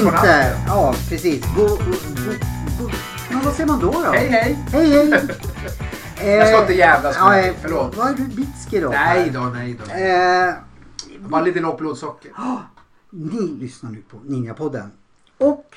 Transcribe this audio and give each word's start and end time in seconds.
inte. 0.00 0.10
natten. 0.10 0.56
Ja, 0.66 0.94
precis. 1.08 1.44
Go, 1.56 1.62
go, 1.62 1.76
go. 2.78 2.90
Men 3.30 3.40
vad 3.44 3.54
säger 3.54 3.66
man 3.66 3.80
då? 3.80 3.90
då? 3.92 4.12
Hej 4.12 4.28
hej! 4.28 4.58
Hej, 4.72 4.90
hej. 4.90 5.49
Jag 6.24 6.48
ska 6.48 6.60
inte 6.60 6.72
jävlas 6.74 7.16
med 7.20 7.26
ja, 7.26 7.30
dig, 7.42 7.48
eh, 7.48 7.54
förlåt. 7.62 7.96
Vad 7.96 8.10
är 8.10 8.14
du 8.14 8.24
bitsk 8.24 8.72
idag? 8.72 8.90
Nej 8.90 9.30
då, 9.34 9.40
nej 9.40 9.78
då. 9.86 9.92
Eh, 9.94 10.54
Bara 11.28 11.40
lite 11.42 11.60
lågt 11.60 11.78
blodsocker. 11.78 12.32
ni 13.10 13.40
lyssnar 13.48 13.90
nu 13.90 14.02
på 14.10 14.16
Ninjapodden. 14.24 14.90
Och 15.38 15.76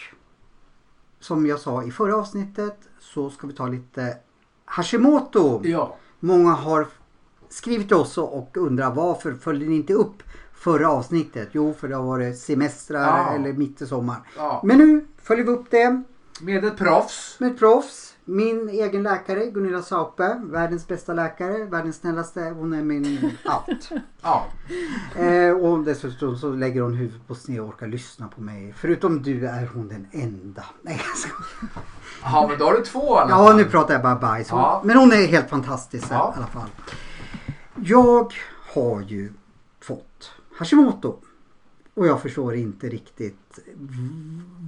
som 1.19 1.45
jag 1.45 1.59
sa 1.59 1.83
i 1.83 1.91
förra 1.91 2.15
avsnittet 2.15 2.77
så 2.99 3.29
ska 3.29 3.47
vi 3.47 3.53
ta 3.53 3.67
lite 3.67 4.17
Hashimoto. 4.65 5.61
Ja. 5.63 5.95
Många 6.19 6.51
har 6.51 6.87
skrivit 7.49 7.87
till 7.87 7.97
oss 7.97 8.17
och 8.17 8.57
undrar 8.57 8.91
varför 8.91 9.33
följde 9.33 9.65
ni 9.65 9.75
inte 9.75 9.93
upp 9.93 10.23
förra 10.53 10.89
avsnittet? 10.89 11.49
Jo, 11.51 11.73
för 11.79 11.87
det 11.87 11.95
har 11.95 12.03
varit 12.03 12.39
semestrar 12.39 13.17
Ja. 13.17 13.35
eller 13.35 13.53
mitt 13.53 13.81
i 13.81 13.87
sommar. 13.87 14.17
ja. 14.37 14.61
Men 14.65 14.77
nu 14.77 15.05
följer 15.21 15.45
vi 15.45 15.51
upp 15.51 15.65
det 15.71 16.03
Med 16.41 16.65
ett 16.65 16.77
proffs. 16.77 17.35
med 17.39 17.51
ett 17.51 17.59
proffs. 17.59 18.02
Min 18.25 18.69
egen 18.69 19.03
läkare 19.03 19.45
Gunilla 19.45 19.81
Saupe, 19.81 20.41
världens 20.43 20.87
bästa 20.87 21.13
läkare, 21.13 21.65
världens 21.65 21.95
snällaste. 21.97 22.41
Hon 22.41 22.73
är 22.73 22.81
min 22.83 23.31
allt. 23.45 23.89
Ja. 24.21 24.45
eh, 25.15 25.51
och 25.51 25.79
dessutom 25.83 26.35
så 26.37 26.49
lägger 26.51 26.81
hon 26.81 26.93
huvudet 26.93 27.27
på 27.27 27.35
sned 27.35 27.61
och 27.61 27.67
orkar 27.67 27.87
lyssna 27.87 28.27
på 28.27 28.41
mig. 28.41 28.73
Förutom 28.77 29.21
du 29.23 29.47
är 29.47 29.69
hon 29.73 29.87
den 29.87 30.07
enda. 30.11 30.63
Nej, 30.81 31.01
jag 31.07 31.17
skojar. 31.17 31.69
Ja 32.23 32.45
men 32.49 32.59
då 32.59 32.65
har 32.65 32.73
du 32.73 32.81
två 32.83 33.15
i 33.15 33.19
alla 33.19 33.29
Ja, 33.29 33.45
fall. 33.47 33.55
nu 33.57 33.65
pratar 33.65 33.93
jag 33.93 34.03
bara 34.03 34.15
bajs. 34.15 34.49
Hon, 34.49 34.59
Ja. 34.59 34.81
Men 34.85 34.97
hon 34.97 35.11
är 35.11 35.27
helt 35.27 35.49
fantastisk 35.49 36.07
Ja. 36.11 36.33
i 36.35 36.37
alla 36.37 36.47
fall. 36.47 36.69
Jag 37.75 38.33
har 38.73 39.01
ju 39.01 39.33
fått 39.81 40.31
Hashimoto. 40.57 41.15
Och 41.93 42.07
jag 42.07 42.21
förstår 42.21 42.55
inte 42.55 42.89
riktigt 42.89 43.59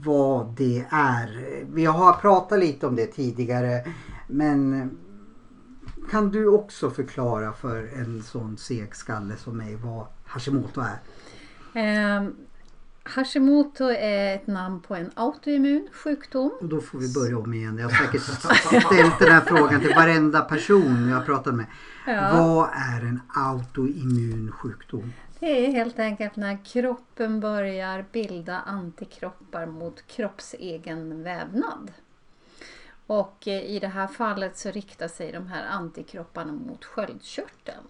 vad 0.04 0.48
det 0.58 0.86
är. 0.90 1.64
Vi 1.74 1.86
har 1.86 2.14
pratat 2.14 2.60
lite 2.60 2.88
om 2.88 2.96
det 2.96 3.06
tidigare. 3.06 3.86
Men 4.28 4.90
kan 6.12 6.30
du 6.30 6.48
också 6.48 6.90
förklara 6.90 7.54
för 7.54 7.90
en 7.94 8.24
sån 8.24 8.58
seg 8.58 8.96
skalle 8.96 9.38
som 9.38 9.58
mig 9.58 9.76
vad 9.76 10.06
Hashimoto 10.26 10.82
är? 10.82 11.00
Eh, 11.74 12.30
Hashimoto 13.04 13.84
är 13.84 14.36
ett 14.36 14.48
namn 14.48 14.80
på 14.80 14.96
en 14.96 15.12
autoimmun 15.14 15.88
sjukdom. 15.92 16.52
Och 16.60 16.68
då 16.68 16.82
får 16.82 17.00
vi 17.00 17.14
börja 17.14 17.38
om 17.38 17.54
igen. 17.54 17.78
Jag 17.78 17.90
har 17.90 18.06
säkert 18.06 18.22
ställt 18.22 19.20
den 19.20 19.32
här 19.32 19.42
frågan 19.42 19.82
till 19.82 19.94
varenda 19.96 20.42
person 20.42 21.10
jag 21.10 21.18
har 21.18 21.26
pratat 21.26 21.56
med. 21.56 21.66
Ja. 22.08 22.32
Vad 22.34 22.70
är 22.70 23.02
en 23.02 23.22
autoimmun 23.36 24.52
sjukdom? 24.52 25.14
Det 25.46 25.66
är 25.66 25.72
helt 25.72 26.00
enkelt 26.00 26.36
när 26.36 26.66
kroppen 26.66 27.40
börjar 27.40 28.06
bilda 28.12 28.60
antikroppar 28.60 29.66
mot 29.66 30.08
kroppsegen 30.08 31.24
vävnad. 31.24 31.92
Och 33.08 33.48
eh, 33.48 33.62
i 33.62 33.80
det 33.80 33.88
här 33.88 34.08
fallet 34.08 34.58
så 34.58 34.72
riktar 34.72 35.08
sig 35.08 35.32
de 35.32 35.48
här 35.48 35.66
antikropparna 35.66 36.52
mot 36.52 36.86
sköldkörteln. 36.86 37.88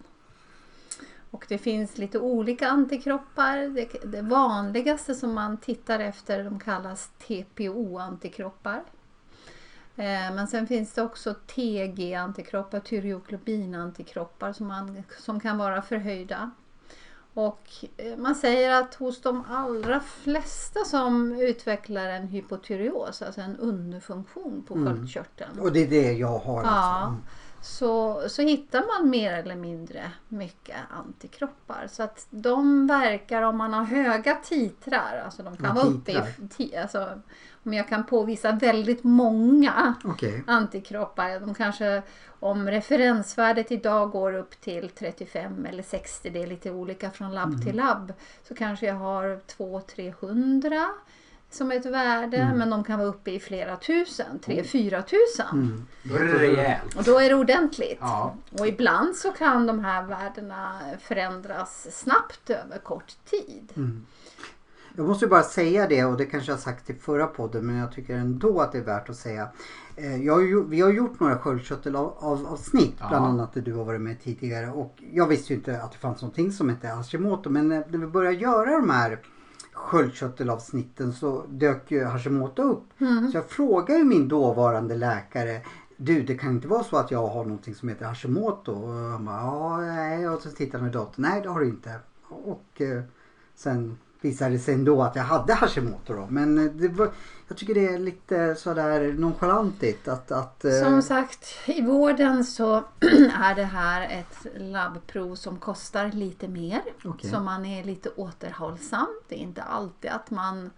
Och 1.31 1.45
det 1.49 1.57
finns 1.57 1.97
lite 1.97 2.19
olika 2.19 2.67
antikroppar. 2.67 3.57
Det, 3.57 4.11
det 4.11 4.21
vanligaste 4.21 5.15
som 5.15 5.33
man 5.33 5.57
tittar 5.57 5.99
efter 5.99 6.43
de 6.43 6.59
kallas 6.59 7.11
TPO-antikroppar. 7.27 8.83
Eh, 9.95 10.33
Men 10.35 10.47
sen 10.47 10.67
finns 10.67 10.93
det 10.93 11.01
också 11.01 11.35
TG-antikroppar, 11.47 12.79
tyreoglobin-antikroppar 12.79 14.53
som, 14.53 14.67
man, 14.67 15.03
som 15.19 15.39
kan 15.39 15.57
vara 15.57 15.81
förhöjda. 15.81 16.51
Och 17.37 17.69
eh, 17.97 18.17
man 18.17 18.35
säger 18.35 18.81
att 18.81 18.95
hos 18.95 19.21
de 19.21 19.43
allra 19.49 19.99
flesta 19.99 20.79
som 20.85 21.31
utvecklar 21.41 22.05
en 22.09 22.27
hypotyreos, 22.27 23.21
alltså 23.21 23.41
en 23.41 23.57
underfunktion 23.57 24.63
på 24.67 24.73
Mm. 24.73 24.85
sköldkörteln, 24.97 25.59
Och 25.59 25.71
det 25.71 25.83
är 25.83 25.87
det 25.87 26.13
jag 26.13 26.37
har 26.39 26.63
Ja. 26.63 26.69
alltså. 26.69 27.17
Så, 27.61 28.23
så 28.29 28.41
hittar 28.41 28.83
man 29.01 29.09
mer 29.09 29.33
eller 29.33 29.55
mindre 29.55 30.11
mycket 30.27 30.75
antikroppar. 30.91 31.87
Så 31.91 32.03
att 32.03 32.27
de 32.29 32.87
verkar, 32.87 33.41
om 33.41 33.57
man 33.57 33.73
har 33.73 33.83
höga 33.83 34.35
titrar, 34.35 35.21
alltså 35.25 35.43
de 35.43 35.57
kan 35.57 35.75
Vad 35.75 35.85
vara 35.85 35.93
uppe 35.95 36.11
i, 36.57 36.77
alltså, 36.77 37.21
om 37.63 37.73
jag 37.73 37.87
kan 37.87 38.05
påvisa 38.05 38.51
väldigt 38.51 39.03
många 39.03 39.93
Okej. 40.03 40.43
antikroppar. 40.47 41.39
De 41.39 41.53
kanske, 41.53 42.01
om 42.39 42.69
referensvärdet 42.69 43.71
idag 43.71 44.11
går 44.11 44.33
upp 44.33 44.61
till 44.61 44.89
35 44.89 45.65
eller 45.65 45.83
60, 45.83 46.29
det 46.29 46.43
är 46.43 46.47
lite 46.47 46.71
olika 46.71 47.11
från 47.11 47.33
labb 47.33 47.49
Mm. 47.53 47.61
till 47.65 47.75
labb, 47.75 48.13
så 48.47 48.55
kanske 48.55 48.85
jag 48.85 48.95
har 48.95 49.39
200-300 49.57 50.87
som 51.49 51.71
ett 51.71 51.85
värde, 51.85 52.51
men 52.55 52.69
de 52.69 52.83
kan 52.83 52.99
vara 52.99 53.09
uppe 53.09 53.31
i 53.31 53.39
flera 53.39 53.77
tusen, 53.77 54.39
3-4 54.45 55.01
tusen. 55.01 55.47
Mm. 55.53 55.85
Då 56.03 56.15
är 56.15 56.23
det 56.23 56.39
rejält. 56.39 56.95
Och 56.97 57.03
då 57.03 57.19
är 57.19 57.29
det 57.29 57.35
ordentligt. 57.35 57.97
Ja. 58.01 58.35
Och 58.59 58.67
ibland 58.67 59.15
så 59.15 59.31
kan 59.31 59.67
de 59.67 59.79
här 59.85 60.03
värdena 60.03 60.79
förändras 60.99 61.87
snabbt 61.91 62.49
över 62.49 62.77
kort 62.77 63.13
tid. 63.29 63.73
Mm. 63.75 64.05
Jag 64.97 65.07
måste 65.07 65.25
ju 65.25 65.29
bara 65.29 65.43
säga 65.43 65.87
det 65.87 66.05
och 66.05 66.17
det 66.17 66.25
kanske 66.25 66.51
jag 66.51 66.57
har 66.57 66.61
sagt 66.61 66.89
i 66.89 66.93
förra 66.93 67.27
podden 67.27 67.65
men 67.65 67.75
jag 67.75 67.91
tycker 67.91 68.15
ändå 68.15 68.59
att 68.61 68.71
det 68.71 68.77
är 68.77 68.83
värt 68.83 69.09
att 69.09 69.15
säga. 69.15 69.47
Eh, 69.95 70.23
Jag 70.23 70.33
har 70.33 70.41
ju, 70.41 70.63
vi 70.67 70.81
har 70.81 70.89
gjort 70.91 71.19
några 71.19 71.37
sköldkörtelavsnitt 71.37 72.95
Ja. 72.99 73.07
bland 73.09 73.25
annat 73.25 73.53
där 73.53 73.61
du 73.61 73.73
har 73.73 73.83
varit 73.85 74.01
med 74.01 74.21
tidigare 74.23 74.69
och 74.71 75.03
jag 75.11 75.27
visste 75.27 75.53
ju 75.53 75.57
inte 75.57 75.81
att 75.81 75.91
det 75.91 75.97
fanns 75.97 76.21
någonting 76.21 76.51
som 76.51 76.69
hette 76.69 76.87
Hashimoto 76.87 77.49
men 77.49 77.67
när 77.69 77.97
vi 77.97 78.07
började 78.07 78.37
göra 78.37 78.71
de 78.71 78.89
här 78.89 79.19
sköldkörtelavsnitten 79.75 81.13
så 81.13 81.43
dök 81.49 81.91
ju 81.91 82.03
Hashimoto 82.03 82.61
upp. 82.61 82.83
Så 83.31 83.37
jag 83.37 83.49
frågade 83.49 84.03
min 84.03 84.27
dåvarande 84.27 84.95
läkare 84.95 85.61
du 85.97 86.23
det 86.23 86.37
kan 86.37 86.49
inte 86.49 86.67
vara 86.67 86.83
så 86.83 86.97
att 86.97 87.11
jag 87.11 87.27
har 87.27 87.43
någonting 87.43 87.75
som 87.75 87.89
heter 87.89 88.05
Hashimoto. 88.05 88.71
Och 88.71 88.93
han 88.93 89.25
bara 89.25 89.41
ja 89.41 89.77
nej 89.77 90.29
och 90.29 90.41
så 90.41 90.49
tittade 90.49 90.83
han 90.83 90.89
i 90.89 90.93
datorn. 90.93 91.13
Nej 91.17 91.41
det 91.41 91.49
har 91.49 91.59
du 91.59 91.67
inte. 91.67 91.99
Och 92.27 92.81
eh, 92.81 93.03
sen 93.55 93.97
visade 94.25 94.51
det 94.51 94.59
sig 94.59 94.73
ändå 94.73 95.01
att 95.01 95.15
jag 95.15 95.23
hade 95.23 95.53
Hashimoto 95.53 96.13
då. 96.13 96.27
Men 96.29 96.57
eh, 96.57 96.71
det 96.71 96.87
var, 96.87 97.11
jag 97.47 97.57
tycker 97.57 97.73
det 97.73 97.87
är 97.87 97.99
lite 97.99 98.55
sådär 98.55 99.13
nonchalantigt 99.13 100.07
att... 100.07 100.31
att 100.31 100.65
eh, 100.65 100.71
Som 100.71 101.01
sagt, 101.01 101.47
i 101.65 101.81
vården 101.81 102.45
så 102.45 102.75
är 103.43 103.55
det 103.55 103.63
här 103.63 104.19
ett 104.19 104.61
labbprov 104.61 105.35
som 105.35 105.59
kostar 105.59 106.11
lite 106.11 106.47
mer. 106.47 106.81
Okej. 107.03 107.31
Så 107.31 107.39
man 107.39 107.65
är 107.65 107.83
lite 107.83 108.09
återhållsam. 108.09 109.07
Det 109.29 109.35
är 109.35 109.39
inte 109.39 109.63
alltid 109.63 110.11
att 110.11 110.31
man 110.31 110.69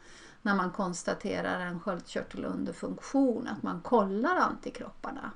när 0.41 0.55
man 0.55 0.71
konstaterar 0.71 1.59
en 1.59 1.79
sköldkörtelunderfunktion 1.79 3.47
att 3.47 3.63
man 3.63 3.81
kollar 3.81 4.35
antikropparna. 4.35 5.31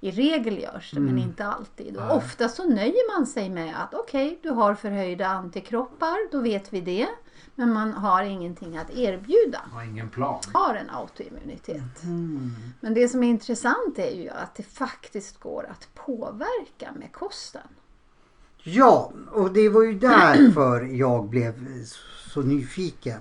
I 0.00 0.10
regel 0.10 0.58
görs 0.58 0.90
det 0.90 1.00
men 1.00 1.18
inte 1.18 1.44
alltid. 1.44 1.96
Och 1.96 2.16
ofta 2.16 2.48
så 2.48 2.64
nöjer 2.64 3.18
man 3.18 3.26
sig 3.26 3.50
med 3.50 3.82
att 3.82 3.94
okej, 3.94 4.38
du 4.42 4.50
har 4.50 4.74
förhöjda 4.74 5.26
antikroppar, 5.26 6.32
då 6.32 6.40
vet 6.40 6.72
vi 6.72 6.80
det. 6.80 7.08
Men 7.54 7.72
man 7.72 7.92
har 7.92 8.22
ingenting 8.22 8.76
att 8.76 8.90
erbjuda. 8.90 9.60
Har 9.72 9.82
ingen 9.82 10.08
plan. 10.08 10.40
Har 10.52 10.74
en 10.74 10.90
autoimmunitet. 10.90 12.02
mm. 12.02 12.50
Men 12.80 12.94
det 12.94 13.08
som 13.08 13.22
är 13.22 13.28
intressant 13.28 13.98
är 13.98 14.10
ju 14.22 14.28
att 14.28 14.54
det 14.54 14.62
faktiskt 14.62 15.40
går 15.40 15.66
att 15.70 15.88
påverka 15.94 16.92
med 16.98 17.12
kosten. 17.12 17.62
Ja, 18.62 19.12
och 19.30 19.52
det 19.52 19.68
var 19.68 19.82
ju 19.82 19.98
därför 19.98 20.80
jag 20.98 21.28
blev 21.28 21.84
så 22.34 22.42
nyfiken. 22.42 23.20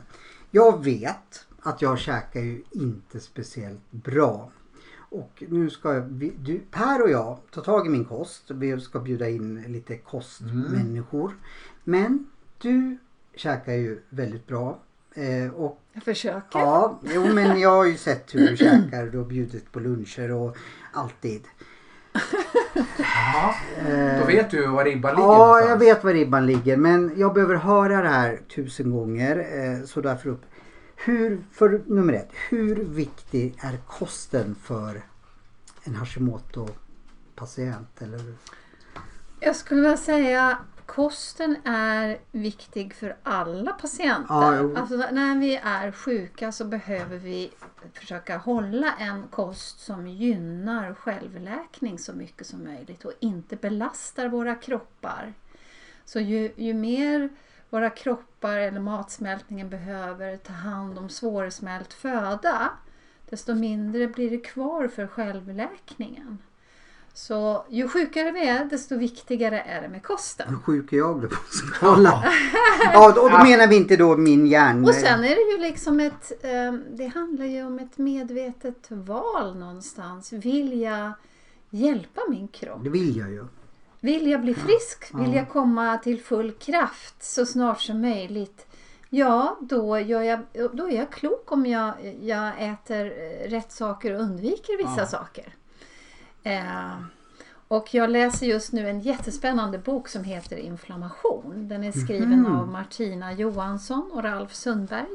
Jag 0.51 0.83
vet 0.83 1.45
att 1.61 1.81
jag 1.81 1.99
käkar 1.99 2.39
ju 2.41 2.63
inte 2.71 3.19
speciellt 3.19 3.91
bra. 3.91 4.51
Och 5.11 5.43
nu 5.47 5.69
ska 5.69 5.93
jag, 5.93 6.01
vi- 6.01 6.33
du, 6.39 6.59
Per 6.71 7.01
och 7.03 7.09
jag 7.09 7.37
ta 7.51 7.61
tag 7.61 7.87
i 7.87 7.89
min 7.89 8.05
kost. 8.05 8.43
Vi 8.51 8.81
ska 8.81 8.99
bjuda 8.99 9.29
in 9.29 9.61
lite 9.67 9.97
kostmänniskor. 9.97 11.37
Men 11.83 12.25
du 12.57 12.97
käkar 13.39 13.73
ju 13.73 13.99
väldigt 14.09 14.47
bra. 14.47 14.79
Eh, 15.15 15.53
och 15.53 15.81
Jag 15.93 16.03
försöker. 16.03 16.59
ja, 16.59 16.99
jo, 17.03 17.25
men 17.33 17.59
jag 17.59 17.69
har 17.69 17.85
ju 17.85 17.97
sett 17.97 18.35
hur 18.35 18.47
du 18.47 18.57
käkar. 18.57 19.05
Du 19.05 19.17
har 19.17 19.25
bjudit 19.25 19.71
på 19.71 19.79
luncher 19.79 20.31
och 20.31 20.57
alltid. 20.93 21.41
Jaha. 22.97 23.55
Då 24.19 24.25
vet 24.25 24.51
du 24.51 24.67
var 24.67 24.85
ribban 24.85 25.15
ligger 25.15 25.27
Ja, 25.27 25.37
någonstans. 25.37 25.69
jag 25.69 25.77
vet 25.77 26.03
var 26.03 26.13
ribban 26.13 26.45
ligger 26.45 26.77
men 26.77 27.13
jag 27.17 27.33
behöver 27.33 27.55
höra 27.55 28.01
det 28.01 28.09
här 28.09 28.39
tusen 28.55 28.91
gånger. 28.91 29.37
Eh, 29.37 29.85
så 29.85 30.01
därför 30.01 30.29
upp. 30.29 30.41
Hur, 30.95 31.43
för 31.51 31.81
nummer 31.85 32.13
ett, 32.13 32.29
hur 32.49 32.75
viktig 32.75 33.55
är 33.61 33.77
kosten 33.87 34.55
för 34.63 35.01
en 35.83 35.95
Hashimoto-patient? 35.95 38.01
Eller? 38.01 38.19
Jag 39.39 39.55
skulle 39.55 39.81
vilja 39.81 39.97
säga 39.97 40.57
kosten 40.95 41.57
är 41.65 42.19
viktig 42.31 42.93
för 42.93 43.17
alla 43.23 43.71
patienter. 43.71 44.33
Ja, 44.33 44.79
alltså, 44.79 44.95
när 44.95 45.39
vi 45.39 45.55
är 45.55 45.91
sjuka 45.91 46.51
så 46.51 46.65
behöver 46.65 47.17
vi 47.17 47.51
försöka 47.93 48.37
hålla 48.37 48.93
en 48.99 49.23
kost 49.27 49.79
som 49.79 50.07
gynnar 50.07 50.93
självläkning 50.93 51.99
så 51.99 52.13
mycket 52.13 52.47
som 52.47 52.63
möjligt 52.63 53.05
och 53.05 53.13
inte 53.19 53.55
belastar 53.55 54.27
våra 54.27 54.55
kroppar. 54.55 55.33
Så 56.05 56.19
ju, 56.19 56.51
ju 56.55 56.73
mer 56.73 57.29
våra 57.69 57.89
kroppar 57.89 58.57
eller 58.57 58.79
matsmältningen 58.79 59.69
behöver 59.69 60.37
ta 60.37 60.53
hand 60.53 60.97
om 60.97 61.09
svårsmält 61.09 61.93
föda 61.93 62.69
desto 63.29 63.55
mindre 63.55 64.07
blir 64.07 64.29
det 64.29 64.37
kvar 64.37 64.87
för 64.87 65.07
självläkningen. 65.07 66.37
Så 67.19 67.65
ju 67.69 67.87
sjukare 67.87 68.31
vi 68.31 68.47
är 68.47 68.65
desto 68.65 68.97
viktigare 68.97 69.61
är 69.61 69.81
det 69.81 69.89
med 69.89 70.03
kosten. 70.03 70.49
Hur 70.49 70.55
sjuk 70.55 70.93
är 70.93 70.97
jag 70.97 71.21
då? 71.21 71.27
Kolla. 71.79 72.23
Ja, 72.93 73.07
och 73.07 73.31
då 73.31 73.43
menar 73.43 73.67
vi 73.67 73.75
inte 73.75 73.95
då 73.95 74.17
min 74.17 74.47
hjärn... 74.47 74.83
Och 74.83 74.93
sen 74.93 75.23
är 75.23 75.35
det 75.35 75.51
ju 75.51 75.57
liksom 75.57 75.99
ett, 75.99 76.31
eh, 76.43 76.73
det 76.91 77.07
handlar 77.07 77.45
ju 77.45 77.65
om 77.65 77.79
ett 77.79 77.97
medvetet 77.97 78.87
val 78.89 79.57
någonstans. 79.57 80.33
Vill 80.33 80.81
jag 80.81 81.11
hjälpa 81.69 82.21
min 82.29 82.47
kropp? 82.47 82.83
Det 82.83 82.89
vill 82.89 83.17
jag 83.17 83.29
ju. 83.31 83.45
Vill 83.99 84.27
jag 84.31 84.41
bli 84.41 84.53
frisk? 84.53 85.11
Vill 85.13 85.33
jag 85.33 85.49
komma 85.49 85.97
till 85.97 86.21
full 86.21 86.51
kraft 86.51 87.23
så 87.23 87.45
snart 87.45 87.81
som 87.81 88.01
möjligt? 88.01 88.67
Ja, 89.09 89.57
då, 89.61 89.99
gör 89.99 90.21
jag, 90.21 90.39
då 90.73 90.89
är 90.89 90.95
jag 90.95 91.09
klok 91.11 91.51
om 91.51 91.65
jag, 91.65 92.15
jag 92.21 92.51
äter 92.57 93.05
eh, 93.05 93.49
rätt 93.49 93.71
saker 93.71 94.13
och 94.13 94.21
undviker 94.21 94.77
vissa 94.77 95.01
Ja. 95.01 95.05
saker. 95.05 95.53
Eh, 96.43 96.99
och 97.67 97.93
jag 97.93 98.09
läser 98.09 98.45
just 98.45 98.73
nu 98.73 98.89
en 98.89 98.99
jättespännande 98.99 99.77
bok 99.77 100.07
som 100.07 100.23
heter 100.23 100.57
Inflammation. 100.57 101.67
Den 101.67 101.83
är 101.83 101.91
skriven 101.91 102.39
Mhm. 102.41 102.55
av 102.59 102.67
Martina 102.67 103.33
Johansson 103.33 104.11
och 104.13 104.23
Ralf 104.23 104.53
Sundberg. 104.53 105.07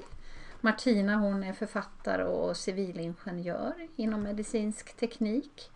Martina 0.61 1.17
hon 1.17 1.45
är 1.45 1.53
författare 1.53 2.25
och 2.25 2.57
civilingenjör 2.57 3.73
inom 3.97 4.23
medicinsk 4.23 4.97
teknik 4.97 5.71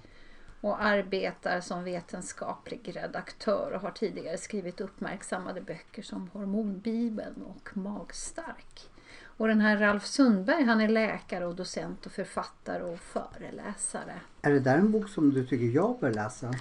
och 0.61 0.83
arbetar 0.83 1.61
som 1.61 1.85
vetenskaplig 1.85 2.97
redaktör 2.97 3.73
och 3.75 3.81
har 3.81 3.91
tidigare 3.91 4.39
skrivit 4.39 4.81
uppmärksammade 4.81 5.61
böcker 5.61 6.03
som 6.03 6.29
Hormonbibeln 6.33 7.43
och 7.43 7.77
Magstark. 7.77 8.91
Och 9.39 9.49
den 9.49 9.61
här 9.61 9.77
Ralf 9.77 10.07
Sundberg 10.07 10.65
han 10.65 10.81
är 10.81 10.89
läkare 10.89 11.47
och 11.47 11.55
docent 11.55 12.07
och 12.07 12.13
författare 12.13 12.83
och 12.83 12.99
föreläsare. 12.99 14.15
Är 14.43 14.51
det 14.51 14.61
där 14.61 14.79
en 14.79 14.93
bok 14.93 15.09
som 15.09 15.35
du 15.35 15.47
tycker 15.47 15.67
jag 15.67 15.99
bör 16.01 16.13
läsa? 16.13 16.55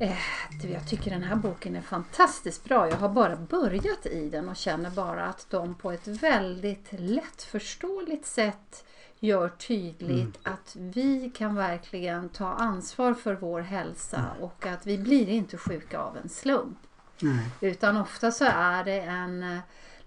Eh, 0.00 0.16
du, 0.62 0.68
jag 0.68 0.88
tycker 0.88 1.10
den 1.10 1.22
här 1.22 1.36
boken 1.36 1.76
är 1.76 1.80
fantastiskt 1.80 2.64
bra. 2.64 2.88
Jag 2.90 2.96
har 2.96 3.08
bara 3.08 3.36
börjat 3.36 4.06
i 4.06 4.30
den 4.30 4.48
och 4.48 4.56
känner 4.56 4.90
bara 4.90 5.24
att 5.24 5.46
de 5.50 5.74
på 5.74 5.92
ett 5.92 6.06
väldigt 6.08 6.88
lättförståeligt 6.90 8.26
sätt 8.26 8.84
gör 9.20 9.48
tydligt 9.48 10.38
att 10.42 10.76
vi 10.78 11.30
kan 11.34 11.54
verkligen 11.54 12.28
ta 12.28 12.48
ansvar 12.48 13.14
för 13.14 13.34
vår 13.34 13.60
hälsa 13.60 14.24
och 14.40 14.66
att 14.66 14.86
vi 14.86 14.98
blir 14.98 15.28
inte 15.28 15.56
sjuka 15.56 15.98
av 15.98 16.16
en 16.16 16.28
slump. 16.28 16.78
Nej. 17.20 17.50
Utan 17.60 17.96
ofta 17.96 18.30
så 18.30 18.44
är 18.44 18.84
det 18.84 19.00
en 19.00 19.42
eh, 19.42 19.58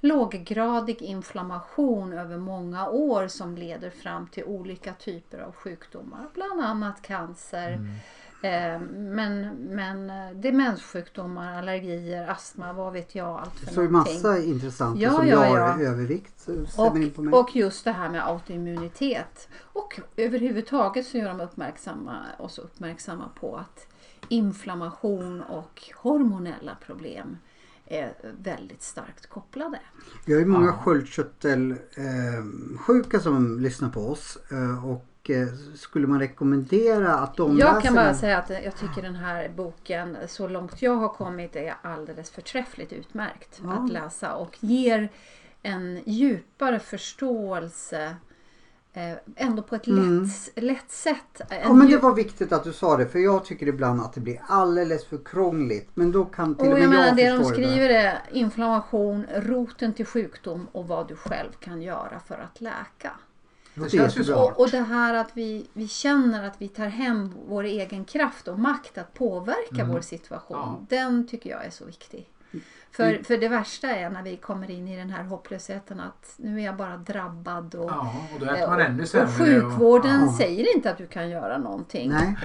låggradig 0.01 1.01
inflammation 1.01 2.13
över 2.13 2.37
många 2.37 2.89
år 2.89 3.27
som 3.27 3.55
leder 3.55 3.89
fram 3.89 4.27
till 4.27 4.43
olika 4.43 4.93
typer 4.93 5.39
av 5.39 5.55
sjukdomar. 5.55 6.27
Bland 6.33 6.61
annat 6.61 7.01
cancer, 7.01 7.71
eh, 8.43 8.79
men, 8.91 9.41
men 9.55 10.09
eh, 10.09 10.31
demenssjukdomar, 10.35 11.57
allergier, 11.57 12.27
astma, 12.27 12.73
vad 12.73 12.93
vet 12.93 13.15
jag 13.15 13.27
allt 13.39 13.59
för 13.59 13.73
Så 13.73 13.81
är 13.81 13.87
någonting. 13.87 14.13
massa 14.13 14.39
intressanta 14.43 15.01
Ja, 15.01 15.11
som 15.11 15.27
ja, 15.27 15.33
jag 15.45 15.49
har 15.49 15.57
ja. 15.81 15.89
övervikt. 15.89 16.39
så 16.39 16.65
stämmer 16.65 17.01
in 17.01 17.11
på 17.11 17.21
mig. 17.21 17.33
Och, 17.33 17.39
och 17.39 17.55
just 17.55 17.85
det 17.85 17.91
här 17.91 18.09
med 18.09 18.27
autoimmunitet. 18.27 19.49
Och 19.61 19.99
överhuvudtaget 20.15 21.05
så 21.07 21.17
gör 21.17 21.27
de 21.29 21.41
uppmärksamma, 21.41 22.17
oss 22.37 22.57
uppmärksamma 22.59 23.29
på 23.39 23.55
att 23.55 23.87
inflammation 24.29 25.41
och 25.41 25.81
hormonella 25.95 26.77
problem 26.85 27.37
är 27.89 28.13
väldigt 28.43 28.81
starkt 28.81 29.27
kopplade. 29.29 29.79
Vi 30.25 30.33
har 30.33 30.39
ju 30.39 30.45
många 30.45 30.65
Ja. 30.67 30.73
sköldkörtelsjuka 30.73 33.19
som 33.19 33.59
lyssnar 33.59 33.89
på 33.89 33.99
oss. 34.09 34.37
eh, 34.51 34.89
Och 34.89 35.05
eh, 35.29 35.47
skulle 35.75 36.07
man 36.07 36.19
rekommendera 36.19 37.13
att 37.15 37.35
de 37.37 37.57
Jag 37.57 37.81
kan 37.81 37.95
bara 37.95 38.05
den? 38.05 38.15
säga 38.15 38.37
att 38.37 38.49
jag 38.49 38.75
tycker 38.75 39.01
den 39.01 39.15
här 39.15 39.49
boken, 39.49 40.17
så 40.27 40.47
långt 40.47 40.81
jag 40.81 40.95
har 40.95 41.09
kommit, 41.09 41.55
är 41.55 41.75
alldeles 41.81 42.29
förträffligt 42.31 42.93
utmärkt 42.93 43.59
Ja. 43.63 43.73
att 43.73 43.91
läsa 43.91 44.35
och 44.35 44.57
ger 44.59 45.09
en 45.61 46.01
djupare 46.05 46.79
förståelse 46.79 48.03
eh, 48.05 48.11
ändå 49.35 49.61
på 49.61 49.75
ett 49.75 49.87
Mm. 49.87 50.23
lätt, 50.23 50.63
lätt 50.63 50.91
sätt. 50.91 51.41
Ja 51.49 51.55
En 51.55 51.77
men 51.77 51.89
det 51.89 51.97
var 51.97 52.13
viktigt 52.15 52.51
att 52.51 52.63
du 52.63 52.73
sa 52.73 52.97
det 52.97 53.07
för 53.07 53.19
jag 53.19 53.45
tycker 53.45 53.67
ibland 53.67 54.01
att 54.01 54.13
det 54.13 54.21
blir 54.21 54.41
alldeles 54.47 55.05
för 55.05 55.17
krångligt. 55.25 55.89
Men 55.93 56.11
då 56.11 56.25
kan 56.25 56.55
till 56.55 56.65
och 56.67 56.71
Och 56.73 56.79
med 56.79 56.83
jag 56.83 56.89
menar, 56.89 57.05
jag 57.07 57.15
det 57.15 57.29
de 57.29 57.37
förstå 57.37 57.49
det. 57.49 57.67
skriver 57.67 57.89
är 57.89 58.19
inflammation, 58.31 59.25
roten 59.35 59.93
till 59.93 60.05
sjukdom 60.05 60.67
och 60.71 60.87
vad 60.87 61.07
du 61.07 61.15
själv 61.15 61.51
kan 61.59 61.81
göra 61.81 62.19
för 62.27 62.35
att 62.35 62.61
läka. 62.61 63.11
Det 63.75 63.81
Det 63.83 63.89
känns 63.89 64.17
ju 64.17 64.23
smart. 64.23 64.37
Och, 64.55 64.59
och 64.59 64.69
det 64.69 64.81
här 64.81 65.13
att 65.13 65.29
vi, 65.33 65.67
vi 65.73 65.87
känner 65.87 66.47
att 66.47 66.55
vi 66.57 66.67
tar 66.67 66.87
hem 66.87 67.33
vår 67.47 67.63
egen 67.63 68.05
kraft 68.05 68.47
och 68.47 68.59
makt 68.59 68.97
att 68.97 69.13
påverka 69.13 69.75
Mm. 69.81 69.89
vår 69.89 70.01
situation. 70.01 70.57
Ja. 70.57 70.85
Den 70.89 71.27
tycker 71.27 71.49
jag 71.49 71.65
är 71.65 71.69
så 71.69 71.85
viktig. 71.85 72.29
För, 72.91 73.23
för 73.23 73.37
det 73.37 73.47
värsta 73.47 73.87
är 73.87 74.09
när 74.09 74.23
vi 74.23 74.37
kommer 74.37 74.71
in 74.71 74.87
i 74.87 74.97
den 74.97 75.09
här 75.09 75.23
hopplösheten 75.23 75.99
att 75.99 76.33
nu 76.37 76.59
är 76.61 76.65
jag 76.65 76.75
bara 76.75 76.97
drabbad 76.97 77.75
och, 77.75 77.89
Ja, 77.91 78.15
och 78.35 78.41
och, 78.41 79.23
och 79.23 79.29
sjukvården 79.29 80.21
Ja. 80.25 80.37
säger 80.37 80.75
inte 80.75 80.91
att 80.91 80.97
du 80.97 81.07
kan 81.07 81.29
göra 81.29 81.57
någonting 81.57 82.09
Nej. 82.09 82.35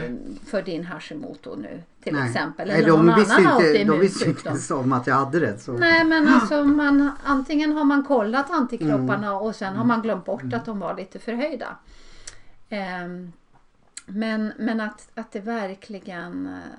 för 0.46 0.62
din 0.62 0.84
Hashimoto 0.84 1.56
nu 1.56 1.82
till 2.02 2.14
Nej. 2.14 2.26
exempel. 2.28 2.68
Nej, 2.68 2.76
Eller 2.78 2.88
någon 2.88 3.06
de 3.06 3.14
visste 3.14 3.34
annan 3.34 3.66
inte, 3.66 3.84
de 3.84 4.00
visste 4.00 4.28
inte 4.28 4.56
så 4.56 4.78
om 4.78 4.92
att 4.92 5.06
jag 5.06 5.14
hade 5.14 5.40
det. 5.40 5.58
Så. 5.58 5.72
Nej 5.72 6.04
men 6.04 6.28
alltså 6.28 6.64
man, 6.64 7.10
antingen 7.24 7.72
har 7.72 7.84
man 7.84 8.04
kollat 8.04 8.50
antikropparna 8.50 9.26
Mm. 9.28 9.38
och 9.42 9.56
sen 9.56 9.76
har 9.76 9.84
man 9.84 10.02
glömt 10.02 10.24
bort 10.24 10.52
att 10.52 10.64
de 10.64 10.78
var 10.78 10.96
lite 10.96 11.18
förhöjda. 11.18 11.76
Ehm, 12.68 13.32
men 14.06 14.52
men 14.58 14.80
att, 14.80 15.08
att 15.14 15.32
det 15.32 15.40
verkligen 15.40 16.46
eh, 16.46 16.78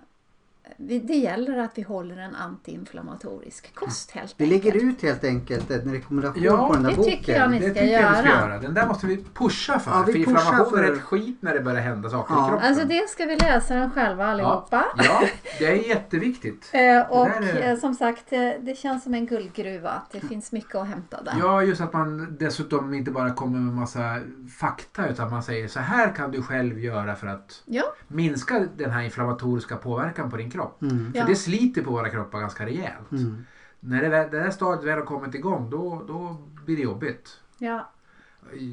det, 0.78 1.16
gäller 1.16 1.58
att 1.58 1.72
vi 1.78 1.82
håller 1.82 2.18
en 2.18 2.36
antiinflammatorisk 2.36 3.76
kost 3.76 4.12
helt 4.12 4.34
Vi 4.38 4.44
enkelt. 4.54 4.64
lägger 4.76 4.88
ut 4.90 5.02
helt 5.02 5.24
enkelt 5.24 5.72
en 5.72 5.92
rekommendation 5.94 6.44
Ja, 6.44 6.68
på 6.68 6.74
den 6.74 6.84
där 6.84 6.90
det 6.90 6.96
boken. 6.98 7.12
tycker 7.18 7.40
jag 7.40 7.52
ni 7.52 7.60
Det 7.60 7.68
tycker 7.68 7.86
jag 7.86 8.10
vi 8.12 8.18
ska 8.18 8.28
göra. 8.30 8.60
Den 8.60 8.74
där 8.74 8.88
måste 8.88 9.08
vi 9.08 9.26
pusha 9.34 9.80
för. 9.80 9.92
Ja, 9.92 10.04
vi 10.08 10.14
för 10.14 10.20
pushar 10.20 10.32
inflammation 10.32 10.80
är 10.80 10.84
för- 10.84 10.94
ett 10.94 11.02
skit 11.02 11.38
när 11.42 11.54
det 11.54 11.60
börjar 11.62 11.82
hända 11.82 12.10
saker 12.10 12.34
Ja. 12.34 12.46
i 12.46 12.50
kroppen. 12.50 12.68
Alltså 12.68 12.86
det 12.88 13.10
ska 13.10 13.26
vi 13.26 13.36
läsa 13.36 13.76
den 13.76 13.92
själva 13.92 14.26
allihopa. 14.26 14.86
Ja, 14.98 15.22
det 15.60 15.66
är 15.66 15.90
jätteviktigt. 15.90 16.70
Eh, 16.74 17.12
och 17.12 17.28
är- 17.28 17.72
eh, 17.72 17.78
som 17.78 17.94
sagt, 17.94 18.34
eh, 18.34 18.40
det 18.62 18.78
känns 18.78 19.04
som 19.04 19.14
en 19.14 19.26
guldgruva. 19.26 19.90
Att 19.90 20.12
det 20.12 20.20
finns 20.20 20.52
mycket 20.52 20.76
att 20.76 20.88
hämta 20.88 21.22
där. 21.24 21.34
Ja, 21.40 21.64
just 21.64 21.82
att 21.82 21.94
man 21.94 22.38
dessutom 22.40 22.94
inte 22.94 23.12
bara 23.12 23.30
kommer 23.34 23.60
med 23.60 23.74
massa 23.74 24.20
fakta 24.60 25.08
utan 25.08 25.30
man 25.30 25.44
säger 25.44 25.68
så 25.68 25.80
här 25.80 26.16
kan 26.16 26.32
du 26.32 26.42
själv 26.42 26.80
göra 26.80 27.16
för 27.16 27.28
att 27.28 27.64
Ja, 27.66 27.84
minska 28.08 28.66
den 28.78 28.92
här 28.92 29.02
inflammatoriska 29.02 29.76
påverkan 29.76 30.32
på 30.32 30.38
din 30.38 30.52
kropp. 30.56 30.82
Mm. 30.82 31.12
Ja. 31.16 31.22
För 31.22 31.30
det 31.30 31.36
sliter 31.36 31.82
på 31.84 31.92
våra 31.92 32.10
kroppar 32.10 32.40
ganska 32.40 32.66
rejält. 32.66 33.12
Mm. 33.12 33.46
När 33.80 34.02
det, 34.10 34.28
det 34.32 34.40
här 34.40 34.50
stadiet 34.52 34.84
väl 34.86 34.98
har 35.00 35.06
kommit 35.06 35.36
igång 35.36 35.70
då, 35.70 36.04
då 36.08 36.38
blir 36.66 36.76
det 36.76 36.82
jobbigt. 36.84 37.40
ja. 37.58 37.92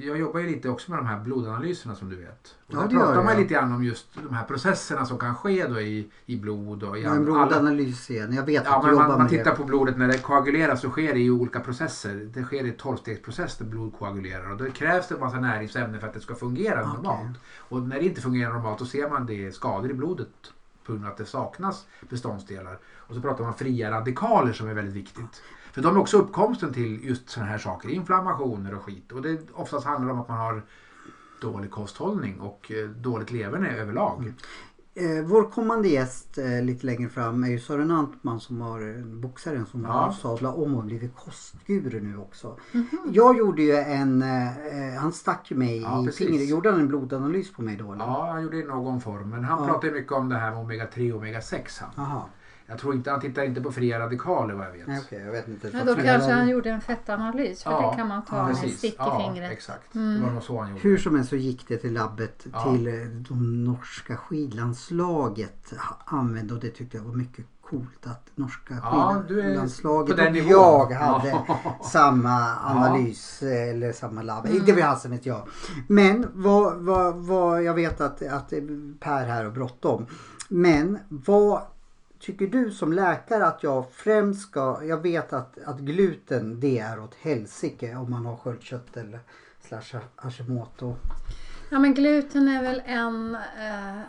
Jag 0.03 0.19
jobbar 0.19 0.41
ju 0.41 0.47
lite 0.47 0.69
också 0.69 0.91
med 0.91 1.01
de 1.01 1.07
här 1.07 1.21
blodanalyserna 1.21 1.95
som 1.95 2.09
du 2.11 2.17
vet. 2.17 2.57
Och 2.67 2.75
Ja, 2.75 2.81
där 2.81 2.89
det 2.89 2.95
gör 2.95 3.01
pratar 3.01 3.17
man 3.25 3.33
jag. 3.33 3.41
lite 3.43 3.55
grann 3.55 3.73
om 3.73 3.85
just 3.85 4.07
de 4.29 4.35
här 4.35 4.45
processerna 4.45 5.07
som 5.07 5.19
kan 5.19 5.35
ske 5.35 5.67
då 5.67 5.81
i, 5.81 6.11
i 6.27 6.37
blod 6.37 6.83
och 6.83 6.99
i 6.99 7.07
alla- 7.07 7.21
blodanalys 7.21 8.11
igen. 8.11 8.33
Jag 8.33 8.43
vet 8.47 8.65
Ja, 8.65 8.77
att 8.77 8.83
du 8.85 8.89
jobbar 8.91 9.03
man, 9.03 9.11
man 9.11 9.21
med 9.21 9.29
tittar 9.31 9.51
det. 9.51 9.57
på 9.57 9.65
blodet 9.65 9.97
när 9.99 10.09
det 10.09 10.19
koaguleras 10.19 10.81
så 10.81 10.91
sker 10.91 11.13
det 11.15 11.21
i 11.21 11.31
olika 11.31 11.61
processer. 11.61 12.15
Det 12.35 12.43
sker 12.43 12.65
i 12.65 12.69
en 12.69 12.77
tolvstegsprocess 12.77 13.57
där 13.59 13.65
blod 13.65 13.93
koagulerar 13.99 14.51
och 14.51 14.57
då 14.57 14.71
krävs 14.71 15.09
det 15.09 15.15
en 15.15 15.21
massa 15.21 15.41
näringsämnen 15.41 16.01
för 16.01 16.07
att 16.07 16.15
det 16.15 16.21
ska 16.21 16.35
fungera 16.35 16.81
Okej. 16.83 16.93
normalt. 16.95 17.39
Och 17.59 17.83
när 17.83 17.99
det 17.99 18.05
inte 18.05 18.21
fungerar 18.21 18.53
normalt 18.53 18.79
då 18.79 18.85
ser 18.85 19.09
man 19.11 19.27
det 19.27 19.55
skador 19.55 19.91
i 19.91 19.95
blodet 19.95 20.29
på 20.85 20.93
grund 20.93 21.05
av 21.05 21.11
att 21.11 21.17
det 21.17 21.27
saknas 21.27 21.87
beståndsdelar. 22.11 22.79
Och 22.97 23.15
så 23.15 23.21
pratar 23.21 23.45
man 23.45 23.55
fria 23.55 23.91
radikaler 23.91 24.53
som 24.53 24.69
är 24.69 24.75
väldigt 24.75 24.95
viktigt. 24.95 25.43
För 25.73 25.83
de 25.83 25.97
är 25.97 26.01
också 26.01 26.17
uppkomsten 26.19 26.73
till 26.73 27.05
just 27.05 27.31
sådana 27.31 27.51
här 27.51 27.59
saker, 27.59 27.89
inflammationer 27.89 28.75
och 28.75 28.83
skit. 28.83 29.13
Och 29.13 29.23
det 29.23 29.51
oftast 29.53 29.87
handlar 29.87 30.13
om 30.13 30.21
att 30.21 30.29
man 30.29 30.39
har 30.39 30.63
dålig 31.41 31.71
kosthållning 31.71 32.41
och 32.41 32.73
eh, 32.73 32.89
dåligt 32.89 33.31
leverne 33.31 33.77
överlag. 33.77 34.19
Mm. 34.19 34.35
Eh, 34.95 35.25
vår 35.25 35.51
kommande 35.51 35.89
gäst 35.89 36.39
eh, 36.39 36.63
lite 36.63 36.87
längre 36.87 37.09
fram 37.09 37.45
är 37.45 37.49
ju 37.49 37.59
Sören 37.59 37.91
Antman 37.91 38.41
som 38.41 38.61
har 38.61 38.97
eh, 38.99 39.05
boxaren 39.05 39.67
som 39.67 39.85
Ja. 39.85 39.91
har 39.91 40.13
sadlat 40.13 40.55
om 40.57 40.75
och 40.75 40.85
blivit 40.85 41.17
kostguru 41.17 42.01
nu 42.01 42.17
också. 42.19 42.57
Jag 43.13 43.39
gjorde 43.39 43.63
ju 43.63 43.73
en, 43.77 44.23
eh, 44.23 44.99
han 45.01 45.13
stack 45.13 45.51
ju 45.51 45.57
mig 45.57 45.81
Ja, 45.83 46.09
i 46.09 46.13
fingret. 46.13 46.49
Gjorde 46.49 46.71
han 46.71 46.81
en 46.81 46.89
blodanalys 46.89 47.53
på 47.53 47.63
mig 47.63 47.77
då 47.77 47.93
eller? 47.93 48.05
Ja, 48.05 48.29
han 48.33 48.43
gjorde 48.43 48.57
det 48.57 48.63
i 48.63 48.67
någon 48.67 49.01
form. 49.01 49.31
Men 49.31 49.45
han 49.45 49.59
Ja. 49.61 49.67
pratar 49.73 49.89
ju 49.89 49.95
mycket 49.95 50.13
om 50.13 50.29
det 50.29 50.37
här 50.37 50.51
med 50.51 50.61
omega 50.61 50.87
3 50.87 51.13
och 51.13 51.19
omega 51.19 51.41
6. 51.41 51.79
Han. 51.79 51.91
Jaha. 51.97 52.23
Jag 52.67 52.79
tror 52.79 52.95
inte, 52.95 53.11
han 53.11 53.21
tittar 53.21 53.43
inte 53.43 53.61
på 53.61 53.73
fria 53.73 53.99
radikaler 53.99 54.55
vad 54.55 54.67
jag 54.67 54.73
vet. 54.73 54.87
Nej, 54.87 55.01
okej, 55.07 55.21
jag 55.25 55.33
vet 55.33 55.49
inte. 55.49 55.71
Ja, 55.73 55.85
då 55.85 55.95
kanske 55.95 56.33
han 56.33 56.49
gjorde 56.49 56.71
en 56.71 56.81
fettanalys 56.81 57.63
för 57.63 57.71
Ja, 57.71 57.91
det 57.91 57.97
kan 57.97 58.09
man 58.09 58.25
ta 58.25 58.37
ja, 58.37 58.47
med 58.47 58.55
Precis. 58.61 58.79
stick 58.79 58.93
i 58.93 58.97
ja, 58.99 59.19
fingret. 59.19 59.53
exakt. 59.53 59.95
Mm. 59.95 60.15
Det 60.21 60.27
var 60.27 60.33
nog 60.33 60.43
så 60.43 60.61
han 60.61 60.69
gjorde. 60.69 60.81
Hur 60.83 60.99
som 60.99 61.15
helst 61.15 61.31
så 61.31 61.37
gick 61.37 61.69
det 61.69 61.77
till 61.77 61.93
labbet 61.93 62.47
Ja. 62.53 62.73
till 62.73 62.87
eh, 62.87 62.95
de 63.29 63.65
norska 63.65 64.17
skidlandslaget 64.17 65.73
använde 66.05 66.55
och 66.55 66.61
det 66.61 66.71
tyckte 66.71 66.97
jag 66.97 67.05
var 67.05 67.15
mycket 67.15 67.45
coolt 67.63 68.07
att 68.07 68.31
norska 68.35 68.75
Ja, 68.83 69.23
skidlandslaget 69.29 70.17
den 70.17 70.27
och 70.27 70.33
nivån. 70.33 70.51
jag 70.91 70.99
hade 70.99 71.29
Ja. 71.29 71.59
samma 71.85 72.57
analys 72.65 73.43
eh, 73.43 73.69
eller 73.71 73.93
samma 73.93 74.23
labb. 74.23 74.47
Mm. 74.47 74.59
Inte 74.59 74.73
vid 74.73 74.85
halsen 74.85 75.11
vet 75.11 75.27
jag. 75.27 75.49
Men 75.89 76.27
vad, 76.33 76.77
vad, 76.77 77.15
vad 77.17 77.63
jag 77.63 77.75
vet 77.75 78.01
att, 78.01 78.23
att 78.23 78.53
Per 79.01 79.27
här 79.27 79.45
har 79.45 79.51
bråttom. 79.51 80.07
Men 80.49 80.99
vad 81.09 81.63
tycker 82.23 82.47
du 82.47 82.71
som 82.71 82.93
läkare 82.93 83.47
att 83.47 83.63
jag 83.63 83.85
främst 83.93 84.41
ska... 84.41 84.85
Jag 84.85 85.03
vet 85.03 85.33
att, 85.33 85.59
att 85.65 85.79
gluten 85.79 86.61
det 86.61 86.79
är 86.79 87.01
åt 87.01 87.15
helsike 87.15 87.97
om 87.97 88.11
man 88.11 88.27
har 88.27 88.37
sköldkörtel 88.37 89.19
slash 89.61 90.01
Hashimoto. 90.17 90.97
Ja 91.71 91.79
men 91.79 91.95
gluten 91.95 92.49
är 92.49 92.63
väl 92.63 92.83
en 92.87 93.35
eh, 93.35 94.01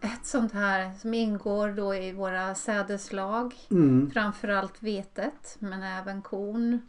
ett 0.00 0.26
sånt 0.26 0.52
här 0.52 0.92
som 1.00 1.14
ingår 1.14 1.68
då 1.68 1.94
i 1.94 2.12
våra 2.12 2.54
sädeslag. 2.54 3.54
Mm. 3.70 4.10
Framförallt 4.10 4.82
vetet 4.82 5.56
men 5.58 5.82
även 5.82 6.22
korn, 6.22 6.80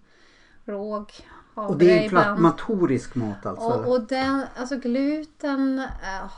råg, 0.66 1.12
havre 1.56 1.70
Och 1.70 1.78
det 1.78 2.00
är 2.00 2.04
inflammatorisk 2.04 3.16
mat 3.16 3.46
alltså? 3.46 3.66
Och, 3.66 3.92
och 3.92 4.08
den, 4.08 4.44
alltså 4.56 4.76
gluten 4.76 5.80
eh, 5.80 6.32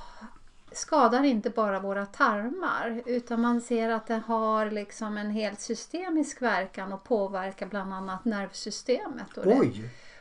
skadar 0.74 1.24
inte 1.24 1.50
bara 1.50 1.80
våra 1.80 2.06
tarmar 2.06 3.02
utan 3.06 3.42
man 3.42 3.62
ser 3.62 3.90
att 3.90 4.08
det 4.08 4.22
har 4.26 4.72
liksom 4.72 5.18
en 5.18 5.32
helt 5.32 5.62
systemisk 5.62 6.42
verkan 6.42 6.94
och 6.94 7.04
påverkar 7.04 7.66
bland 7.66 7.94
annat 7.94 8.26
nervsystemet 8.26 9.38
och, 9.38 9.46
det, 9.46 9.72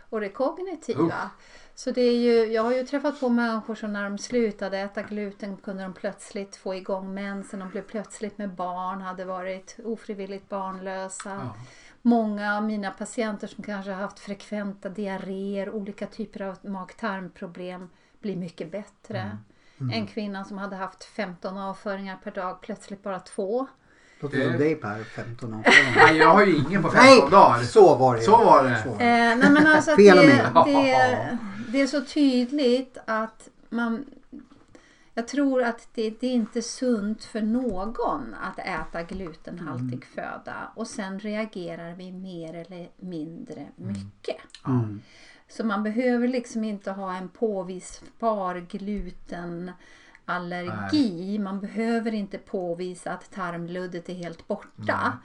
och 0.08 0.20
det 0.20 0.28
kognitiva. 0.28 1.04
Usch. 1.04 1.62
Så 1.74 1.90
det 1.90 2.00
är 2.00 2.16
ju, 2.16 2.52
jag 2.52 2.62
har 2.62 2.72
ju 2.72 2.86
träffat 2.86 3.20
på 3.20 3.28
människor 3.28 3.74
som 3.74 3.92
när 3.92 4.04
de 4.04 4.18
slutade 4.18 4.78
äta 4.78 5.02
gluten 5.02 5.56
kunde 5.56 5.82
de 5.82 5.92
plötsligt 5.92 6.56
få 6.56 6.74
igång 6.74 7.14
mensen. 7.14 7.60
De 7.60 7.70
blev 7.70 7.82
plötsligt 7.82 8.38
med 8.38 8.54
barn, 8.54 9.00
hade 9.00 9.24
varit 9.24 9.76
ofrivilligt 9.84 10.48
barnlösa. 10.48 11.30
Ja. 11.30 11.54
Många 12.02 12.56
av 12.56 12.64
mina 12.64 12.90
patienter 12.90 13.46
som 13.46 13.64
kanske 13.64 13.90
har 13.90 14.02
haft 14.02 14.18
frekventa 14.18 14.88
diarréer, 14.88 15.70
olika 15.70 16.06
typer 16.06 16.42
av 16.42 16.56
mag-tarmproblem 16.62 17.90
blir 18.20 18.36
mycket 18.36 18.72
bättre. 18.72 19.38
En 19.90 20.06
kvinna 20.06 20.44
som 20.44 20.58
hade 20.58 20.76
haft 20.76 21.04
15 21.04 21.58
avföringar 21.58 22.16
per 22.24 22.30
dag, 22.30 22.60
plötsligt 22.60 23.02
bara 23.02 23.20
två. 23.20 23.66
Låter 24.20 24.38
Det- 24.38 24.44
som 24.50 24.58
dig 24.58 24.74
Per, 24.74 25.04
15 25.04 25.54
år. 25.54 25.62
Nej, 25.96 26.16
jag 26.16 26.28
har 26.28 26.46
ju 26.46 26.56
ingen 26.56 26.82
på 26.82 26.88
15 26.90 27.04
Nej, 27.04 27.30
dagar. 27.30 27.58
så 27.62 27.94
var 27.94 28.16
det. 28.16 28.22
Så 28.22 28.36
var 28.44 28.64
det. 28.64 28.82
Så 28.82 28.88
var 28.88 28.94
Eh, 28.94 28.98
det. 29.00 29.34
nej 29.36 29.50
men 29.50 29.66
alltså 29.66 29.96
Fel 29.96 30.16
det, 30.16 30.50
det, 30.64 31.38
det 31.68 31.80
är 31.80 31.86
så 31.86 32.04
tydligt 32.04 32.98
att 33.06 33.48
man 33.70 34.04
jag 35.14 35.28
tror 35.28 35.62
att 35.62 35.88
det, 35.94 36.10
det 36.20 36.26
är 36.26 36.30
inte 36.32 36.62
sunt 36.62 37.24
för 37.24 37.40
någon 37.40 38.34
att 38.42 38.58
äta 38.58 39.02
glutenhaltig 39.02 40.04
föda 40.14 40.72
och 40.74 40.86
sen 40.86 41.18
reagerar 41.20 41.94
vi 41.94 42.12
mer 42.12 42.54
eller 42.54 42.88
mindre 42.96 43.66
mycket. 43.76 44.36
Mm. 44.66 45.00
Så 45.56 45.64
man 45.66 45.82
behöver 45.82 46.28
liksom 46.28 46.64
inte 46.64 46.90
ha 46.90 47.16
en 47.16 47.28
påvisbar 47.28 48.66
glutenallergi. 50.26 51.38
Man 51.38 51.60
behöver 51.60 52.14
inte 52.14 52.38
påvisa 52.38 53.12
att 53.12 53.30
tarmluddet 53.30 54.08
är 54.08 54.14
helt 54.14 54.48
borta. 54.48 55.18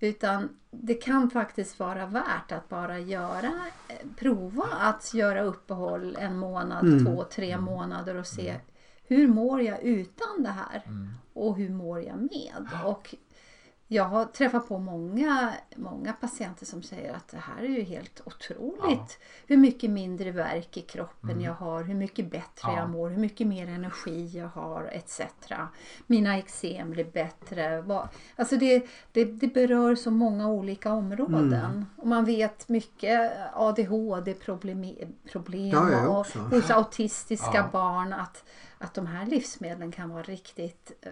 Utan 0.00 0.48
det 0.70 0.94
kan 0.94 1.30
faktiskt 1.30 1.78
vara 1.78 2.06
värt 2.06 2.52
att 2.52 2.68
bara 2.68 2.98
göra, 2.98 3.52
eh, 3.88 4.06
prova 4.16 4.64
att 4.80 5.14
göra 5.14 5.42
uppehåll 5.42 6.16
en 6.20 6.38
månad, 6.38 6.86
Mm. 6.86 7.04
två, 7.04 7.24
tre 7.24 7.58
månader 7.58 8.14
och 8.14 8.26
se 8.26 8.54
hur 9.08 9.28
mår 9.28 9.62
jag 9.62 9.82
utan 9.82 10.42
det 10.42 10.48
här 10.50 10.82
och 11.32 11.56
hur 11.56 11.70
mår 11.70 12.02
jag 12.02 12.16
med. 12.16 12.68
Och 12.84 13.14
jag 13.88 14.04
har 14.04 14.24
träffat 14.24 14.68
på 14.68 14.78
många, 14.78 15.52
många 15.76 16.12
patienter 16.12 16.66
som 16.66 16.82
säger 16.82 17.14
att 17.14 17.28
det 17.28 17.36
här 17.38 17.62
är 17.62 17.68
ju 17.68 17.82
helt 17.82 18.20
otroligt. 18.24 19.18
Hur 19.46 19.56
mycket 19.56 19.90
mindre 19.90 20.30
värk 20.30 20.76
i 20.76 20.80
kroppen 20.80 21.40
jag 21.40 21.52
har, 21.52 21.82
hur 21.82 21.94
mycket 21.94 22.30
bättre 22.30 22.62
Ja. 22.62 22.76
jag 22.78 22.90
mår, 22.90 23.10
hur 23.10 23.18
mycket 23.18 23.46
mer 23.46 23.68
energi 23.68 24.26
jag 24.38 24.48
har 24.48 24.84
etc. 24.92 25.20
Mina 26.06 26.38
eksem 26.38 26.90
blir 26.90 27.04
bättre. 27.04 27.84
Alltså 28.36 28.56
det, 28.56 28.86
det, 29.12 29.24
det 29.24 29.54
berör 29.54 29.94
så 29.94 30.10
många 30.10 30.48
olika 30.48 30.92
områden. 30.92 31.86
Och 31.96 32.06
man 32.06 32.24
vet 32.24 32.68
mycket 32.68 33.32
ADHD-problem 33.54 34.84
problem 35.32 35.68
Ja, 35.92 36.08
och 36.08 36.26
hos 36.26 36.70
autistiska 36.70 37.50
Ja. 37.54 37.68
barn 37.72 38.12
att, 38.12 38.44
att 38.78 38.94
de 38.94 39.06
här 39.06 39.26
livsmedlen 39.26 39.92
kan 39.92 40.10
vara 40.10 40.22
riktigt 40.22 40.92
eh, 41.02 41.10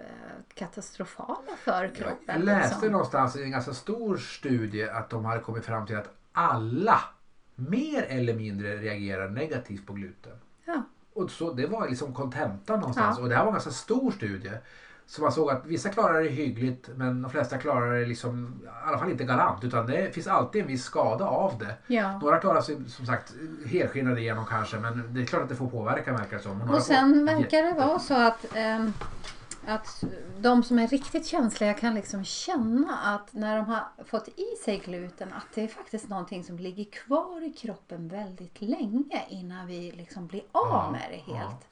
katastrofala 0.55 1.57
för 1.59 1.89
kroppen. 1.95 2.17
Jag 2.27 2.45
läste 2.45 2.69
liksom. 2.69 2.93
någonstans 2.93 3.37
i 3.37 3.43
en 3.43 3.51
ganska 3.51 3.75
stor 3.75 4.17
studie 4.17 4.83
att 4.83 5.11
de 5.11 5.25
hade 5.25 5.41
kommit 5.41 5.65
fram 5.65 5.87
till 5.87 5.97
att 5.97 6.15
alla 6.33 7.01
mer 7.55 8.03
eller 8.03 8.35
mindre 8.35 8.77
reagerar 8.77 9.29
negativt 9.29 9.87
på 9.87 9.93
gluten. 9.93 10.33
Ja. 10.65 10.83
Och 11.13 11.31
så, 11.31 11.53
det 11.53 11.67
var 11.67 11.89
liksom 11.89 12.15
kontentan 12.15 12.81
någonstans. 12.81 13.19
Ja. 13.19 13.23
Och 13.23 13.29
det 13.29 13.35
här 13.35 13.43
var 13.43 13.49
en 13.49 13.55
ganska 13.55 13.71
stor 13.71 14.11
studie. 14.11 14.53
Så 15.07 15.23
man 15.23 15.33
såg 15.33 15.51
att 15.51 15.67
vissa 15.67 15.89
klarar 15.89 16.23
det 16.23 16.29
hyggligt 16.29 16.89
men 16.97 17.23
de 17.23 17.31
flesta 17.31 17.59
klarar 17.59 17.93
det 18.01 18.07
liksom, 18.07 18.61
i 18.65 18.89
alla 18.89 18.99
fall 18.99 19.11
inte 19.11 19.25
galant. 19.25 19.65
Utan 19.65 19.87
det 19.87 20.15
finns 20.15 20.27
alltid 20.27 20.63
en 20.63 20.69
viss 20.69 20.85
skada 20.85 21.25
av 21.27 21.59
det. 21.59 21.75
Ja. 21.95 22.19
Några 22.19 22.39
klarar 22.39 22.61
sig 22.61 22.77
som 22.89 23.07
sagt 23.07 23.33
helskinnade 23.67 24.21
igenom 24.21 24.45
kanske 24.47 24.77
men 24.79 25.15
det 25.15 25.21
är 25.23 25.27
klart 25.27 25.43
att 25.43 25.49
det 25.49 25.57
får 25.57 25.69
påverka 25.69 26.13
verkar 26.13 26.37
det 26.37 26.43
som. 26.43 26.59
några 26.59 26.73
Och 26.75 26.83
sen 26.83 27.27
får- 27.29 27.35
verkar 27.35 27.63
det 27.63 27.73
vara 27.87 27.99
så 27.99 28.15
att, 28.15 28.47
ehm, 28.57 28.93
att 29.67 30.05
de 30.39 30.63
som 30.63 30.79
är 30.79 30.89
riktigt 30.89 31.27
känsliga 31.27 31.75
kan 31.75 31.95
liksom 31.95 32.25
känna 32.25 32.99
att 33.15 33.33
när 33.33 33.57
de 33.57 33.67
har 33.67 33.83
fått 34.05 34.29
i 34.29 34.57
sig 34.65 34.79
gluten 34.85 35.29
att 35.33 35.47
det 35.55 35.63
är 35.65 35.69
faktiskt 35.69 36.09
någonting 36.09 36.45
som 36.45 36.59
ligger 36.59 36.85
kvar 36.85 37.45
i 37.45 37.53
kroppen 37.53 38.09
väldigt 38.09 38.61
länge 38.61 39.23
innan 39.29 39.67
vi 39.67 39.93
liksom 39.93 40.27
blir 40.27 40.41
av 40.53 40.67
Ja, 40.71 40.89
med 40.93 41.01
det 41.11 41.33
ja. 41.33 41.37
helt. 41.39 41.69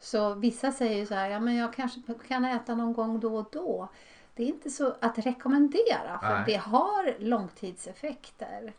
Så 0.00 0.34
vissa 0.34 0.72
säger 0.72 1.06
så 1.06 1.14
här, 1.14 1.30
ja 1.30 1.40
men 1.40 1.56
jag 1.56 1.72
kanske 1.72 2.00
kan 2.28 2.44
äta 2.44 2.74
någon 2.74 2.92
gång 2.92 3.20
då 3.20 3.36
och 3.36 3.48
då. 3.52 3.88
Det 4.34 4.42
är 4.42 4.46
inte 4.46 4.70
så 4.70 4.96
att 5.00 5.18
rekommendera 5.18 6.18
för 6.18 6.34
Nej. 6.34 6.42
det 6.46 6.56
har 6.56 7.14
långtidseffekter. 7.18 8.72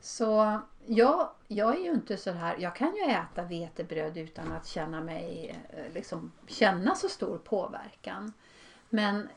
Så 0.00 0.60
jag, 0.86 1.28
jag 1.48 1.76
är 1.76 1.80
ju 1.84 1.90
inte 1.90 2.16
så 2.16 2.30
här, 2.30 2.56
jag 2.58 2.76
kan 2.76 2.96
ju 2.96 3.02
äta 3.02 3.42
vetebröd 3.42 4.16
utan 4.16 4.52
att 4.52 4.66
känna 4.66 5.00
mig, 5.00 5.56
eh, 5.70 5.92
liksom 5.94 6.32
känna 6.46 6.94
så 6.94 7.08
stor 7.08 7.38
påverkan. 7.38 8.32
Men 8.90 9.28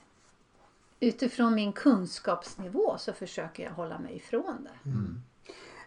utifrån 0.99 1.55
min 1.55 1.73
kunskapsnivå 1.73 2.97
så 2.97 3.13
försöker 3.13 3.63
jag 3.63 3.71
hålla 3.71 3.99
mig 3.99 4.15
ifrån 4.15 4.63
det. 4.63 4.89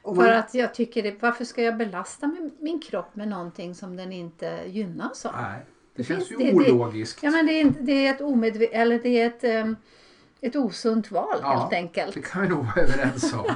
Om 0.02 0.16
För 0.16 0.22
man, 0.22 0.32
att 0.38 0.54
jag 0.54 0.74
tycker, 0.74 1.02
det, 1.02 1.22
varför 1.22 1.44
ska 1.44 1.62
jag 1.62 1.76
belasta 1.76 2.26
min, 2.26 2.50
min 2.60 2.80
kropp 2.80 3.16
med 3.16 3.28
någonting 3.28 3.74
som 3.74 3.96
den 3.96 4.12
inte 4.12 4.60
gynnas 4.66 5.26
av? 5.26 5.32
Nej, 5.42 5.60
det 5.60 6.02
Det 6.02 6.04
känns 6.04 6.28
finns- 6.28 6.40
ju 6.40 6.44
det- 6.46 6.64
det- 6.64 6.72
ologiskt. 6.72 7.22
Ja 7.22 7.30
men 7.30 7.46
det 7.46 7.52
är, 7.60 7.72
det 7.80 8.06
är 8.06 8.14
ett 8.14 8.20
omedve- 8.20 8.68
eller 8.72 8.98
det 8.98 9.08
är 9.20 9.26
ett, 9.26 9.44
em, 9.44 9.76
ett 10.40 10.56
osunt 10.56 11.10
val 11.10 11.38
Ja, 11.42 11.58
helt 11.58 11.72
enkelt. 11.72 12.14
Det 12.14 12.22
kan 12.22 12.42
vi 12.42 12.48
nog 12.48 12.58
vara 12.64 12.80
överens 12.84 13.32
om. 13.34 13.52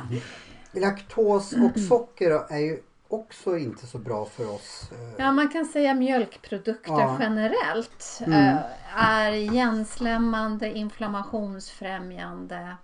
laktos 0.80 1.52
och 1.52 1.80
socker 1.80 2.30
är 2.52 2.58
ju 2.58 2.82
också 3.08 3.56
inte 3.58 3.86
så 3.86 3.98
bra 3.98 4.24
för 4.24 4.50
oss. 4.54 4.90
eh, 4.92 4.98
Ja, 5.24 5.32
man 5.32 5.48
kan 5.48 5.64
säga 5.64 5.94
mjölkprodukter 5.94 6.92
Ja. 6.92 7.16
generellt 7.20 8.20
Mm. 8.26 8.32
eh, 8.56 8.56
är 8.96 9.32
igenslämmande, 9.32 10.72
inflammationsfrämjande. 10.78 12.76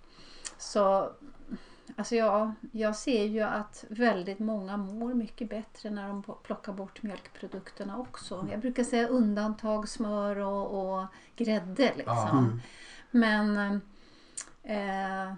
Så 0.57 1.09
alltså 2.01 2.15
jag, 2.15 2.51
jag 2.71 2.95
ser 2.95 3.25
ju 3.25 3.41
att 3.41 3.85
väldigt 3.89 4.39
många 4.39 4.77
mår 4.77 5.13
mycket 5.13 5.49
bättre 5.49 5.89
när 5.89 6.07
de 6.07 6.23
plockar 6.43 6.73
bort 6.73 7.03
mjölkprodukterna 7.03 7.97
också. 7.97 8.47
Jag 8.51 8.59
brukar 8.59 8.83
säga 8.83 9.07
undantag 9.07 9.89
smör 9.89 10.35
och, 10.35 10.99
och 10.99 11.05
grädde 11.35 11.91
liksom. 11.95 12.61
Men 13.11 13.57
eh, 14.63 15.33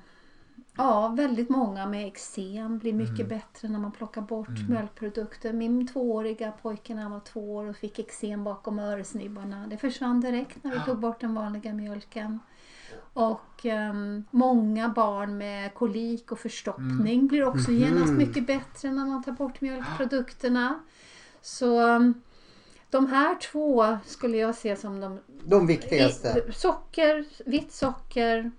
Ja, 0.77 1.08
väldigt 1.08 1.50
många 1.50 1.86
med 1.88 2.08
eksem 2.08 2.77
blir 2.77 2.94
mycket 2.94 3.30
bättre 3.30 3.68
när 3.70 3.80
man 3.80 3.92
plockar 3.92 4.22
bort 4.22 4.70
mjölkprodukter. 4.70 5.53
Min 5.53 5.88
tvååriga 5.88 6.51
pojke 6.51 6.96
när 6.96 7.01
han 7.01 7.12
var 7.12 7.20
två 7.20 7.56
år 7.56 7.65
och 7.65 7.75
fick 7.75 8.00
eksem 8.00 8.44
bakom 8.44 8.80
öresnibbarna. 8.80 9.68
Det 9.68 9.77
försvann 9.77 10.22
direkt 10.22 10.63
när 10.63 10.72
vi 10.72 10.80
tog 10.80 11.00
bort 11.00 11.22
den 11.22 11.36
vanliga 11.36 11.74
mjölken. 11.74 12.39
Och 13.13 13.65
ehm, 13.65 14.24
många 14.32 14.89
barn 14.89 15.38
med 15.38 15.74
kolik 15.74 16.32
och 16.32 16.39
förstoppning 16.39 17.27
blir 17.27 17.44
också 17.46 17.72
genast 17.72 18.13
mycket 18.13 18.48
bättre 18.48 18.92
när 18.92 19.06
man 19.06 19.24
tar 19.24 19.32
bort 19.32 19.62
mjölkprodukterna. 19.62 20.80
Så 21.42 21.88
ehm, 21.88 22.13
de 22.89 23.08
här 23.08 23.36
två 23.36 23.98
skulle 24.06 24.38
jag 24.38 24.56
se 24.56 24.75
som 24.75 25.00
de 25.00 25.20
De 25.44 25.68
viktigaste. 25.68 26.44
i, 26.50 26.51
socker, 26.51 27.25
vitt 27.46 27.72
socker, 27.74 28.51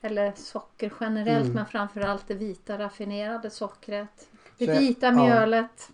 eller 0.00 0.32
socker 0.36 0.92
generellt 1.00 1.44
Mm. 1.44 1.54
men 1.54 1.66
framförallt 1.66 2.28
det 2.28 2.34
vita 2.34 2.78
raffinerade 2.78 3.50
sockret. 3.50 4.28
Det 4.58 4.66
Så- 4.66 4.80
vita 4.80 5.06
ja. 5.06 5.12
mjölet, 5.12 5.88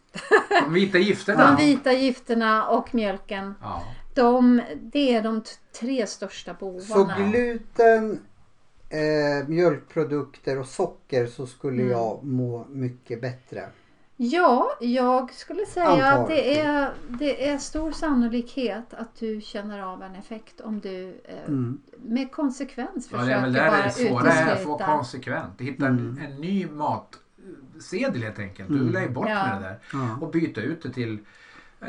De 0.66 0.74
vita 0.74 0.98
gifterna. 0.98 1.46
de 1.46 1.56
vita 1.66 1.92
gifterna 1.92 2.68
och 2.68 2.94
mjölken. 2.94 3.54
Ja. 3.62 3.82
De, 4.14 4.62
det 4.80 5.14
är 5.14 5.22
de 5.22 5.42
tre 5.80 6.06
största 6.06 6.50
Så 6.52 6.58
bovarna. 6.60 7.16
gluten, 7.30 8.20
eh, 8.88 9.48
mjölkprodukter 9.48 10.58
och 10.58 10.66
socker 10.66 11.26
så 11.26 11.46
skulle 11.46 11.82
Mm. 11.82 11.90
jag 11.90 12.24
må 12.24 12.66
mycket 12.68 13.20
bättre. 13.20 13.68
Ja, 14.16 14.70
jag 14.80 15.32
skulle 15.34 15.66
säga 15.66 15.86
Antar. 15.86 16.22
att 16.22 16.28
det 16.28 16.60
är, 16.60 16.90
det 17.08 17.48
är 17.48 17.58
stor 17.58 17.92
sannolikhet 17.92 18.94
att 18.94 19.14
du 19.18 19.40
känner 19.40 19.82
av 19.82 20.02
en 20.02 20.14
effekt 20.14 20.60
om 20.60 20.80
du 20.80 21.08
eh, 21.24 21.34
Mm. 21.48 21.80
med 22.04 22.32
konsekvens 22.32 23.08
Ja, 23.12 23.18
försöker 23.18 23.26
det 23.26 23.32
är 23.34 23.40
väl 23.42 23.52
där 23.52 23.70
bara 23.70 23.82
det 23.82 23.90
svåra 23.90 24.32
är 24.32 24.52
att 24.52 24.62
få 24.64 24.78
konsekvent. 24.78 25.60
Hitta 25.60 25.86
en, 25.86 25.98
Mm. 25.98 26.18
en 26.32 26.40
ny 26.40 26.66
matsedel 26.66 28.22
helt 28.22 28.38
enkelt. 28.38 28.68
Du 28.68 28.74
Mm. 28.80 28.92
lär 28.92 29.08
bort 29.08 29.28
Ja. 29.28 29.46
med 29.46 29.62
det 29.62 29.68
där. 29.68 29.78
Ja. 29.92 30.18
Och 30.20 30.30
byta 30.32 30.60
ut 30.60 30.82
det 30.82 30.90
till 30.90 31.18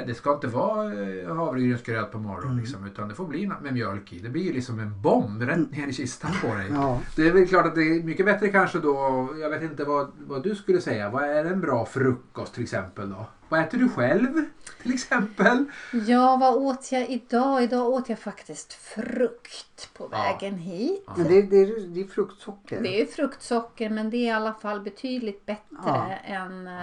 det 0.08 0.14
ska 0.14 0.34
inte 0.34 0.48
vara 0.48 0.94
eh, 0.94 1.36
havregrynsgröt 1.36 2.12
på 2.12 2.18
morgonen 2.20 2.52
Mm. 2.52 2.60
liksom, 2.64 2.86
utan 2.86 3.08
det 3.08 3.16
får 3.16 3.28
bli 3.28 3.46
något 3.46 3.62
med 3.62 3.74
mjölk 3.74 4.14
i. 4.14 4.20
Det 4.20 4.30
blir 4.30 4.42
ju 4.44 4.54
liksom 4.54 4.80
en 4.80 5.02
bomb 5.02 5.42
rätt 5.42 5.72
ner 5.72 5.88
i 5.88 5.94
kistan 5.94 6.32
på 6.42 6.48
dig. 6.56 6.68
Ja. 6.74 7.00
Det 7.16 7.28
är 7.28 7.32
väl 7.32 7.48
klart 7.48 7.66
att 7.66 7.76
det 7.76 7.82
är 7.84 8.04
mycket 8.04 8.26
bättre 8.26 8.48
kanske 8.50 8.80
då, 8.80 9.30
jag 9.42 9.50
vet 9.50 9.62
inte 9.64 9.84
vad, 9.84 10.12
vad 10.28 10.44
du 10.44 10.56
skulle 10.56 10.82
säga, 10.82 11.10
vad 11.10 11.24
är 11.24 11.46
en 11.46 11.62
bra 11.62 11.86
frukost 11.86 12.54
till 12.54 12.64
exempel 12.64 13.10
då? 13.10 13.26
Vad 13.50 13.60
äter 13.60 13.78
du 13.78 13.90
själv 13.90 14.46
till 14.82 14.94
exempel? 14.94 15.66
Ja, 16.08 16.38
vad 16.38 16.56
åt 16.56 16.92
jag 16.92 17.10
idag? 17.10 17.64
Idag 17.64 17.90
åt 17.90 18.10
jag 18.10 18.20
faktiskt 18.20 18.74
frukt 18.74 19.94
på 19.94 20.08
Ja. 20.12 20.18
vägen 20.18 20.58
hit. 20.58 21.04
Men 21.18 21.28
det, 21.28 21.42
det, 21.42 21.56
är, 21.58 21.88
det 21.88 22.02
är 22.02 22.08
fruktsocker. 22.08 22.82
Det 22.82 23.02
är 23.02 23.06
fruktsocker 23.06 23.90
men 23.90 24.10
det 24.10 24.18
är 24.18 24.28
i 24.28 24.32
alla 24.32 24.54
fall 24.54 24.80
betydligt 24.82 25.46
bättre 25.46 25.78
Ja. 25.86 26.08
än 26.26 26.68
eh, 26.68 26.74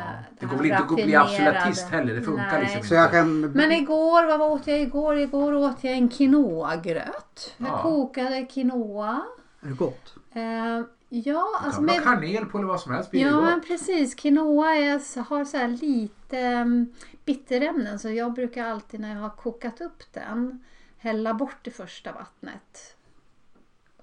Det 0.41 0.47
går 0.47 0.57
väl 0.57 0.67
inte 0.67 0.79
att 0.79 0.95
bli 0.95 1.15
raffinerade. 1.15 1.59
absolutist 1.59 1.89
heller, 1.91 2.15
det 2.15 2.23
funkar 2.23 2.53
Nej. 2.53 2.63
liksom 2.63 2.83
Så 2.83 2.95
jag 2.95 3.11
kan... 3.11 3.41
Men 3.41 3.73
igår, 3.73 4.39
vad 4.39 4.53
åt 4.53 4.67
jag 4.67 4.81
igår? 4.81 5.19
Igår 5.19 5.53
åt 5.55 5.85
jag 5.85 5.93
en 5.93 6.09
quinoa-gröt. 6.09 7.55
Jag 7.57 7.69
Ja. 7.69 7.83
kokade 7.83 8.43
quinoa. 8.47 9.23
Är 9.63 9.69
det 9.69 9.75
gott? 9.75 10.15
Eh, 10.35 10.81
ja, 11.13 11.59
Du 11.61 11.67
alltså 11.67 11.81
kan 11.81 11.89
ha 11.89 11.97
med, 11.97 12.03
kanel 12.03 12.47
på 12.47 12.59
eller 12.59 12.69
vad 12.69 12.81
som 12.81 12.93
helst 12.93 13.11
blir 13.11 13.21
Ja, 13.21 13.41
men 13.41 13.61
precis. 13.61 14.15
Quinoa 14.15 14.75
är, 14.75 15.21
har 15.23 15.45
så 15.45 15.57
här 15.57 15.69
lite 15.69 16.53
um, 16.53 16.95
bitterämnen 17.25 17.99
så 17.99 18.11
jag 18.11 18.33
brukar 18.33 18.65
alltid 18.65 19.01
när 19.01 19.15
jag 19.15 19.21
har 19.21 19.31
kokat 19.31 19.81
upp 19.81 20.13
den 20.13 20.61
hälla 21.01 21.35
bort 21.35 21.59
det 21.63 21.71
första 21.71 22.13
vattnet. 22.13 22.97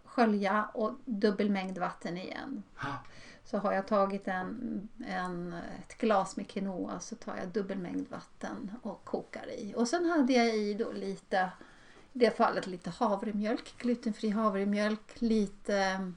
Skölja 0.06 0.70
och 0.74 0.94
dubbel 1.06 1.50
mängd 1.50 1.78
vatten 1.78 2.18
igen. 2.18 2.64
Ja. 2.82 3.04
Så 3.44 3.58
har 3.58 3.74
jag 3.74 3.88
tagit 3.88 4.28
en, 4.28 4.90
en, 5.08 5.54
ett 5.54 5.98
glas 5.98 6.38
med 6.38 6.48
quinoa 6.48 7.00
så 7.00 7.16
tar 7.16 7.38
jag 7.38 7.48
dubbel 7.48 7.78
mängd 7.78 8.10
vatten 8.10 8.72
och 8.82 9.06
kokar 9.06 9.52
i. 9.52 9.74
Och 9.78 9.88
sen 9.88 10.06
hade 10.06 10.34
jag 10.34 10.56
i 10.56 10.74
då 10.74 10.92
lite, 10.92 11.50
i 12.14 12.20
det 12.20 12.38
fallet 12.38 12.68
lite 12.68 12.90
havremjölk, 12.90 13.78
glutenfri 13.78 14.30
havremjölk, 14.30 15.22
lite, 15.22 16.12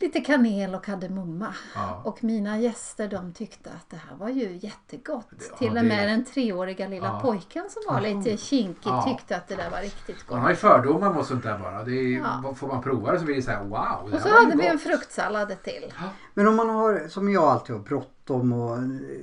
lite 0.00 0.20
kanel 0.20 0.74
och 0.74 0.84
kardemumma. 0.84 1.54
Ja. 1.74 2.02
Och 2.04 2.24
mina 2.24 2.58
gäster 2.58 3.08
de 3.08 3.32
tyckte 3.32 3.70
att 3.70 3.90
det 3.90 3.96
här 4.08 4.16
var 4.16 4.28
ju 4.28 4.56
jättegott. 4.62 5.26
Ja, 5.50 5.56
Till 5.56 5.68
och 5.68 5.74
det- 5.74 5.82
med 5.82 6.08
den 6.08 6.24
treåriga 6.24 6.88
lilla 6.88 7.06
Ja. 7.06 7.20
pojken 7.22 7.64
som 7.70 7.94
var 7.94 8.00
lite 8.00 8.36
kinkig 8.36 8.80
Ja. 8.90 9.02
tyckte 9.02 9.36
att 9.36 9.48
det 9.48 9.54
där 9.56 9.70
var 9.70 9.78
riktigt 9.80 10.16
Man 10.30 10.36
gott. 10.38 10.42
har 10.42 10.50
ju 10.50 10.56
fördomar 10.56 11.12
mot 11.14 11.26
sånt 11.26 11.42
där 11.42 11.58
bara. 11.58 11.84
Det 11.84 11.92
är, 11.92 12.18
Ja. 12.44 12.54
Får 12.54 12.68
man 12.68 12.82
prova 12.82 13.12
det 13.12 13.18
så 13.18 13.24
blir 13.24 13.34
det 13.36 13.42
så 13.42 13.50
här 13.50 13.64
wow. 13.64 14.10
det 14.10 14.16
Och 14.16 14.22
så 14.22 14.28
hade 14.28 14.56
vi 14.56 14.66
en 14.66 14.72
gott. 14.72 14.82
fruktsallad 14.82 15.62
till. 15.62 15.92
Men 16.34 16.48
om 16.48 16.56
man 16.56 16.68
har, 16.70 17.08
som 17.08 17.30
jag 17.32 17.44
alltid 17.44 17.76
har 17.76 17.82
bråttom 17.82 18.10
och 18.30 18.44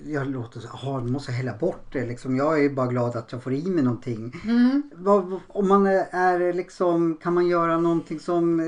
jag 0.06 0.28
låter 0.28 0.60
så 0.60 0.68
aha, 0.68 1.00
nu 1.00 1.12
måste 1.12 1.32
jag 1.32 1.38
hälla 1.38 1.54
bort 1.58 1.86
det 1.94 2.06
liksom. 2.06 2.36
Jag 2.38 2.58
är 2.58 2.62
ju 2.62 2.70
bara 2.70 2.88
glad 2.88 3.16
att 3.16 3.32
jag 3.32 3.44
får 3.44 3.54
i 3.54 3.66
mig 3.66 3.84
någonting. 3.84 4.34
Mm. 4.46 4.90
Om 5.48 5.68
man 5.68 5.86
är, 5.88 6.54
liksom, 6.54 7.18
kan 7.22 7.34
man 7.34 7.48
göra 7.48 7.78
någonting 7.78 8.20
som 8.20 8.60
Ja, 8.60 8.66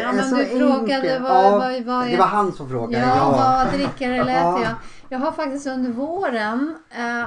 är 0.00 0.12
men 0.14 0.24
så 0.30 0.36
du 0.36 0.44
frågade 0.44 1.18
vad- 1.22 1.30
ja, 1.44 1.58
vad- 1.58 1.82
vad 1.84 2.06
Det 2.10 2.16
var 2.16 2.26
han 2.26 2.52
som 2.52 2.68
frågade. 2.68 3.04
Ja, 3.06 3.16
Ja. 3.16 3.64
vad 3.64 3.80
dricker 3.80 4.10
eller 4.10 4.32
Ja. 4.32 4.50
äter 4.58 4.62
jag? 4.68 4.74
Jag 5.08 5.18
har 5.18 5.32
faktiskt 5.32 5.66
under 5.66 5.90
våren 5.90 6.76
eh, 6.90 7.24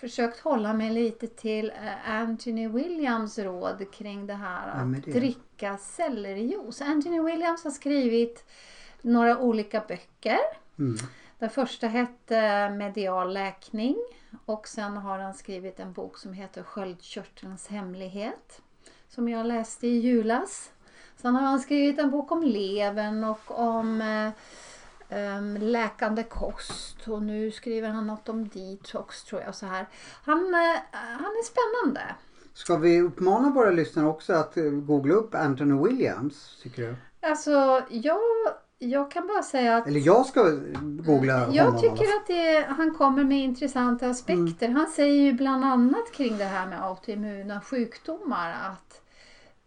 försökt 0.00 0.40
hålla 0.40 0.72
mig 0.72 0.90
lite 0.90 1.26
till 1.26 1.70
eh, 1.70 2.10
Anthony 2.12 2.68
Williams 2.68 3.38
råd 3.38 3.86
kring 3.92 4.26
det 4.26 4.34
här 4.34 4.68
att 4.68 5.04
det? 5.04 5.10
dricka 5.12 5.76
sellerijuice. 5.76 6.80
Anthony 6.82 7.20
Williams 7.22 7.64
har 7.64 7.70
skrivit 7.70 8.44
några 9.02 9.38
olika 9.38 9.82
böcker. 9.88 10.38
Mm. 10.78 10.96
Den 11.38 11.50
första 11.50 11.86
hette 11.86 12.70
Medial 12.70 13.32
läkning 13.32 13.96
och 14.44 14.68
sen 14.68 14.96
har 14.96 15.18
han 15.18 15.34
skrivit 15.34 15.80
en 15.80 15.92
bok 15.92 16.18
som 16.18 16.32
heter 16.32 16.62
Sköldkörtelns 16.62 17.68
hemlighet 17.68 18.62
som 19.08 19.28
jag 19.28 19.46
läste 19.46 19.86
i 19.86 19.98
julas. 19.98 20.70
Sen 21.16 21.34
har 21.34 21.42
han 21.42 21.60
skrivit 21.60 21.98
en 21.98 22.10
bok 22.10 22.32
om 22.32 22.42
levern 22.42 23.24
och 23.24 23.58
om 23.58 24.00
eh, 25.08 25.42
läkande 25.58 26.22
kost 26.22 27.08
och 27.08 27.22
nu 27.22 27.50
skriver 27.50 27.88
han 27.88 28.06
något 28.06 28.28
om 28.28 28.48
detox 28.48 29.24
tror 29.24 29.40
jag. 29.40 29.54
Så 29.54 29.66
här. 29.66 29.86
Han, 30.24 30.38
eh, 30.38 30.80
han 30.92 31.30
är 31.30 31.44
spännande. 31.44 32.00
Ska 32.54 32.76
vi 32.76 33.00
uppmana 33.00 33.50
våra 33.50 33.70
lyssnare 33.70 34.06
också 34.06 34.32
att 34.32 34.56
eh, 34.56 34.64
googla 34.64 35.14
upp 35.14 35.34
Anthony 35.34 35.88
Williams? 35.88 36.60
Tycker 36.62 36.82
du? 36.82 36.96
Alltså 37.20 37.82
jag, 37.90 38.18
jag 38.78 39.10
kan 39.10 39.26
bara 39.26 39.42
säga 39.42 39.76
att 39.76 39.86
Eller 39.86 40.00
jag 40.00 40.26
ska 40.26 40.42
googla 40.82 41.38
honom. 41.38 41.54
Jag 41.54 41.80
tycker 41.80 42.04
att 42.04 42.26
det, 42.26 42.66
han 42.68 42.94
kommer 42.94 43.24
med 43.24 43.38
intressanta 43.38 44.06
aspekter. 44.06 44.66
Mm. 44.66 44.76
Han 44.76 44.86
säger 44.86 45.22
ju 45.22 45.32
bland 45.32 45.64
annat 45.64 46.12
kring 46.12 46.38
det 46.38 46.44
här 46.44 46.66
med 46.66 46.84
autoimmuna 46.84 47.60
sjukdomar 47.60 48.50
att 48.50 49.02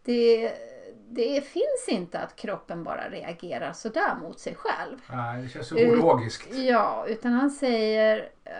det, 0.04 0.52
det 1.08 1.46
finns 1.46 1.88
inte 1.88 2.18
att 2.18 2.36
kroppen 2.36 2.84
bara 2.84 3.10
reagerar 3.10 3.72
sådär 3.72 4.16
mot 4.22 4.40
sig 4.40 4.54
själv. 4.54 4.98
Nej, 5.10 5.42
det 5.42 5.48
känns 5.48 5.68
så 5.68 5.76
Eh, 5.76 5.92
ologiskt. 5.92 6.54
Ja, 6.54 7.04
utan 7.08 7.32
han 7.32 7.50
säger, 7.50 8.28
eh, 8.44 8.52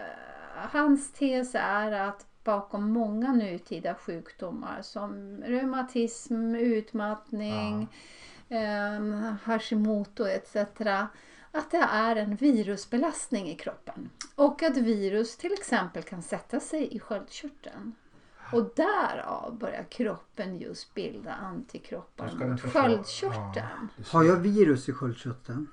hans 0.72 1.12
tes 1.12 1.54
är 1.54 1.92
att 1.92 2.26
bakom 2.44 2.90
många 2.90 3.32
nutida 3.32 3.94
sjukdomar 3.94 4.78
som 4.82 5.42
reumatism, 5.46 6.54
utmattning, 6.54 7.88
eh, 8.52 9.34
Hashimoto 9.44 10.24
etc. 10.26 10.56
Att 11.54 11.70
det 11.70 11.86
är 11.90 12.16
en 12.16 12.36
virusbelastning 12.36 13.48
i 13.48 13.54
kroppen. 13.54 14.10
Och 14.34 14.62
att 14.62 14.76
virus 14.76 15.36
till 15.36 15.52
exempel 15.52 16.02
kan 16.02 16.22
sätta 16.22 16.60
sig 16.60 16.96
i 16.96 17.00
sköldkörteln. 17.00 17.94
Och 18.52 18.70
därav 18.76 19.56
börjar 19.60 19.84
kroppen 19.84 20.58
just 20.58 20.94
bilda 20.94 21.32
antikroppar 21.32 22.32
mot 22.48 22.60
sköldkörteln. 22.60 23.88
Ja. 23.96 24.04
Har 24.10 24.24
jag 24.24 24.36
virus 24.36 24.88
i 24.88 24.92
sköldkörteln? 24.92 25.66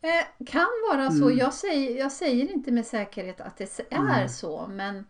Eh, 0.00 0.44
kan 0.46 0.66
vara 0.90 1.10
så. 1.10 1.24
Mm. 1.24 1.38
Jag, 1.38 1.54
säger, 1.54 1.98
jag 1.98 2.12
säger 2.12 2.52
inte 2.52 2.72
med 2.72 2.86
säkerhet 2.86 3.40
att 3.40 3.56
det 3.56 3.80
är 3.90 3.98
Mm. 3.98 4.28
så. 4.28 4.66
Men 4.66 5.04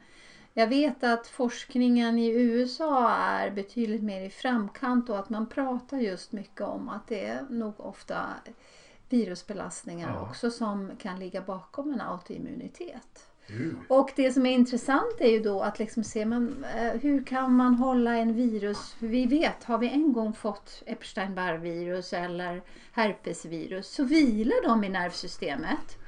jag 0.54 0.66
vet 0.66 1.04
att 1.04 1.26
forskningen 1.26 2.18
i 2.18 2.28
USA 2.28 3.10
är 3.10 3.50
betydligt 3.50 4.02
mer 4.02 4.20
i 4.20 4.30
framkant 4.30 5.10
och 5.10 5.18
att 5.18 5.30
man 5.30 5.46
pratar 5.46 5.98
just 5.98 6.32
mycket 6.32 6.60
om 6.60 6.88
att 6.88 7.08
det 7.08 7.24
är 7.26 7.46
nog 7.50 7.80
ofta 7.80 8.26
virusbelastningar 9.08 10.12
Ja. 10.14 10.28
också 10.28 10.50
som 10.50 10.90
kan 10.98 11.18
ligga 11.18 11.40
bakom 11.40 11.92
en 11.92 12.00
autoimmunitet. 12.00 13.26
Uh. 13.50 13.74
Och 13.88 14.10
det 14.16 14.32
som 14.32 14.46
är 14.46 14.50
intressant 14.50 15.16
är 15.20 15.30
ju 15.30 15.40
då 15.40 15.60
att 15.60 15.78
liksom 15.78 16.04
se 16.04 16.26
man, 16.26 16.64
eh, 16.76 17.00
hur 17.00 17.24
kan 17.24 17.56
man 17.56 17.74
hålla 17.74 18.16
en 18.16 18.34
virus, 18.34 18.92
för 18.92 19.06
vi 19.06 19.26
vet, 19.26 19.64
har 19.64 19.78
vi 19.78 19.88
en 19.88 20.12
gång 20.12 20.32
fått 20.32 20.82
Epstein-Barr-virus 20.86 22.12
eller 22.12 22.62
herpesvirus 22.92 23.88
så 23.88 24.04
vilar 24.04 24.68
de 24.68 24.84
i 24.84 24.88
nervsystemet 24.88 25.98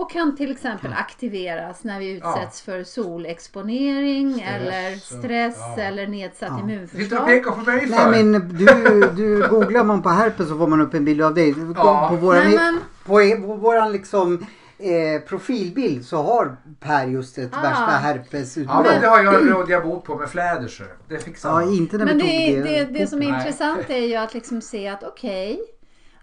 och 0.00 0.10
kan 0.10 0.36
till 0.36 0.50
exempel 0.50 0.92
aktiveras 0.92 1.84
när 1.84 1.98
vi 2.00 2.10
utsätts 2.10 2.62
för 2.62 2.84
solexponering 2.84 4.32
Stress 4.34 4.48
eller 4.56 4.92
och- 4.94 4.98
stress 5.02 5.56
ja. 5.76 5.82
eller 5.82 6.06
nedsatt 6.06 6.48
Ja. 6.50 6.56
Sitter 6.56 6.64
och 6.64 6.70
immunförsvar. 6.70 7.26
pekar 7.26 7.50
på 7.50 7.56
mig 7.70 7.86
Nej 7.86 7.98
för. 7.98 8.10
men 8.10 8.32
du, 8.58 9.00
du 9.16 9.48
googlar 9.48 9.84
man 9.84 10.02
på 10.02 10.08
herpes 10.08 10.48
så 10.48 10.58
får 10.58 10.66
man 10.66 10.80
upp 10.80 10.94
en 10.94 11.04
bild 11.04 11.22
av 11.22 11.34
dig. 11.34 11.54
Ja. 11.76 12.08
På 12.10 12.16
våran, 12.16 12.44
Nej, 12.44 12.54
men- 12.56 12.80
på, 13.04 13.46
på 13.46 13.54
våran 13.54 13.92
liksom 13.92 14.46
eh, 14.78 15.20
profilbild 15.28 16.04
så 16.04 16.22
har 16.22 16.56
Per 16.80 17.06
just 17.06 17.38
ett 17.38 17.50
Ah. 17.54 17.62
värsta 17.62 17.84
herpes 17.84 18.56
Ja 18.56 18.82
men 18.86 19.00
det 19.00 19.06
har 19.06 19.22
jag 19.22 19.50
råd 19.50 19.70
jag 19.70 19.82
bot 19.82 20.04
på 20.04 20.16
med 20.16 20.28
flädersjö. 20.28 20.84
Det 21.08 21.18
fixar 21.18 21.48
Ja, 21.48 21.54
man. 21.54 21.74
inte 21.74 21.98
när 21.98 22.04
Men 22.04 22.18
det, 22.18 22.54
tog 22.54 22.64
det, 22.64 22.84
det 22.84 23.06
som 23.06 23.22
är 23.22 23.30
Nej. 23.30 23.38
intressant 23.40 23.90
är 23.90 24.06
ju 24.06 24.14
att 24.14 24.34
liksom 24.34 24.60
se 24.60 24.88
att 24.88 25.04
okej, 25.04 25.60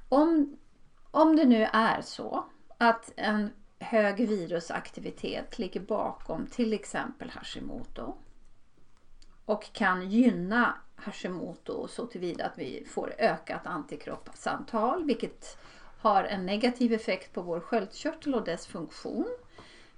om, 0.10 0.56
om 1.12 1.36
det 1.36 1.46
nu 1.46 1.68
är 1.74 2.02
så 2.02 2.46
att 2.80 3.12
en 3.16 3.50
hög 3.80 4.28
virusaktivitet 4.28 5.60
ligger 5.60 5.80
bakom 5.80 6.48
till 6.48 6.74
exempel 6.74 7.30
Hashimoto 7.30 8.16
och 9.46 9.74
kan 9.74 10.10
gynna 10.10 10.74
Hashimoto 10.96 11.88
så 11.88 12.06
tillvida 12.06 12.46
att 12.46 12.58
vi 12.58 12.88
får 12.90 13.14
ökat 13.18 13.68
antikroppsantal 13.68 15.04
vilket 15.04 15.58
har 16.00 16.24
en 16.24 16.46
negativ 16.46 16.94
effekt 16.94 17.34
på 17.34 17.42
vår 17.42 17.60
sköldkörtel 17.60 18.36
och 18.36 18.44
dess 18.44 18.68
funktion. 18.68 19.28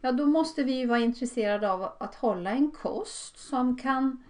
Ja, 0.02 0.12
då 0.12 0.26
måste 0.26 0.64
vi 0.64 0.72
ju 0.72 0.86
vara 0.86 1.00
intresserade 1.00 1.72
av 1.72 1.84
att 2.00 2.16
hålla 2.16 2.50
en 2.50 2.72
kost 2.72 3.38
som 3.38 3.78
kan 3.78 4.24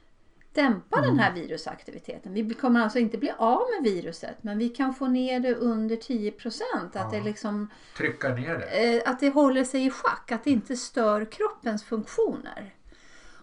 dämpa 0.53 1.01
den 1.01 1.19
här 1.19 1.33
virusaktiviteten. 1.33 2.33
Vi 2.33 2.53
kommer 2.53 2.79
alltså 2.79 2.99
inte 2.99 3.17
bli 3.17 3.31
av 3.38 3.62
med 3.75 3.91
viruset 3.91 4.43
men 4.43 4.57
vi 4.57 4.69
kan 4.69 4.93
få 4.93 5.07
ner 5.07 5.39
det 5.39 5.55
under 5.55 5.95
10 5.95 6.31
procent. 6.31 6.95
Att, 6.95 7.12
det 7.12 7.17
Ja. 7.17 7.23
liksom, 7.23 7.69
Trycka 7.97 8.29
ner 8.35 8.57
det. 8.57 8.95
eh, 8.97 9.12
att 9.12 9.19
det 9.19 9.29
håller 9.29 9.63
sig 9.63 9.85
i 9.85 9.89
schack, 9.89 10.31
att 10.31 10.43
det 10.43 10.51
inte 10.51 10.75
stör 10.77 11.25
kroppens 11.25 11.83
funktioner. 11.83 12.75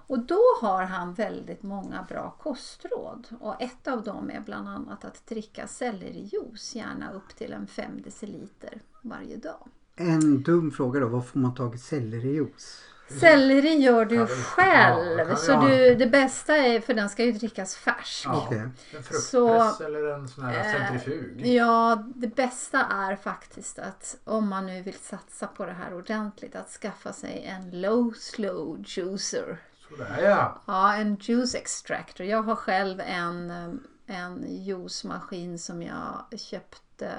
Och 0.08 0.18
då 0.18 0.40
har 0.60 0.82
han 0.82 1.14
väldigt 1.14 1.62
många 1.62 2.02
bra 2.08 2.30
kostråd. 2.42 3.26
Och 3.40 3.62
ett 3.62 3.88
av 3.88 4.02
dem 4.02 4.30
är 4.30 4.40
bland 4.40 4.68
annat 4.68 5.04
att 5.04 5.26
dricka 5.26 5.66
sellerijuice, 5.66 6.74
gärna 6.74 7.12
upp 7.12 7.36
till 7.36 7.52
en 7.52 7.66
5 7.66 8.02
deciliter 8.04 8.80
varje 9.02 9.36
dag. 9.36 9.68
En 9.96 10.42
dum 10.42 10.70
fråga 10.70 11.00
då. 11.00 11.06
Var 11.08 11.20
får 11.20 11.38
man 11.38 11.54
tag 11.54 11.74
i 11.74 11.78
sellerijuice? 11.78 12.80
Selleri 13.08 13.74
gör 13.74 14.04
du 14.04 14.26
själv. 14.26 15.18
ja, 15.28 15.36
så 15.36 15.60
du, 15.60 15.94
det 15.94 16.06
bästa 16.06 16.56
är, 16.56 16.80
för 16.80 16.94
den 16.94 17.08
ska 17.08 17.24
ju 17.24 17.32
drickas 17.32 17.76
färsk. 17.76 18.26
Ja, 18.26 18.44
Okej. 18.46 18.58
En 18.58 18.72
fruktpress 18.90 19.28
Så, 19.28 19.84
eller 19.84 20.14
en 20.14 20.28
sån 20.28 20.44
här 20.44 20.58
eh, 20.58 20.72
centrifug. 20.72 21.46
Ja, 21.46 22.04
det 22.14 22.36
bästa 22.36 22.80
är 22.80 23.16
faktiskt 23.16 23.78
att 23.78 24.16
om 24.24 24.48
man 24.48 24.66
nu 24.66 24.82
vill 24.82 24.94
satsa 24.94 25.46
på 25.46 25.66
det 25.66 25.72
här 25.72 25.94
ordentligt 25.94 26.56
att 26.56 26.68
skaffa 26.68 27.12
sig 27.12 27.44
en 27.44 27.80
low 27.80 28.12
slow 28.12 28.84
juicer. 28.86 29.58
Sådär 29.88 30.22
ja. 30.22 30.62
Ja, 30.66 30.94
en 30.94 31.16
juice 31.20 31.54
extractor. 31.54 32.26
Jag 32.26 32.42
har 32.42 32.56
själv 32.56 33.00
en, 33.00 33.50
eh, 33.50 33.68
en 34.06 34.44
juicemaskin 34.64 35.58
som 35.58 35.82
jag 35.82 36.24
köpte 36.36 37.10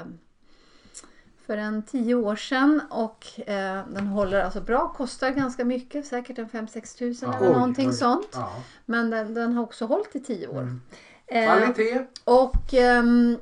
för 1.47 1.57
en 1.57 1.83
tio 1.83 2.15
år 2.15 2.35
sedan 2.35 2.81
och 2.89 3.25
eh, 3.49 3.81
den 3.89 4.07
håller 4.07 4.39
alltså 4.43 4.61
bra, 4.61 4.93
kostar 4.97 5.29
ganska 5.29 5.65
mycket, 5.65 6.05
säkert 6.05 6.37
en 6.39 6.49
5-6 6.49 6.97
tusen 6.97 7.29
Ja. 7.31 7.37
eller 7.37 7.47
Oj, 7.49 7.53
någonting 7.53 7.87
oj. 7.89 7.93
sånt. 7.93 8.29
ja. 8.33 8.51
Men 8.85 9.09
den, 9.09 9.33
den 9.33 9.53
har 9.53 9.63
också 9.63 9.85
hållit 9.85 10.15
i 10.15 10.19
tio 10.19 10.47
år. 10.47 10.61
Mm. 10.61 10.81
Eh, 11.27 11.45
Kvalitet. 11.57 12.05
och 12.23 12.73
ehm, 12.73 13.37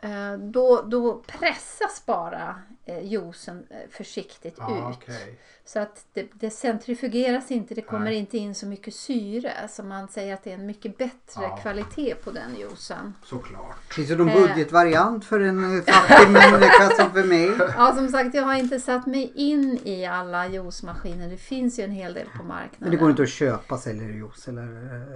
eh, 0.00 0.32
då, 0.38 0.82
då 0.82 1.22
pressas 1.26 2.02
bara 2.06 2.54
eh, 2.88 3.04
juicen 3.12 3.66
eh, 3.70 3.76
försiktigt 3.90 4.54
Ja, 4.58 4.90
ut. 4.90 4.96
okej. 4.96 5.38
Så 5.64 5.78
att 5.78 6.04
det, 6.12 6.26
det 6.34 6.50
centrifugeras 6.50 7.50
inte, 7.50 7.74
det 7.74 7.82
kommer 7.82 8.04
Nej. 8.04 8.14
inte 8.16 8.38
in 8.38 8.54
så 8.54 8.66
mycket 8.66 8.94
syre. 8.94 9.52
Så 9.68 9.82
man 9.82 10.08
säger 10.08 10.34
att 10.34 10.44
det 10.44 10.50
är 10.50 10.54
en 10.54 10.66
mycket 10.66 10.98
bättre 10.98 11.42
Ja. 11.42 11.56
kvalitet 11.56 12.14
på 12.14 12.30
den 12.30 12.56
juicen. 12.58 13.14
Såklart. 13.24 13.92
Finns 13.92 14.08
det 14.08 14.16
någon 14.16 14.28
Eh. 14.28 14.34
budgetvariant 14.40 15.24
för 15.24 15.40
en 15.40 15.78
eh, 15.78 15.82
fattig 15.84 16.30
människa 16.32 16.88
som 16.90 17.10
för 17.12 17.24
mig? 17.24 17.46
Ja 17.76 17.94
som 17.96 18.08
sagt 18.08 18.34
jag 18.34 18.42
har 18.42 18.54
inte 18.54 18.80
satt 18.80 19.06
mig 19.06 19.32
in 19.34 19.78
i 19.84 20.06
alla 20.06 20.48
juicemaskiner. 20.48 21.28
Det 21.30 21.36
finns 21.36 21.78
ju 21.78 21.82
en 21.82 21.90
hel 21.90 22.14
del 22.14 22.26
på 22.36 22.42
marknaden. 22.42 22.76
Men 22.78 22.90
det 22.90 22.96
går 22.96 23.10
inte 23.10 23.22
att 23.22 23.28
köpa 23.28 23.78
sellerijuice 23.78 24.48
eller? 24.48 24.62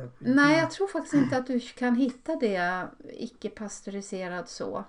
eh, 0.03 0.09
Nej 0.19 0.59
jag 0.59 0.71
tror 0.71 0.87
faktiskt 0.89 1.15
inte 1.15 1.37
att 1.37 1.47
du 1.47 1.61
kan 1.61 1.95
hitta 1.97 2.37
det 2.37 2.87
icke 3.13 3.49
pasteuriserad 3.51 4.49
så. 4.49 4.85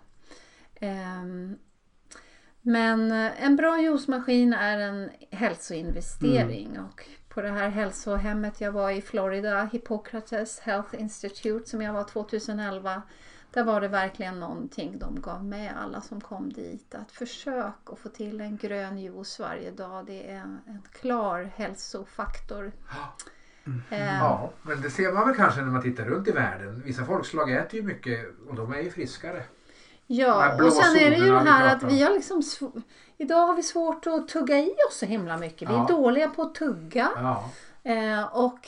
Ehm, 0.80 1.56
men 2.62 3.12
eh, 3.12 3.44
en 3.44 3.56
bra 3.56 3.82
juicemaskin 3.82 4.54
är 4.54 4.78
en 4.78 5.10
hälsoinvestering 5.32 6.80
och 6.80 7.06
på 7.30 7.42
det 7.42 7.50
här 7.50 7.70
hälsohemmet 7.70 8.62
jag 8.62 8.72
var 8.72 8.92
i 8.92 9.02
Florida, 9.02 9.70
Hippocrates 9.72 10.60
Health 10.60 11.02
Institute 11.02 11.70
som 11.70 11.82
jag 11.82 11.94
var 11.94 12.04
2011. 12.04 13.02
Där 13.54 13.64
var 13.64 13.82
det 13.82 13.88
verkligen 13.88 14.40
någonting 14.40 15.00
de 15.00 15.22
gav 15.22 15.46
med 15.46 15.74
alla 15.84 16.02
som 16.02 16.22
kom 16.22 16.54
dit. 16.54 16.96
Att 16.96 17.12
försök 17.12 17.74
att 17.86 18.00
få 18.00 18.10
till 18.10 18.42
en 18.42 18.58
grön 18.58 18.98
juice 18.98 19.40
varje 19.40 19.72
dag. 19.72 20.06
Det 20.06 20.32
är 20.32 20.36
en, 20.36 20.60
en 20.68 20.82
klar 20.92 21.52
hälsofaktor. 21.56 22.72
Ehm, 23.66 23.82
Ja, 23.90 24.52
men 24.62 24.82
det 24.82 24.90
ser 24.90 25.12
man 25.14 25.28
väl 25.28 25.36
kanske 25.36 25.62
när 25.62 25.72
man 25.72 25.82
tittar 25.82 26.06
runt 26.06 26.28
i 26.28 26.32
världen. 26.32 26.82
Vissa 26.86 27.06
folkslag 27.06 27.52
äter 27.52 27.80
ju 27.80 27.86
mycket 27.86 28.26
och 28.50 28.56
de 28.56 28.74
är 28.74 28.82
ju 28.82 28.92
friskare. 28.92 29.44
Ja, 30.16 30.66
och 30.66 30.74
sen 30.74 30.96
är 30.96 31.10
det 31.10 31.18
ju 31.18 31.32
det 31.32 31.40
här 31.40 31.76
att 31.76 31.84
vi 31.84 32.04
har 32.04 32.12
liksom 32.12 32.42
Idag 33.18 33.48
har 33.48 33.54
vi 33.56 33.64
svårt 33.64 34.08
att 34.08 34.28
tugga 34.28 34.60
i 34.60 34.74
oss 34.90 34.98
så 34.98 35.06
himla 35.06 35.38
mycket. 35.38 35.70
Vi 35.70 35.74
är 35.74 35.78
Ja. 35.78 35.86
dåliga 35.90 36.30
på 36.30 36.42
att 36.42 36.56
tugga. 36.56 37.10
Ja, 37.16 37.50
Eh, 37.84 38.24
och 38.38 38.68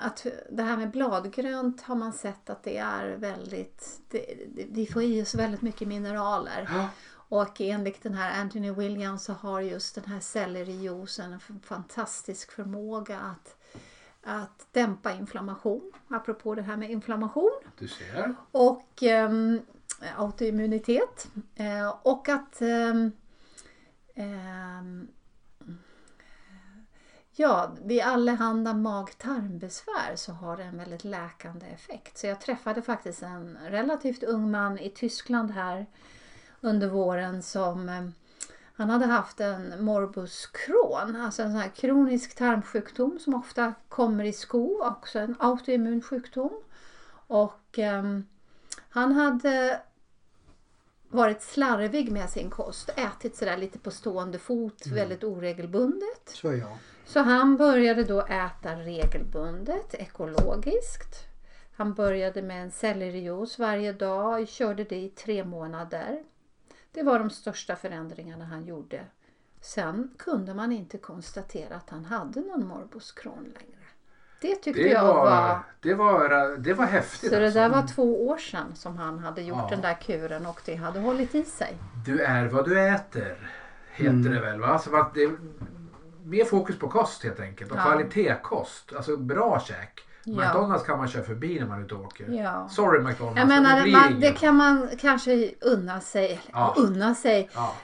att 0.00 0.26
det 0.50 0.62
här 0.62 0.76
med 0.76 0.90
bladgrönt 0.90 1.82
har 1.82 1.94
man 1.94 2.12
sett 2.12 2.50
att 2.50 2.62
det 2.62 2.78
är 2.78 3.16
väldigt... 3.16 4.00
Det, 4.10 4.18
det, 4.54 4.66
vi 4.70 4.86
får 4.86 5.02
i 5.02 5.22
oss 5.22 5.34
väldigt 5.34 5.62
mycket 5.62 5.88
mineraler. 5.88 6.68
Ja. 6.74 6.88
Och 7.28 7.60
enligt 7.60 8.02
den 8.02 8.14
här 8.14 8.40
Anthony 8.40 8.70
Williams 8.70 9.24
så 9.24 9.32
har 9.32 9.60
just 9.60 9.94
den 9.94 10.04
här 10.04 10.20
sellerijuicen 10.20 11.32
en 11.32 11.60
fantastisk 11.60 12.52
förmåga 12.52 13.18
att, 13.18 13.56
att 14.22 14.66
dämpa 14.72 15.12
inflammation. 15.12 15.92
Apropå 16.08 16.54
det 16.54 16.62
här 16.62 16.76
med 16.76 16.90
inflammation 16.90 17.52
du 17.78 17.88
ser. 17.88 18.34
och 18.50 19.02
ehm, 19.02 19.60
Eh, 20.04 20.20
autoimmunitet. 20.20 21.28
Eh, 21.54 21.94
och 22.02 22.28
att 22.28 22.60
ehm, 22.62 23.12
ehm, 24.14 25.08
Ja, 27.36 27.72
vid 27.84 28.02
allehanda 28.02 28.74
mag-tarmbesvär 28.74 30.16
så 30.16 30.32
har 30.32 30.56
det 30.56 30.62
en 30.62 30.78
väldigt 30.78 31.04
läkande 31.04 31.66
effekt. 31.66 32.18
Så 32.18 32.26
jag 32.26 32.40
träffade 32.40 32.82
faktiskt 32.82 33.22
en 33.22 33.58
relativt 33.68 34.22
ung 34.22 34.50
man 34.50 34.78
i 34.78 34.90
Tyskland 34.90 35.50
här 35.50 35.86
under 36.60 36.88
våren 36.88 37.42
som 37.42 37.88
ehm, 37.88 38.12
han 38.76 38.90
hade 38.90 39.06
haft 39.06 39.40
en 39.40 39.84
morbus 39.84 40.46
Crohn, 40.46 41.16
alltså 41.16 41.42
en 41.42 41.50
sån 41.50 41.60
här 41.60 41.68
kronisk 41.68 42.34
tarmsjukdom 42.34 43.18
som 43.18 43.34
ofta 43.34 43.74
kommer 43.88 44.24
i 44.24 44.32
sko, 44.32 44.84
också 44.84 45.18
en 45.18 45.36
autoimmun 45.38 46.02
sjukdom. 46.02 46.52
Och 47.26 47.78
eh, 47.78 48.02
han 48.88 49.12
hade 49.12 49.80
varit 51.14 51.42
slarvig 51.42 52.12
med 52.12 52.30
sin 52.30 52.50
kost, 52.50 52.88
ätit 52.96 53.36
sådär 53.36 53.56
lite 53.56 53.78
på 53.78 53.90
stående 53.90 54.38
fot, 54.38 54.86
väldigt 54.86 55.24
oregelbundet. 55.24 56.28
Så 56.28 56.52
jag. 56.52 56.78
Så 57.06 57.20
han 57.20 57.56
började 57.56 58.04
då 58.04 58.20
äta 58.20 58.76
regelbundet, 58.76 59.94
ekologiskt. 59.94 61.26
Han 61.76 61.94
började 61.94 62.42
med 62.42 62.62
en 62.62 62.70
sellerijuice 62.70 63.58
varje 63.58 63.92
dag 63.92 64.42
och 64.42 64.48
körde 64.48 64.84
det 64.84 64.96
i 64.96 65.08
tre 65.08 65.44
månader. 65.44 66.24
Det 66.92 67.02
var 67.02 67.18
de 67.18 67.30
största 67.30 67.76
förändringarna 67.76 68.44
han 68.44 68.64
gjorde. 68.64 69.04
Sen 69.60 70.10
kunde 70.18 70.54
man 70.54 70.72
inte 70.72 70.98
konstatera 70.98 71.76
att 71.76 71.90
han 71.90 72.04
hade 72.04 72.40
någon 72.40 72.66
morbus 72.66 73.12
Crohn 73.12 73.44
längre. 73.44 73.83
Det 74.44 74.54
tyckte 74.54 74.82
Det 74.82 74.88
jag 74.88 75.02
var... 75.04 75.14
var, 75.30 75.58
det 75.80 75.94
var, 75.94 76.56
det 76.58 76.74
var 76.74 76.84
häftigt 76.86 77.30
Så 77.30 77.38
det 77.38 77.44
alltså. 77.46 77.58
där 77.60 77.68
var 77.68 77.86
två 77.86 78.28
år 78.28 78.36
sedan 78.38 78.66
som 78.74 78.96
han 78.96 79.18
hade 79.18 79.42
gjort 79.42 79.58
Ja. 79.62 79.66
den 79.70 79.80
där 79.80 79.94
kuren 79.94 80.46
och 80.46 80.60
det 80.64 80.74
hade 80.74 81.00
hållit 81.00 81.34
i 81.34 81.42
sig. 81.42 81.76
Du 82.06 82.20
är 82.20 82.46
vad 82.46 82.64
du 82.64 82.80
äter. 82.80 83.50
Heter 83.92 84.10
Mm. 84.10 84.32
det 84.32 84.40
väl 84.40 84.60
va? 84.60 84.78
Så 84.78 84.96
att 84.96 85.14
det 85.14 85.22
är 85.22 85.30
mer 86.24 86.44
fokus 86.44 86.78
på 86.78 86.88
kost 86.88 87.24
helt 87.24 87.40
enkelt. 87.40 87.70
Och 87.72 87.76
Ja. 87.76 87.82
kvalitetskost. 87.82 88.92
Alltså 88.96 89.16
bra 89.16 89.60
käk. 89.60 90.00
Ja. 90.24 90.32
McDonalds 90.40 90.84
kan 90.84 90.98
man 90.98 91.08
köra 91.08 91.22
förbi 91.22 91.60
när 91.60 91.66
man 91.66 91.80
är 91.80 91.84
ute 91.84 91.94
och 91.94 92.04
åker. 92.04 92.28
Ja. 92.28 92.68
Sorry 92.70 93.02
McDonalds. 93.02 93.38
Jag 93.38 93.48
menar, 93.48 93.80
det 93.84 93.92
man, 93.92 94.20
det 94.20 94.32
kan 94.32 94.54
man 94.56 94.88
kanske 95.00 95.50
unna 95.60 96.00
sig. 96.00 96.40
Ja. 96.52 96.74
Unna 96.78 97.14
sig. 97.14 97.50
Ja. 97.54 97.74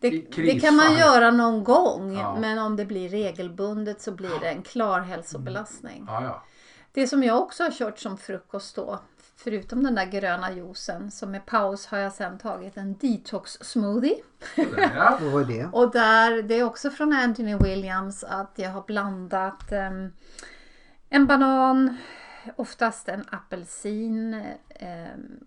Det, 0.00 0.10
det 0.36 0.60
kan 0.60 0.76
man 0.76 0.98
göra 0.98 1.30
någon 1.30 1.64
gång 1.64 2.12
Ja. 2.18 2.36
men 2.40 2.58
om 2.58 2.76
det 2.76 2.84
blir 2.84 3.08
regelbundet 3.08 4.00
så 4.00 4.12
blir 4.12 4.40
det 4.40 4.48
en 4.48 4.62
klar 4.62 5.00
hälsobelastning. 5.00 6.04
Ja, 6.06 6.22
ja. 6.24 6.44
Det 6.92 7.06
som 7.06 7.22
jag 7.22 7.38
också 7.42 7.62
har 7.64 7.70
kört 7.70 7.98
som 7.98 8.18
frukost 8.18 8.76
då 8.76 8.98
förutom 9.36 9.84
den 9.84 9.94
där 9.94 10.06
gröna 10.06 10.52
juicen 10.52 11.10
så 11.10 11.26
med 11.26 11.46
paus 11.46 11.86
har 11.86 11.98
jag 11.98 12.12
sen 12.12 12.38
tagit 12.38 12.76
en 12.76 12.96
detox 12.96 13.52
smoothie. 13.60 14.16
Ja. 14.56 15.18
Vad 15.22 15.32
var 15.32 15.44
det? 15.44 15.68
Och 15.72 15.92
där, 15.92 16.42
det 16.42 16.54
är 16.54 16.62
också 16.64 16.90
från 16.90 17.12
Anthony 17.12 17.56
Williams 17.56 18.24
att 18.24 18.52
jag 18.54 18.70
har 18.70 18.82
blandat 18.82 19.72
em, 19.72 20.12
en 21.08 21.26
banan, 21.26 21.96
oftast 22.56 23.08
en 23.08 23.24
apelsin, 23.30 24.44
em, 24.68 25.40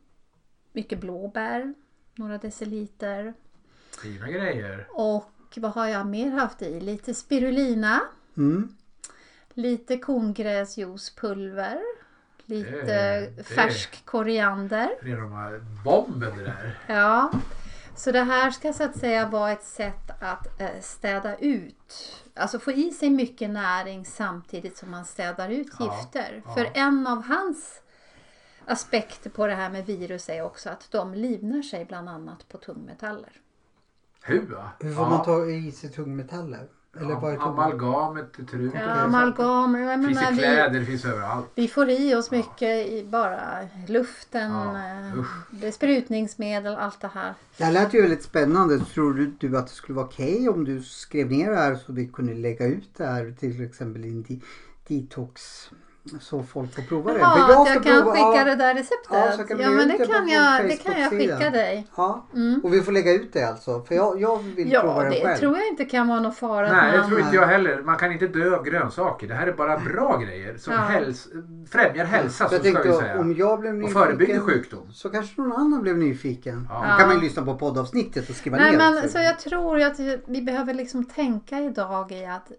mycket 0.73 0.99
blåbär, 1.01 1.73
några 2.15 2.37
deciliter. 2.37 3.33
Fina 3.97 4.27
grejer. 4.30 4.88
Och 4.91 5.32
vad 5.58 5.71
har 5.71 5.88
jag 5.88 6.08
mer 6.08 6.32
haft 6.32 6.62
i? 6.62 6.80
Lite 6.80 7.13
spirulina, 7.13 7.99
Mm. 8.38 8.75
lite 9.54 9.97
korngräsjuicepulver, 9.97 11.82
lite 12.45 12.69
Det- 12.71 13.34
det- 13.38 13.43
färsk 13.43 14.06
koriander. 14.06 14.89
Det 15.04 15.12
är 15.12 15.17
de 15.17 15.32
här 15.34 15.62
bomben 15.86 16.38
det 16.38 16.43
där. 16.43 16.80
Ja, 16.88 17.32
så 17.95 18.12
det 18.12 18.23
här 18.23 18.51
ska 18.51 18.73
så 18.73 18.84
att 18.84 18.97
säga 18.99 19.27
vara 19.27 19.51
ett 19.51 19.63
sätt 19.63 20.12
att 20.21 20.62
eh, 20.62 20.80
städa 20.82 21.38
ut. 21.38 22.15
Alltså 22.36 22.60
få 22.60 22.71
i 22.71 22.91
sig 22.91 23.10
mycket 23.10 23.49
näring 23.49 24.06
samtidigt 24.06 24.77
som 24.77 24.91
man 24.91 25.06
städar 25.06 25.49
ut 25.49 25.67
Ja, 25.80 25.97
gifter. 25.97 26.41
ja. 26.45 26.54
För 26.54 26.69
en 26.73 27.08
av 27.08 27.23
hans 27.23 27.82
aspekter 28.65 29.30
på 29.30 29.47
det 29.47 29.56
här 29.56 29.69
med 29.69 29.86
virus 29.86 30.30
är 30.30 30.41
också 30.41 30.69
att 30.69 30.88
de 30.91 31.13
livnär 31.13 31.62
sig 31.62 31.86
bland 31.86 32.10
annat 32.10 32.47
på 32.49 32.58
tungmetaller. 32.58 33.32
Hur 34.23 34.41
va? 34.45 34.69
Hur 34.79 34.93
får 34.93 35.03
Ja. 35.03 35.10
man 35.10 35.25
ta 35.25 35.45
i 35.45 35.71
sig 35.71 35.89
tungmetaller? 35.91 36.67
Eller 36.97 37.27
är 37.29 37.34
Ja. 37.34 37.41
Amalgamet 37.41 38.39
i 38.39 38.43
trut. 38.45 38.71
Ja, 38.75 38.91
amalgam, 38.91 39.75
jag 39.75 39.99
Det 39.99 40.05
finns 40.07 40.15
menar, 40.19 40.31
i 40.31 40.36
vi, 40.36 40.39
kläder, 40.41 40.79
det 40.79 40.86
finns 40.86 41.05
överallt. 41.05 41.45
vi 41.55 41.67
får 41.67 41.89
i 41.89 42.15
oss 42.15 42.31
mycket 42.31 42.88
i 42.88 43.07
bara 43.12 43.39
luften, 43.88 44.51
Ja, 44.51 44.77
eh, 44.77 45.19
usch. 45.19 45.27
besprutningsmedel, 45.51 46.75
allt 46.75 47.01
det 47.01 47.07
här. 47.13 47.34
Det 47.57 47.63
här 47.63 47.71
lät 47.71 47.93
ju 47.93 48.01
väldigt 48.01 48.23
spännande. 48.23 48.79
Tror 48.79 49.13
du, 49.13 49.25
du 49.39 49.57
att 49.57 49.67
det 49.67 49.73
skulle 49.73 49.95
vara 49.95 50.05
okej 50.05 50.49
om 50.49 50.63
du 50.65 50.81
skrev 50.84 51.31
ner 51.31 51.49
det 51.49 51.55
här 51.57 51.75
så 51.75 51.93
vi 51.93 52.07
kunde 52.07 52.34
lägga 52.34 52.65
ut 52.65 52.89
det 52.97 53.05
här 53.05 53.36
till 53.39 53.63
exempel 53.65 54.05
i 54.05 54.10
en 54.10 54.23
de- 54.23 54.41
detox 54.88 55.69
så 56.21 56.43
folk 56.43 56.75
får 56.75 56.81
prova 56.81 57.13
det? 57.13 57.19
För 57.19 57.25
att 57.25 57.49
jag 57.67 57.83
kan 57.83 57.83
prova- 57.83 58.11
skicka 58.11 58.35
ja, 58.37 58.43
det 58.43 58.55
där 58.55 58.73
receptet? 58.75 59.09
Ja, 59.49 59.55
ja 59.63 59.69
men 59.69 59.87
det 59.87 59.97
det 59.97 60.05
kan, 60.07 60.27
jag, 60.29 60.63
det 60.69 60.75
kan 60.77 61.01
jag 61.01 61.09
skicka 61.09 61.49
dig. 61.49 61.87
Ja, 61.95 62.25
Mm. 62.33 62.61
och 62.63 62.73
vi 62.73 62.81
får 62.81 62.91
lägga 62.91 63.11
ut 63.13 63.33
det 63.33 63.43
alltså. 63.43 63.81
För 63.83 63.95
jag, 63.95 64.21
jag 64.21 64.37
vill 64.43 64.71
Ja, 64.71 64.81
prova 64.81 65.03
det 65.03 65.21
själv. 65.25 65.37
tror 65.37 65.57
jag 65.57 65.67
inte 65.67 65.85
kan 65.85 66.07
vara 66.07 66.19
någon 66.19 66.33
fara. 66.33 66.73
Nej, 66.73 66.97
det 66.97 67.03
tror 67.07 67.19
inte 67.19 67.35
jag 67.35 67.47
heller. 67.47 67.81
Man 67.81 67.97
kan 67.97 68.11
inte 68.11 68.27
dö 68.27 68.55
av 68.55 68.63
grönsaker. 68.63 69.27
Det 69.27 69.33
här 69.33 69.47
är 69.47 69.53
bara 69.53 69.77
bra 69.79 70.17
grejer 70.17 70.57
som 70.57 70.73
Ja. 70.73 70.79
häls 70.79 71.27
främjar 71.71 72.05
hälsa 72.05 72.49
så 72.49 72.55
jag 72.55 72.63
tänkte 72.63 72.93
säga. 72.93 73.19
om 73.19 73.35
jag 73.35 73.59
blev 73.59 73.71
Och 73.73 73.77
nyfiken 73.79 74.01
förebygger 74.01 74.39
sjukdom. 74.39 74.91
så 74.93 75.09
kanske 75.09 75.41
någon 75.41 75.51
annan 75.53 75.81
blev 75.81 75.97
nyfiken. 75.97 76.67
Ja. 76.69 76.75
Då 76.91 76.97
kan 76.97 77.07
man 77.07 77.15
ju 77.17 77.21
lyssna 77.21 77.45
på 77.45 77.55
poddavsnittet 77.57 78.29
och 78.29 78.35
skriva 78.35 78.57
Nej, 78.57 78.71
ner. 78.71 78.77
men, 78.77 79.09
så 79.09 79.17
jag 79.17 79.39
tror 79.39 79.81
att 79.81 79.99
vi 80.27 80.41
behöver 80.41 80.73
liksom 80.73 81.05
tänka 81.05 81.59
idag 81.59 82.11
i 82.11 82.25
att 82.25 82.51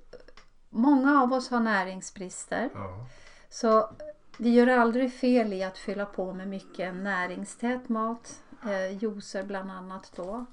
många 0.71 1.23
av 1.23 1.33
oss 1.33 1.51
har 1.51 1.61
näringsbrister. 1.61 2.69
Ja. 2.75 3.07
Så 3.53 3.91
vi 4.39 4.51
gör 4.51 4.67
aldrig 4.67 5.13
fel 5.13 5.53
i 5.53 5.63
att 5.63 5.79
fylla 5.79 6.07
på 6.07 6.33
med 6.33 6.49
mycket 6.49 6.95
näringstät 6.95 7.89
mat, 7.89 8.43
eh, 8.65 9.03
juicer 9.05 9.43
bland 9.43 9.71
annat 9.71 10.13
då. 10.17 10.47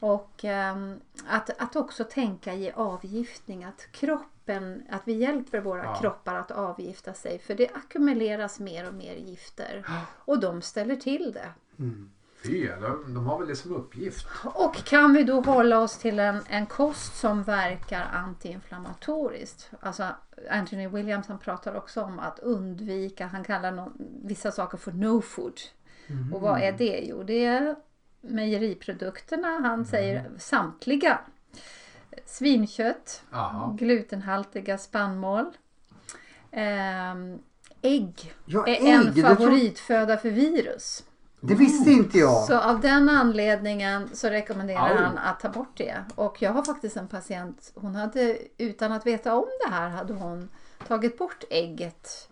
Och 0.00 0.44
ehm, 0.44 1.00
att, 1.26 1.62
att 1.62 1.76
också 1.76 2.04
tänka 2.04 2.54
i 2.54 2.72
avgiftning, 2.72 3.64
att 3.64 3.92
kroppen, 3.92 4.82
att 4.90 5.02
vi 5.04 5.12
hjälper 5.12 5.60
våra 5.60 5.84
Ja. 5.84 5.94
kroppar 5.94 6.34
att 6.34 6.50
avgifta 6.50 7.14
sig 7.14 7.38
för 7.38 7.54
det 7.54 7.68
ackumuleras 7.74 8.60
mer 8.60 8.88
och 8.88 8.94
mer 8.94 9.14
gifter 9.14 9.86
och 10.24 10.40
de 10.40 10.62
ställer 10.62 10.96
till 10.96 11.32
det. 11.32 11.50
Fy, 12.44 12.66
de, 12.68 13.14
de 13.14 13.26
har 13.26 13.38
väl 13.38 13.48
det 13.48 13.56
som 13.56 13.72
uppgift. 13.76 14.26
Och 14.44 14.76
kan 14.76 15.12
vi 15.12 15.22
då 15.24 15.40
hålla 15.40 15.78
oss 15.78 15.98
till 15.98 16.18
en, 16.18 16.40
en 16.48 16.66
kost 16.66 17.16
som 17.16 17.42
verkar 17.42 18.02
antiinflammatoriskt. 18.12 19.70
Alltså 19.80 20.06
Anthony 20.50 20.88
Williams 20.88 21.26
han 21.28 21.38
pratar 21.38 21.74
också 21.74 22.02
om 22.02 22.18
att 22.18 22.38
undvika, 22.38 23.26
han 23.26 23.44
kallar 23.44 23.72
no, 23.72 23.92
vissa 24.24 24.52
saker 24.52 24.78
för 24.78 24.92
no 24.92 25.20
food. 25.22 25.60
Och 26.34 26.40
vad 26.40 26.60
är 26.60 26.72
det? 26.72 27.00
Jo 27.08 27.22
det 27.22 27.44
är 27.44 27.76
mejeriprodukterna, 28.20 29.48
han 29.48 29.84
säger 29.84 30.30
samtliga. 30.38 31.18
Svinkött, 32.26 33.22
Jaha. 33.30 33.76
glutenhaltiga 33.78 34.78
spannmål. 34.78 35.44
Ehm, 36.50 37.38
ägg 37.82 38.34
Ja, 38.44 38.66
är 38.66 38.72
ägg, 38.72 38.88
en 38.88 39.04
det 39.04 39.12
tror- 39.22 39.34
favoritföda 39.34 40.16
för 40.16 40.30
virus. 40.30 41.04
Det 41.40 41.54
visste 41.54 41.90
inte 41.90 42.18
jag. 42.18 42.44
Så 42.44 42.58
av 42.58 42.80
den 42.80 43.08
anledningen 43.08 44.08
så 44.12 44.28
rekommenderar 44.30 44.96
Au. 44.96 45.02
han 45.02 45.18
att 45.18 45.40
ta 45.40 45.48
bort 45.48 45.76
det. 45.76 46.04
Och 46.14 46.42
jag 46.42 46.52
har 46.52 46.62
faktiskt 46.62 46.96
en 46.96 47.08
patient, 47.08 47.72
hon 47.74 47.94
hade 47.94 48.38
utan 48.58 48.92
att 48.92 49.06
veta 49.06 49.36
om 49.36 49.48
det 49.64 49.74
här 49.74 49.88
hade 49.88 50.14
hon 50.14 50.48
tagit 50.88 51.18
bort 51.18 51.44
ägget 51.50 52.28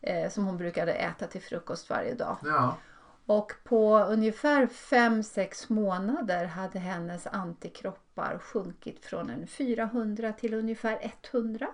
eh, 0.00 0.30
som 0.30 0.44
hon 0.44 0.56
brukade 0.56 0.92
äta 0.92 1.26
till 1.26 1.42
frukost 1.42 1.90
varje 1.90 2.14
dag. 2.14 2.36
Ja. 2.44 2.76
Och 3.26 3.52
på 3.64 3.98
ungefär 3.98 4.66
5-6 4.66 5.72
månader 5.72 6.46
hade 6.46 6.78
hennes 6.78 7.26
antikroppar 7.26 8.38
sjunkit 8.38 9.04
från 9.04 9.30
en 9.30 9.46
400 9.46 10.32
till 10.32 10.54
ungefär 10.54 11.12
100. 11.32 11.66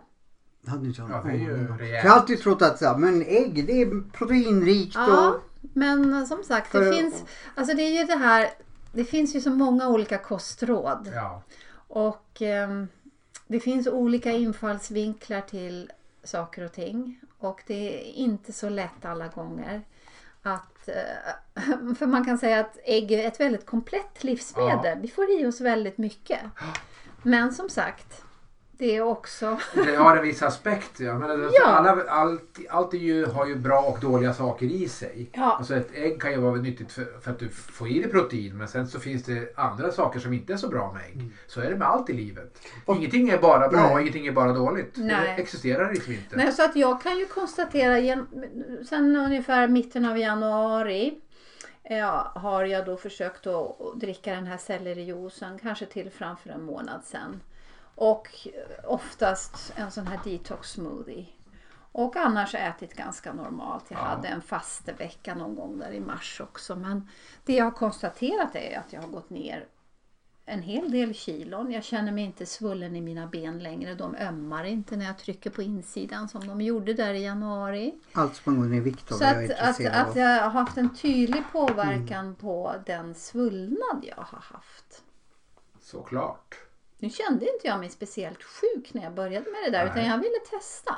Det 0.63 0.71
hade 0.71 0.87
inte 0.87 1.01
jag 1.01 1.11
Ja. 1.11 1.85
Jag 1.85 2.03
har 2.03 2.21
alltid 2.21 2.41
trott 2.41 2.63
att 2.63 2.79
så 2.79 2.85
här, 2.85 2.97
men 2.97 3.23
ägg 3.23 3.67
det 3.67 3.83
är 3.83 4.11
proteinrikt 4.11 4.95
Ja, 4.95 5.31
och... 5.31 5.50
men 5.61 6.27
som 6.27 6.45
sagt 6.45 6.73
det 6.73 6.79
För- 6.79 6.93
finns, 6.93 7.25
alltså 7.55 7.77
det 7.77 7.83
är 7.83 8.01
ju 8.01 8.05
det 8.05 8.17
här, 8.17 8.51
det 8.93 9.05
finns 9.05 9.35
ju 9.37 9.41
så 9.41 9.51
många 9.51 9.89
olika 9.89 10.19
kostråd. 10.19 11.11
Ja. 11.15 11.43
Och 11.89 12.43
ehm, 12.43 12.89
det 13.47 13.61
finns 13.61 13.87
olika 13.87 14.31
infallsvinklar 14.33 15.41
till 15.41 15.93
saker 16.25 16.65
och 16.65 16.73
ting. 16.73 17.21
Och 17.39 17.63
det 17.67 18.01
är 18.01 18.13
inte 18.13 18.53
så 18.53 18.69
lätt 18.69 19.05
alla 19.05 19.29
gånger. 19.29 19.83
Att, 20.43 20.89
eh, 20.89 21.95
för 21.99 22.07
man 22.07 22.25
kan 22.25 22.39
säga 22.39 22.61
att 22.61 22.79
ägg 22.85 23.13
är 23.13 23.29
ett 23.29 23.41
väldigt 23.41 23.67
komplett 23.67 24.25
livsmedel. 24.25 24.99
Vi 25.01 25.09
får 25.09 25.41
i 25.41 25.47
oss 25.47 25.61
väldigt 25.61 25.99
mycket. 25.99 26.41
Men 27.23 27.53
som 27.53 27.69
sagt, 27.69 28.25
det 28.81 29.01
också... 29.01 29.59
Det 29.75 29.97
har 29.97 30.17
en 30.17 30.23
viss 30.23 30.43
aspekt. 30.43 31.01
Ja. 31.01 31.19
Men 31.19 31.31
alltså, 31.31 31.51
Ja. 31.61 31.67
alla, 31.67 32.05
allt, 32.09 32.59
allt 32.71 32.95
är 32.95 32.99
ju, 32.99 33.27
har 33.27 33.47
ju 33.47 33.57
bra 33.57 33.81
och 33.81 34.01
dåliga 34.01 34.35
saker 34.35 34.67
i 34.67 34.89
sig. 34.89 35.31
Ja. 35.33 35.57
Alltså 35.59 35.75
ett 35.77 35.89
ägg 35.95 36.21
kan 36.21 36.31
ju 36.33 36.37
vara 36.41 36.55
nyttigt 36.57 36.93
för, 36.93 37.21
för 37.21 37.31
att 37.31 37.39
du 37.39 37.49
får 37.49 37.89
i 37.89 37.99
dig 38.03 38.11
protein 38.11 38.59
men 38.59 38.69
sen 38.69 38.89
så 38.89 39.01
finns 39.01 39.25
det 39.25 39.59
andra 39.59 39.93
saker 39.93 40.21
som 40.21 40.33
inte 40.33 40.53
är 40.53 40.57
så 40.57 40.69
bra 40.69 40.93
med 40.93 41.03
ägg. 41.05 41.31
Så 41.47 41.61
är 41.61 41.71
det 41.71 41.77
med 41.77 41.89
allt 41.89 42.11
i 42.11 42.13
livet. 42.13 42.61
Ingenting 42.89 43.29
är 43.29 43.39
bara 43.39 43.69
bra 43.69 43.81
Nej. 43.83 43.95
och 43.95 44.01
ingenting 44.01 44.27
är 44.27 44.33
bara 44.33 44.53
dåligt. 44.53 44.93
Nej. 44.97 45.35
Det 45.37 45.43
existerar 45.43 45.93
liksom 45.93 46.13
inte. 46.13 46.37
Nej, 46.37 46.53
så 46.53 46.65
att 46.65 46.77
jag 46.77 47.03
kan 47.03 47.19
ju 47.19 47.27
konstatera 47.27 47.99
gen- 47.99 48.27
sen 48.89 49.17
ungefär 49.17 49.69
mitten 49.69 50.05
av 50.05 50.19
januari 50.19 51.15
ja, 51.83 52.33
har 52.35 52.65
jag 52.65 52.87
då 52.87 52.97
försökt 52.97 53.47
att 53.47 53.77
dricka 53.95 54.35
den 54.35 54.47
här 54.47 54.57
sellerijuicen 54.57 55.59
kanske 55.63 55.87
till 55.87 56.11
framför 56.11 56.51
en 56.51 56.63
månad 56.63 57.05
sedan. 57.05 57.41
Och 58.01 58.29
oftast 58.85 59.73
en 59.77 59.91
sån 59.91 60.07
här 60.07 60.21
detox 60.25 60.71
smoothie. 60.71 61.27
Och 61.93 62.17
annars 62.17 62.55
ätit 62.55 62.95
ganska 62.95 63.33
normalt. 63.33 63.85
Jag 63.89 64.01
Ja. 64.01 64.05
hade 64.05 64.29
en 64.29 64.43
fastevecka 64.43 65.35
någon 65.35 65.55
gång 65.55 65.79
där 65.79 65.91
i 65.93 66.01
mars 66.01 66.41
också. 66.41 66.77
Men 66.77 67.09
det 67.45 67.55
jag 67.55 67.65
har 67.65 67.71
konstaterat 67.71 68.57
är 68.57 68.79
att 68.79 68.93
jag 68.93 69.01
har 69.01 69.09
gått 69.09 69.31
ner 69.31 69.67
en 70.47 70.63
hel 70.63 70.91
del 70.91 71.15
kilon. 71.15 71.73
Jag 71.73 71.85
känner 71.85 72.13
mig 72.13 72.25
inte 72.25 72.47
svullen 72.47 72.97
i 72.97 73.01
mina 73.01 73.27
ben 73.27 73.59
längre. 73.59 73.95
De 73.95 74.15
ömmar 74.15 74.65
inte 74.65 74.97
när 74.97 75.05
jag 75.05 75.19
trycker 75.19 75.51
på 75.51 75.63
insidan 75.63 76.29
som 76.29 76.47
de 76.47 76.61
gjorde 76.61 76.95
där 76.95 77.15
i 77.15 77.25
januari. 77.25 77.95
Allt 78.13 78.37
som 78.37 78.71
ner 78.71 78.77
i 78.77 78.81
vikt 78.81 79.09
Så 79.09 79.25
att, 79.25 79.51
att, 79.51 79.81
att 79.87 80.17
jag 80.17 80.43
har 80.43 80.51
haft 80.51 80.77
en 80.77 80.97
tydlig 80.97 81.43
påverkan 81.53 82.35
på 82.35 82.75
den 82.87 83.15
svullnad 83.15 84.05
jag 84.17 84.17
har 84.25 84.39
haft. 84.39 85.03
Såklart. 85.81 86.70
Nu 87.01 87.11
kände 87.11 87.53
inte 87.55 87.67
jag 87.67 87.79
mig 87.79 87.89
speciellt 87.91 88.43
sjuk 88.43 88.95
när 88.95 89.03
jag 89.03 89.13
började 89.15 89.51
med 89.51 89.61
det 89.67 89.71
där 89.71 89.85
Nej. 89.85 89.93
utan 89.93 90.07
jag 90.07 90.19
ville 90.19 90.39
testa. 90.51 90.95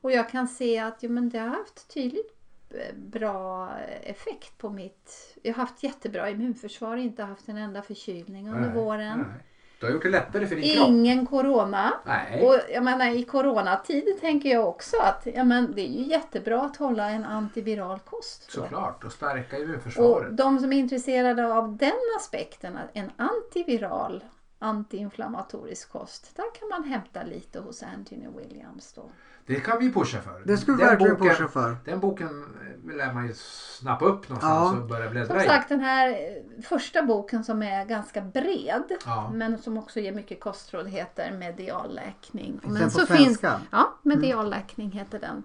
Och 0.00 0.12
jag 0.12 0.30
kan 0.30 0.48
se 0.48 0.78
att 0.78 0.96
jo, 1.00 1.10
men 1.10 1.28
det 1.28 1.38
har 1.38 1.48
haft 1.48 1.94
tydligt 1.94 2.32
eh, 2.70 2.94
bra 2.96 3.70
effekt 4.02 4.58
på 4.58 4.70
mitt... 4.70 5.36
Jag 5.42 5.54
har 5.54 5.60
haft 5.60 5.82
jättebra 5.82 6.30
immunförsvar, 6.30 6.96
inte 6.96 7.22
haft 7.22 7.48
en 7.48 7.56
enda 7.56 7.82
förkylning 7.82 8.48
under 8.48 8.60
Nej, 8.68 8.74
våren. 8.84 9.18
nej. 9.18 9.44
Du 9.80 9.86
har 9.86 9.92
gjort 9.92 10.02
det 10.02 10.08
lättare 10.08 10.46
för 10.46 10.56
din 10.56 10.74
kropp. 10.76 10.88
Ingen 10.88 11.26
corona. 11.26 11.92
Nej. 12.06 12.42
Och 12.46 12.60
jag 12.74 12.84
menar 12.84 13.10
i 13.10 13.24
coronatid 13.24 14.04
tänker 14.20 14.48
jag 14.48 14.68
också 14.68 14.96
att 15.00 15.26
ja, 15.34 15.44
men 15.44 15.72
det 15.74 15.80
är 15.80 15.92
ju 15.92 16.04
jättebra 16.04 16.62
att 16.62 16.76
hålla 16.76 17.10
en 17.10 17.24
antiviral 17.24 17.98
kost. 17.98 18.50
Såklart. 18.52 19.04
Och 19.04 19.12
stärka 19.12 19.56
Och 19.56 19.62
immunförsvaret. 19.62 20.36
de 20.36 20.58
som 20.58 20.72
är 20.72 20.76
intresserade 20.78 21.54
av 21.54 21.76
den 21.76 21.92
aspekten, 22.18 22.78
en 22.92 23.10
antiviral 23.16 24.24
antiinflammatorisk 24.58 25.92
kost, 25.92 26.36
där 26.36 26.44
kan 26.60 26.68
man 26.68 26.84
hämta 26.84 27.22
lite 27.22 27.60
hos 27.60 27.82
Anthony 27.82 28.28
Williams 28.36 28.92
då. 28.92 29.10
Det 29.46 29.60
kan 29.60 29.78
vi 29.78 29.92
pusha 29.92 30.20
för. 30.20 30.40
Det 30.44 30.56
skulle 30.56 30.76
vi 30.76 30.82
Den 30.82 30.90
verkligen 30.90 31.16
boken- 31.16 31.28
pusha 31.30 31.48
för. 31.48 31.76
Den 31.84 32.00
boken 32.00 32.44
eh, 32.88 32.96
lär 32.96 33.12
man 33.12 33.26
ju 33.26 33.34
snappa 33.34 34.04
upp 34.04 34.28
någonstans 34.28 34.72
Ja. 34.74 34.80
och 34.82 34.88
börja 34.88 35.04
Som 35.04 35.12
bläddra 35.12 35.44
i. 35.44 35.46
sagt 35.46 35.68
den 35.68 35.80
här 35.80 36.08
eh, 36.10 36.62
första 36.62 37.02
boken 37.02 37.44
som 37.44 37.62
är 37.62 37.84
ganska 37.84 38.20
bred 38.20 38.82
Ja. 39.06 39.30
men 39.34 39.58
som 39.58 39.78
också 39.78 40.00
ger 40.00 40.12
mycket 40.12 40.40
kostråd 40.40 40.88
heter 40.88 41.32
Medialläkning. 41.32 42.60
Finns 42.60 42.62
Men 42.72 42.74
den 42.74 42.90
på 42.90 42.98
så? 42.98 43.06
Finns, 43.06 43.42
ja, 43.70 43.94
Medialläkning 44.02 44.90
heter 44.90 45.18
den. 45.18 45.42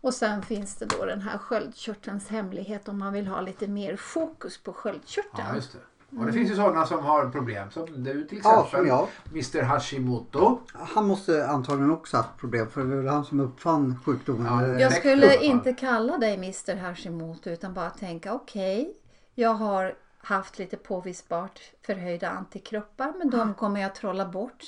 Och 0.00 0.14
sen 0.14 0.42
finns 0.42 0.76
det 0.76 0.86
då 0.86 1.04
den 1.04 1.20
här 1.20 1.38
sköldkörtelns 1.38 2.28
hemlighet 2.28 2.88
om 2.88 2.98
man 2.98 3.12
vill 3.12 3.26
ha 3.26 3.40
lite 3.40 3.68
mer 3.68 3.96
fokus 3.96 4.58
på 4.62 4.72
sköldkörteln. 4.72 5.46
Ja, 5.54 5.78
det. 6.16 6.20
Och 6.20 6.26
det 6.26 6.32
finns 6.32 6.50
ju 6.50 6.54
sådana 6.56 6.86
som 6.86 7.04
har 7.04 7.28
problem. 7.30 7.70
Som 7.70 8.04
du 8.04 8.24
till 8.26 8.40
Ja, 8.44 8.64
exempel. 8.64 8.78
som 8.78 8.86
jag. 8.88 9.08
Mr 9.32 9.62
Hashimoto. 9.62 10.58
Han 10.74 11.06
måste 11.06 11.46
antagligen 11.48 11.90
också 11.90 12.16
haft 12.16 12.36
problem 12.40 12.70
för 12.70 12.84
det 12.84 13.02
var 13.02 13.12
han 13.12 13.24
som 13.24 13.40
uppfann 13.40 13.98
sjukdomen. 14.04 14.46
Ja, 14.46 14.80
Jag 14.80 14.92
skulle 14.92 15.36
inte 15.44 15.72
kalla 15.72 16.18
dig 16.18 16.34
Mr 16.34 16.76
Hashimoto 16.76 17.50
utan 17.50 17.74
bara 17.74 17.90
tänka 17.90 18.34
okej, 18.34 18.94
jag 19.34 19.54
har 19.54 19.94
haft 20.26 20.58
lite 20.58 20.76
påvisbart 20.76 21.60
förhöjda 21.86 22.28
antikroppar 22.28 23.12
men 23.18 23.30
de 23.30 23.54
kommer 23.54 23.80
jag 23.80 23.94
trolla 23.94 24.24
bort 24.28 24.64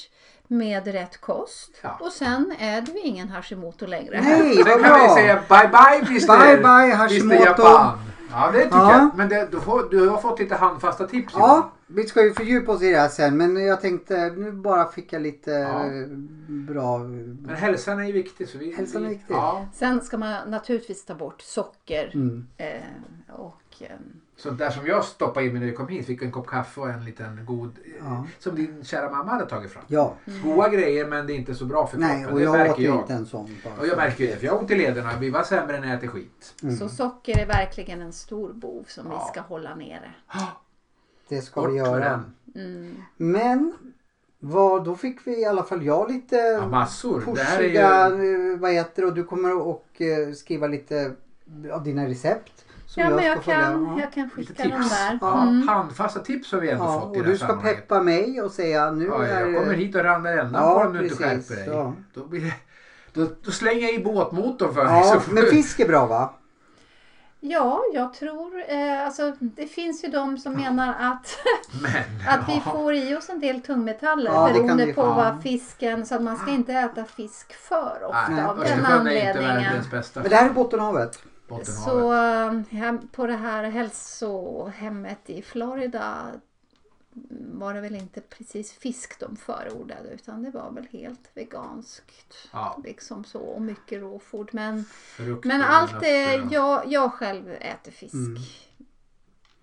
med 0.48 0.86
rätt 0.86 1.20
kost. 1.20 1.70
Ja. 1.82 1.98
Och 2.00 2.12
sen 2.12 2.52
är 2.58 2.80
du 2.80 2.98
ingen 2.98 3.28
Hashimoto 3.28 3.86
längre. 3.86 4.20
Nej, 4.20 4.54
Sen 4.54 4.64
vad 4.64 4.82
kan 4.84 5.00
vi 5.00 5.06
bra! 5.06 5.14
säga 5.16 5.34
bye 5.48 5.68
bye 5.68 6.08
Mr. 6.08 6.26
Bye, 6.46 6.56
bye, 6.56 6.84
Mr. 6.84 6.94
Hashimoto. 6.96 7.44
Japan. 7.44 7.98
Ja 8.32 8.50
det 8.52 8.62
tycker 8.64 8.76
Ja. 8.76 8.92
jag. 8.92 9.10
Men 9.16 9.28
det, 9.28 9.48
du, 9.50 9.60
får, 9.60 9.90
du 9.90 10.08
har 10.08 10.18
fått 10.18 10.38
lite 10.38 10.54
handfasta 10.54 11.06
tips. 11.06 11.34
Johan. 11.34 11.48
Ja, 11.48 11.72
vi 11.86 12.06
ska 12.06 12.22
ju 12.24 12.34
fördjupa 12.34 12.72
oss 12.72 12.82
i 12.82 12.90
det 12.92 12.98
här 12.98 13.08
sen 13.08 13.36
men 13.36 13.64
jag 13.66 13.80
tänkte 13.80 14.30
nu 14.36 14.52
bara 14.52 14.88
fick 14.92 15.12
jag 15.12 15.22
lite 15.22 15.50
Ja. 15.50 15.84
eh, 15.86 16.06
bra... 16.48 16.98
Men 16.98 17.54
hälsan 17.56 17.98
är 18.00 18.04
ju 18.04 18.12
viktig. 18.12 18.48
Så 18.48 18.58
vi, 18.58 18.74
Hälsan 18.74 19.04
är 19.04 19.08
vi- 19.08 19.14
viktig. 19.14 19.34
Ja. 19.34 19.66
Sen 19.74 20.00
ska 20.00 20.18
man 20.18 20.50
naturligtvis 20.50 21.04
ta 21.04 21.14
bort 21.14 21.40
socker. 21.42 22.10
Mm. 22.14 22.46
Eh, 22.56 22.66
och, 23.32 23.62
eh, 23.80 23.86
Sånt 24.38 24.58
där 24.58 24.70
som 24.70 24.86
jag 24.86 25.04
stoppade 25.04 25.46
in 25.46 25.52
mig 25.52 25.60
när 25.60 25.66
jag 25.68 25.76
kom 25.76 25.88
hit. 25.88 26.06
Fick 26.06 26.22
en 26.22 26.30
kopp 26.32 26.46
kaffe 26.46 26.80
och 26.80 26.88
en 26.90 27.04
liten 27.04 27.44
god... 27.46 27.78
Ja. 28.00 28.26
Som 28.38 28.54
din 28.54 28.84
kära 28.84 29.10
mamma 29.10 29.30
hade 29.32 29.46
tagit 29.46 29.70
fram. 29.70 29.82
Ja, 29.86 30.14
Goda 30.44 30.68
grejer 30.68 31.06
men 31.06 31.26
det 31.26 31.32
är 31.32 31.34
inte 31.34 31.54
så 31.54 31.64
bra 31.64 31.86
för 31.86 31.98
nej 31.98 32.08
kroppen. 32.22 32.32
och 32.32 32.38
det 32.38 32.44
jag 32.44 32.52
märker 32.52 32.72
åt 32.72 32.78
jag. 32.80 33.00
inte 33.00 33.12
en 33.14 33.26
sån. 33.26 33.56
bara. 33.64 33.74
Och 33.80 33.86
jag 33.86 33.96
märker 33.96 34.24
ju 34.24 34.30
det 34.30 34.36
för 34.36 34.46
jag 34.46 34.52
har 34.52 34.58
ont 34.60 34.70
i 34.70 34.74
lederna. 34.74 35.10
Vi 35.20 35.30
var 35.30 35.42
sämre 35.42 35.80
när 35.80 35.88
jag 35.88 35.96
äter 35.98 36.08
skit. 36.08 36.54
Mm. 36.62 36.76
Så 36.76 36.88
socker 36.88 37.38
är 37.38 37.46
verkligen 37.46 38.00
en 38.00 38.12
stor 38.12 38.52
bov 38.52 38.84
som 38.88 39.06
Ja. 39.10 39.24
vi 39.26 39.32
ska 39.32 39.40
hålla 39.48 39.74
nere. 39.74 40.10
Det 41.28 41.40
ska 41.42 41.60
Bort 41.60 41.70
vi 41.72 41.76
göra. 41.76 41.98
den. 42.54 42.64
Mm. 42.64 42.96
Men 43.16 43.74
vad, 44.38 44.84
då 44.84 44.94
fick 44.94 45.26
vi 45.26 45.40
i 45.40 45.44
alla 45.44 45.62
fall 45.62 45.84
jag 45.84 46.10
lite 46.10 46.36
Ja, 46.36 46.68
massor. 46.68 47.20
Pushiga, 47.20 48.08
ju... 48.16 48.52
eh, 48.52 48.58
vad 48.58 48.72
heter 48.72 49.04
och 49.04 49.14
du 49.14 49.24
kommer 49.24 49.70
att 49.70 49.82
eh, 49.98 50.34
skriva 50.34 50.66
lite 50.66 51.12
av 51.72 51.84
dina 51.84 52.06
recept. 52.06 52.64
Som 52.88 53.02
Ja, 53.02 53.08
men 53.10 53.18
ska 53.18 53.26
jag 53.28 53.42
följa. 53.44 53.60
kan, 53.62 53.84
Ja. 53.84 54.00
jag 54.00 54.12
kan 54.12 54.30
skicka 54.30 54.62
tips. 54.62 54.68
dem 54.74 54.88
där. 54.88 55.18
Ja, 55.20 55.42
Mm. 55.42 55.68
handfasta 55.68 56.20
tips 56.20 56.52
har 56.52 56.60
vi 56.60 56.70
ändå 56.70 56.84
Ja, 56.84 57.00
fått 57.00 57.16
i 57.16 57.20
och 57.20 57.22
det 57.22 57.24
här 57.24 57.32
du 57.32 57.38
ska 57.38 57.46
sammanhanget. 57.46 57.76
peppa 57.88 58.02
mig 58.02 58.42
och 58.42 58.50
säga 58.50 58.90
nu 58.90 59.04
Ja, 59.06 59.24
är 59.24 59.46
jag 59.46 59.60
kommer 59.62 59.74
hit 59.74 59.94
och 59.96 60.04
ramlar 60.04 60.32
ändan 60.38 60.62
Ja, 60.62 60.74
på 60.80 60.86
om 60.86 60.92
du 60.92 61.02
inte 61.04 61.16
precis, 61.16 61.48
skärper 61.48 61.64
dig. 61.64 61.74
ja. 61.76 61.92
Då, 62.14 62.24
blir 62.24 62.40
det, 62.40 62.52
då, 63.12 63.26
då 63.42 63.50
slänger 63.50 63.80
jag 63.82 63.94
i 63.94 64.04
båtmotorn 64.04 64.74
för 64.74 64.84
dig. 64.84 64.94
Ja, 65.04 65.20
men 65.30 65.42
fisk 65.46 65.80
är 65.80 65.88
bra 65.88 66.06
va? 66.06 66.34
Ja, 67.40 67.82
jag 67.94 68.14
tror, 68.14 68.62
eh, 68.68 69.06
alltså 69.06 69.32
det 69.40 69.66
finns 69.66 70.04
ju 70.04 70.08
de 70.08 70.38
som 70.38 70.52
menar 70.52 70.88
att, 71.00 71.36
Men, 71.82 71.92
att 72.40 72.48
vi 72.48 72.60
får 72.60 72.94
i 72.94 73.16
oss 73.16 73.28
en 73.28 73.40
del 73.40 73.60
tungmetaller 73.62 74.30
Ja, 74.30 74.50
beroende 74.52 74.86
på 74.86 74.92
få. 75.02 75.06
vad 75.14 75.42
fisken, 75.42 76.06
så 76.06 76.14
att 76.14 76.22
man 76.22 76.36
ska 76.36 76.50
inte 76.50 76.72
äta 76.72 77.04
fisk 77.04 77.52
för 77.54 77.98
ofta 78.04 78.28
Nej, 78.30 78.44
av 78.44 78.56
den 78.56 78.64
Östersjön 78.64 78.84
är 78.84 78.88
inte 78.88 79.18
anledningen. 79.28 79.62
världens 79.64 79.90
bästa 79.90 80.20
Men 80.20 80.30
det 80.30 80.36
här 80.36 80.48
är 80.48 80.52
Bottenhavet. 80.52 81.18
Så 81.84 82.12
eh, 82.12 82.52
hem- 82.78 83.08
på 83.08 83.26
det 83.26 83.36
här 83.36 83.64
hälsohemmet 83.64 85.30
i 85.30 85.42
Florida 85.42 86.26
var 87.52 87.74
det 87.74 87.80
väl 87.80 87.94
inte 87.94 88.20
precis 88.20 88.72
fisk 88.72 89.20
de 89.20 89.36
förordade 89.36 90.08
utan 90.14 90.42
det 90.42 90.50
var 90.50 90.70
väl 90.70 90.86
helt 90.90 91.30
veganskt. 91.34 92.34
Ja, 92.52 92.80
Liksom 92.84 93.24
så 93.24 93.40
och 93.40 93.62
mycket 93.62 94.00
råfod. 94.00 94.48
Men, 94.52 94.84
men 95.44 95.62
allt 95.62 96.02
är, 96.02 96.44
och- 96.46 96.52
jag, 96.52 96.82
jag 96.86 97.12
själv 97.12 97.50
äter 97.52 97.92
fisk. 97.92 98.14
Mm. 98.14 98.36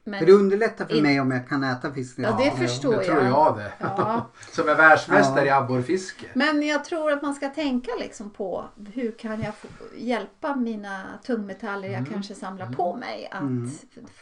Men, 0.07 0.19
För 0.19 0.25
det 0.25 0.31
underlättar 0.31 0.85
för 0.85 0.93
In- 0.95 1.03
mig 1.03 1.19
om 1.21 1.31
jag 1.31 1.47
kan 1.47 1.63
äta 1.63 1.91
fisk. 1.93 2.15
Ja, 2.19 2.39
det 2.43 2.51
förstår 2.67 2.91
det 2.97 3.03
tror 3.03 3.17
jag. 3.17 3.25
jag 3.31 3.57
det. 3.57 3.73
Ja. 3.79 4.25
Som 4.51 4.69
är 4.69 4.75
världsmästare 4.75 5.45
Ja. 5.45 5.45
i 5.45 5.49
abborrfiske. 5.63 6.25
men 6.33 6.63
jag 6.63 6.85
tror 6.85 7.11
att 7.11 7.21
man 7.21 7.35
ska 7.35 7.49
tänka 7.49 7.91
liksom 7.99 8.29
på 8.29 8.65
hur 8.93 9.11
kan 9.11 9.41
jag 9.41 9.53
hjälpa 9.97 10.55
mina 10.55 11.03
tungmetaller 11.23 11.87
jag 11.87 11.97
Mm. 11.99 12.11
kanske 12.13 12.35
samlar 12.35 12.67
på 12.71 12.95
mig 12.95 13.27
att 13.31 13.41
Mm. 13.41 13.69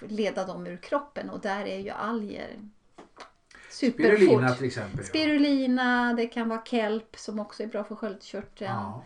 leda 0.02 0.46
dem 0.46 0.68
ur 0.68 0.78
kroppen 0.78 1.30
och 1.30 1.40
där 1.40 1.66
är 1.66 1.80
ju 1.80 1.90
alger 1.90 2.48
Spirulina 3.70 4.18
superfort. 4.28 4.58
till 4.58 4.68
exempel. 4.68 4.98
ja. 5.00 5.04
Spirulina, 5.04 6.14
det 6.14 6.26
kan 6.28 6.50
vara 6.50 6.62
kelp 6.66 7.18
som 7.18 7.40
också 7.40 7.64
är 7.64 7.68
bra 7.68 7.84
för 7.84 7.96
sköldkörteln. 7.96 8.72
Ja, 8.72 9.04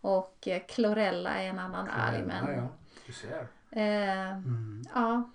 Och 0.00 0.48
eh, 0.48 0.62
chlorella 0.68 1.30
är 1.30 1.48
en 1.48 1.58
annan 1.58 1.88
alg. 1.88 2.18
ja, 2.18 2.24
Men, 2.26 2.54
ja. 2.56 2.68
Du 3.06 3.12
ser. 3.12 3.46
eh, 3.70 4.30
Mm. 4.32 4.82
ja. 4.94 5.30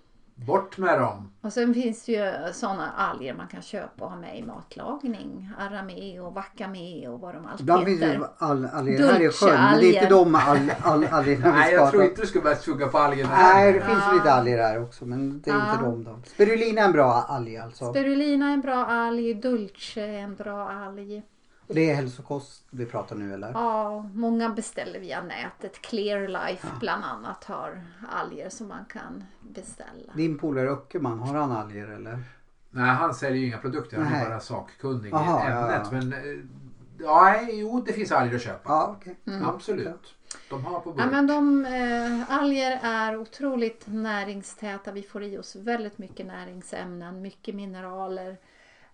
Bort 0.46 0.78
med 0.78 0.98
dem. 1.00 1.32
Och 1.40 1.52
sen 1.52 1.74
finns 1.74 2.04
det 2.04 2.12
ju 2.12 2.52
sådana 2.52 2.90
alger 2.96 3.34
man 3.34 3.46
kan 3.48 3.62
köpa 3.62 4.04
och 4.04 4.10
ha 4.10 4.16
med 4.18 4.38
i 4.38 4.42
matlagning. 4.42 5.50
Arame 5.58 6.20
och 6.20 6.34
wakame 6.34 7.08
och 7.08 7.20
vad 7.20 7.34
de 7.34 7.46
allt 7.46 7.60
Ibland 7.60 7.84
finns 7.84 8.00
det 8.00 8.06
heter. 8.06 8.18
ju 8.18 8.24
all, 8.38 8.66
alger 8.72 9.12
här 9.12 9.20
i 9.20 9.28
sjön 9.30 9.54
men 9.70 9.80
det 9.80 9.86
är 9.86 9.94
inte 10.02 10.08
de 10.14 10.34
all, 10.34 10.70
all, 10.82 11.04
algerna 11.04 11.46
vi 11.52 11.58
Nej, 11.58 11.72
jag 11.74 11.90
tror 11.90 12.04
inte 12.04 12.20
du 12.20 12.26
ska 12.26 12.40
börja 12.40 12.56
tugga 12.56 12.86
på 12.88 12.98
algerna 12.98 13.28
här. 13.34 13.54
Nej, 13.54 13.72
det 13.72 13.80
finns 13.80 14.02
Ja. 14.08 14.12
lite 14.14 14.32
alger 14.32 14.58
här 14.58 14.82
också 14.82 15.04
men 15.04 15.40
det 15.40 15.50
är 15.50 15.54
inte 15.54 15.66
Ja. 15.80 15.88
de 15.90 16.04
då. 16.04 16.18
Spirulina 16.26 16.80
är 16.80 16.84
en 16.84 16.92
bra 16.92 17.12
alg 17.28 17.56
alltså. 17.58 17.90
Spirulina 17.90 18.48
är 18.48 18.52
en 18.54 18.60
bra 18.60 18.86
alg, 18.86 19.34
dulce 19.34 20.00
är 20.00 20.18
en 20.18 20.34
bra 20.34 20.68
alg. 20.70 21.22
Och 21.70 21.76
det 21.76 21.90
är 21.90 21.94
hälsokost 21.94 22.64
vi 22.70 22.86
pratar 22.86 23.16
nu 23.16 23.34
eller? 23.34 23.50
Ja, 23.52 24.02
många 24.14 24.48
beställer 24.48 25.00
via 25.00 25.22
nätet. 25.22 25.82
Clear 25.82 26.28
Life 26.28 26.68
bland 26.80 27.04
annat 27.04 27.44
har 27.44 27.82
alger 28.08 28.48
som 28.48 28.68
man 28.68 28.84
kan 28.84 29.24
beställa. 29.40 30.12
Din 30.14 30.38
polare 30.38 30.70
Öckerman, 30.70 31.18
har 31.18 31.34
han 31.34 31.52
alger 31.52 31.88
eller? 31.88 32.18
Nej, 32.70 32.90
han 32.90 33.14
säljer 33.14 33.40
ju 33.40 33.46
inga 33.46 33.58
produkter. 33.58 33.96
Han 33.96 34.12
Nej. 34.12 34.24
är 34.24 34.28
bara 34.28 34.40
sakkunnig 34.40 35.14
Aha, 35.14 35.48
i 35.48 35.50
ja, 35.50 35.72
ämnet. 35.72 35.88
ja. 35.92 35.98
Men 35.98 36.12
eh, 36.12 36.44
ja, 36.98 37.40
jo, 37.52 37.82
det 37.86 37.92
finns 37.92 38.12
alger 38.12 38.34
att 38.36 38.42
köpa. 38.42 38.70
Ja, 38.70 38.96
okej. 38.98 39.16
Absolut. 39.44 40.14
De 40.50 40.64
har 40.64 40.80
på 40.80 40.94
Ja, 40.98 41.06
men 41.06 41.26
de, 41.26 41.64
eh, 41.64 42.38
alger 42.40 42.80
är 42.82 43.16
otroligt 43.16 43.84
näringstäta. 43.86 44.92
Vi 44.92 45.02
får 45.02 45.22
i 45.22 45.38
oss 45.38 45.56
väldigt 45.56 45.98
mycket 45.98 46.26
näringsämnen, 46.26 47.22
mycket 47.22 47.54
mineraler. 47.54 48.36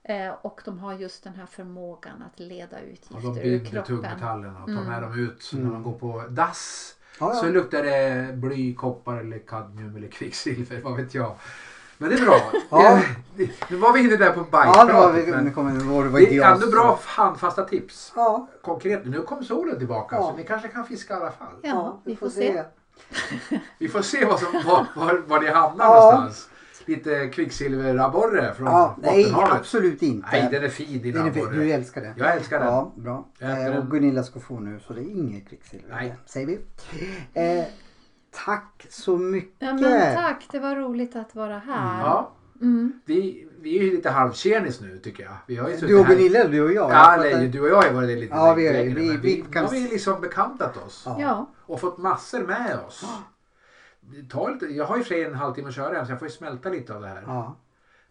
Eh, 0.09 0.33
och 0.43 0.61
de 0.65 0.79
har 0.79 0.93
just 0.95 1.25
den 1.25 1.35
här 1.35 1.47
förmågan 1.47 2.23
att 2.33 2.41
leda 2.41 2.81
ut 2.81 2.91
gifter 3.11 3.15
de 3.23 3.39
ur 3.39 3.43
binder 3.43 3.71
kroppen. 3.71 3.85
tungmetallerna 3.87 4.59
och 4.61 4.67
tar 4.67 4.73
Mm. 4.73 4.85
med 4.85 5.03
dem 5.03 5.19
ut 5.19 5.51
när 5.53 5.71
man 5.71 5.83
går 5.83 5.93
på 5.93 6.25
dass. 6.29 6.95
Ja, 7.21 7.35
Så 7.35 7.47
ja. 7.47 7.51
luktar 7.51 7.83
det 7.83 8.33
bly, 8.37 8.75
koppar 8.75 9.17
eller 9.17 9.39
kadmium 9.39 9.97
eller 9.97 10.09
kvicksilver, 10.09 10.81
vad 10.81 10.97
vet 10.97 11.15
jag. 11.15 11.35
Men 11.99 12.09
det 12.11 12.17
är 12.17 12.25
bra. 12.25 12.41
Ja. 12.71 13.01
Nu 13.69 13.77
var 13.77 13.93
vi 13.93 14.01
inne 14.01 14.17
där 14.17 14.33
på 14.33 14.45
Ja, 14.53 14.85
nu 14.87 14.93
var 14.93 15.13
bajspratet. 15.13 15.27
vi, 15.29 15.31
nu 15.31 15.37
men 15.37 15.53
kommer 15.53 15.73
det 15.73 15.85
var, 15.85 16.05
det 16.05 16.11
var 16.11 16.21
det 16.21 16.37
är 16.39 16.53
ändå 16.55 16.71
bra 16.71 16.99
handfasta 17.05 17.65
tips. 17.65 18.13
Ja, 18.17 18.49
Konkret, 18.63 19.07
nu 19.07 19.23
kom 19.23 19.45
solen 19.45 19.79
tillbaka 19.79 20.17
Ja. 20.17 20.23
så 20.23 20.37
ni 20.37 20.45
kanske 20.45 20.69
kan 20.69 20.85
fiska 20.87 21.15
i 21.15 21.17
alla 21.17 21.31
fall. 21.31 21.55
Ja, 21.63 22.01
vi 22.05 22.17
får 22.17 22.29
se. 22.29 22.65
Vi 23.79 23.89
får 23.89 24.03
se 24.03 24.25
vad 24.25 24.41
som, 24.41 24.53
var, 24.53 24.87
var, 24.97 25.23
var 25.27 25.41
ni 25.41 25.49
hamnar 25.51 25.85
Ja. 25.85 25.95
någonstans. 26.01 26.49
Lite 26.87 27.29
kvicksilverabborre 27.29 28.55
från 28.55 28.67
Ja, 28.67 28.97
nej, 29.03 29.23
Bottenhavet. 29.25 29.53
absolut 29.61 30.03
inte. 30.03 30.29
Nej, 30.33 30.49
den 30.51 30.65
är 30.65 30.69
fin 30.69 31.03
din 31.03 31.15
Den 31.15 31.27
är 31.27 31.31
fin. 31.31 31.49
Du 31.53 31.71
älskar 31.73 32.01
den. 32.01 32.13
Jag 32.17 32.37
älskar 32.37 32.59
den. 32.59 32.69
Ja, 32.69 32.93
bra. 32.97 33.29
Eh, 33.41 33.77
och 33.79 33.91
Gunilla 33.91 34.23
ska 34.23 34.41
få 34.41 34.61
nu 34.61 34.81
så 34.81 34.93
det 34.93 35.01
är 35.01 35.11
inget 35.17 35.49
kvicksilver. 35.49 35.89
Nej. 35.91 36.15
Säger 36.27 36.47
vi. 36.47 36.59
Eh, 37.35 37.65
tack 38.47 38.87
så 38.91 39.17
mycket. 39.19 39.55
Ja, 39.59 39.73
men 39.75 40.15
tack, 40.15 40.49
det 40.53 40.59
var 40.59 40.77
roligt 40.77 41.17
att 41.17 41.35
vara 41.35 41.59
här. 41.59 42.01
Ja, 42.05 42.33
Mm. 42.61 43.01
vi, 43.05 43.49
vi 43.61 43.79
är 43.79 43.83
ju 43.83 43.91
lite 43.91 44.11
halvtjenis 44.11 44.81
nu 44.81 44.99
tycker 44.99 45.25
jag. 45.25 45.33
Vi 45.47 45.57
har 45.57 45.69
ju 45.69 45.77
Du 45.77 45.99
och 46.01 46.07
Gunilla, 46.07 46.45
du 46.45 46.63
och 46.63 46.73
jag. 46.73 46.91
Ja, 46.91 47.17
nej, 47.21 47.49
du 47.49 47.61
och 47.61 47.69
jag 47.69 47.83
har 47.83 47.91
varit 47.93 48.19
lite 48.19 48.35
Ja, 48.35 48.55
vi 48.55 48.73
längre. 48.73 48.95
vi- 48.95 49.09
vi 49.11 49.17
vi, 49.17 49.45
kan- 49.53 49.65
har 49.65 49.73
vi 49.73 49.81
liksom 49.81 50.21
bekantat 50.21 50.77
oss. 50.87 51.03
Ja. 51.07 51.17
Ja, 51.21 51.51
Och 51.67 51.81
fått 51.81 51.99
massor 51.99 52.43
med 52.47 52.79
oss. 52.87 53.05
Tar 54.31 54.53
lite, 54.53 54.67
jag 54.67 54.85
har 54.85 54.97
ju 54.97 55.03
för 55.03 55.09
sig 55.09 55.25
en 55.25 55.35
halvtimme 55.35 55.69
att 55.69 55.75
köra 55.75 55.99
än 55.99 56.07
så 56.07 56.13
jag 56.13 56.19
får 56.19 56.29
ju 56.29 56.35
smälta 56.35 56.69
lite 56.69 56.95
av 56.95 57.01
det 57.01 57.09
här. 57.09 57.23
Ja. 57.27 57.57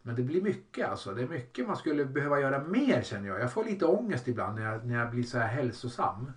Men 0.01 0.15
det 0.15 0.23
blir 0.23 0.41
mycket 0.41 0.89
alltså. 0.89 1.13
Det 1.13 1.21
är 1.21 1.27
mycket 1.27 1.67
man 1.67 1.77
skulle 1.77 2.05
behöva 2.05 2.39
göra 2.39 2.59
mer 2.59 3.01
känner 3.01 3.27
jag. 3.27 3.39
Jag 3.39 3.51
får 3.51 3.63
lite 3.63 3.85
ångest 3.85 4.27
ibland 4.27 4.55
när 4.59 4.71
jag, 4.71 4.85
när 4.85 4.99
jag 4.99 5.11
blir 5.11 5.23
så 5.23 5.37
här 5.37 5.47
hälsosam. 5.47 6.31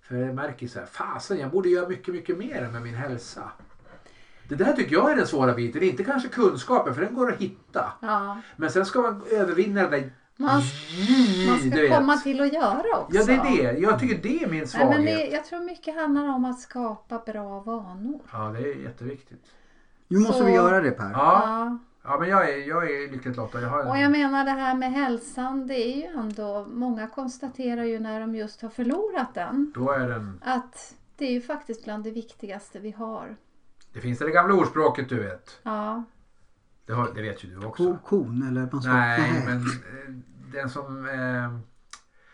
För 0.00 0.16
jag 0.16 0.34
märker 0.34 0.66
så 0.66 0.78
här, 0.78 0.86
fasen 0.86 1.38
jag 1.38 1.50
borde 1.50 1.68
göra 1.68 1.88
mycket, 1.88 2.14
mycket 2.14 2.38
mer 2.38 2.68
med 2.72 2.82
min 2.82 2.94
hälsa. 2.94 3.50
Det 4.48 4.54
där 4.54 4.72
tycker 4.72 4.92
jag 4.92 5.10
är 5.10 5.16
den 5.16 5.26
svåra 5.26 5.54
biten. 5.54 5.80
Det 5.80 5.86
är 5.86 5.90
inte 5.90 6.04
kanske 6.04 6.28
kunskapen 6.28 6.94
för 6.94 7.02
den 7.02 7.14
går 7.14 7.32
att 7.32 7.38
hitta. 7.38 7.92
ja. 8.00 8.40
Men 8.56 8.70
sen 8.70 8.84
ska 8.84 9.00
man 9.00 9.22
övervinna 9.30 9.82
det 9.82 9.96
där 9.96 10.10
Man, 10.38 10.62
man 11.46 11.58
du 11.62 11.70
ska 11.70 11.80
vet. 11.80 11.96
komma 11.98 12.16
till 12.16 12.40
att 12.40 12.52
göra 12.52 12.98
också. 13.00 13.16
Ja 13.18 13.24
det 13.26 13.32
är 13.32 13.72
det. 13.72 13.78
Jag 13.78 13.98
tycker 14.00 14.22
det 14.22 14.42
är 14.42 14.46
min 14.48 14.58
Nej, 14.58 14.66
svaghet. 14.66 14.90
men 14.90 15.04
det, 15.04 15.26
jag 15.26 15.44
tror 15.44 15.60
mycket 15.60 15.94
handlar 15.94 16.28
om 16.28 16.44
att 16.44 16.60
skapa 16.60 17.18
bra 17.32 17.60
vanor. 17.60 18.20
Ja 18.32 18.38
det 18.38 18.58
är 18.72 18.76
jätteviktigt. 18.82 19.44
Nu 20.08 20.18
måste 20.18 20.38
Så- 20.38 20.44
vi 20.44 20.52
göra 20.52 20.80
det 20.80 20.90
Per. 20.90 21.10
Ja, 21.10 21.12
Ja. 21.14 21.78
ja 22.04 22.18
men 22.20 22.28
jag 22.28 22.50
är, 22.50 22.68
jag 22.68 22.90
är 22.90 23.12
lyckligt 23.12 23.36
lottad. 23.36 23.60
Jag 23.60 23.68
har 23.68 23.80
en... 23.80 23.86
Och 23.88 23.98
jag 23.98 24.10
menar 24.10 24.44
det 24.44 24.50
här 24.50 24.74
med 24.74 24.92
hälsan, 24.92 25.66
det 25.66 25.74
är 25.74 25.96
ju 25.96 26.18
ändå, 26.20 26.66
många 26.68 27.06
konstaterar 27.08 27.84
ju 27.84 27.98
när 28.00 28.20
de 28.20 28.34
just 28.34 28.62
har 28.62 28.68
förlorat 28.68 29.34
den, 29.34 29.72
Då 29.74 29.90
är 29.90 30.08
den... 30.08 30.40
att 30.44 30.94
det 31.16 31.24
är 31.26 31.32
ju 31.32 31.40
faktiskt 31.40 31.84
bland 31.84 32.04
det 32.04 32.10
viktigaste 32.10 32.78
vi 32.78 32.90
har. 32.90 33.36
Det 33.92 34.00
finns 34.00 34.18
det 34.18 34.30
gamla 34.30 34.54
ordspråket 34.54 35.08
du 35.08 35.22
vet. 35.22 35.58
Ja, 35.62 36.02
Det, 36.86 36.92
har, 36.92 37.10
det 37.14 37.22
vet 37.22 37.44
ju 37.44 37.48
du 37.48 37.66
också. 37.66 37.84
Ko, 37.84 37.98
kon 38.04 38.48
eller? 38.48 38.68
Man 38.72 38.82
ska... 38.82 38.92
Nej, 38.92 39.42
men 39.46 39.56
eh, 39.56 40.14
den 40.52 40.70
som, 40.70 41.08
eh, 41.08 41.58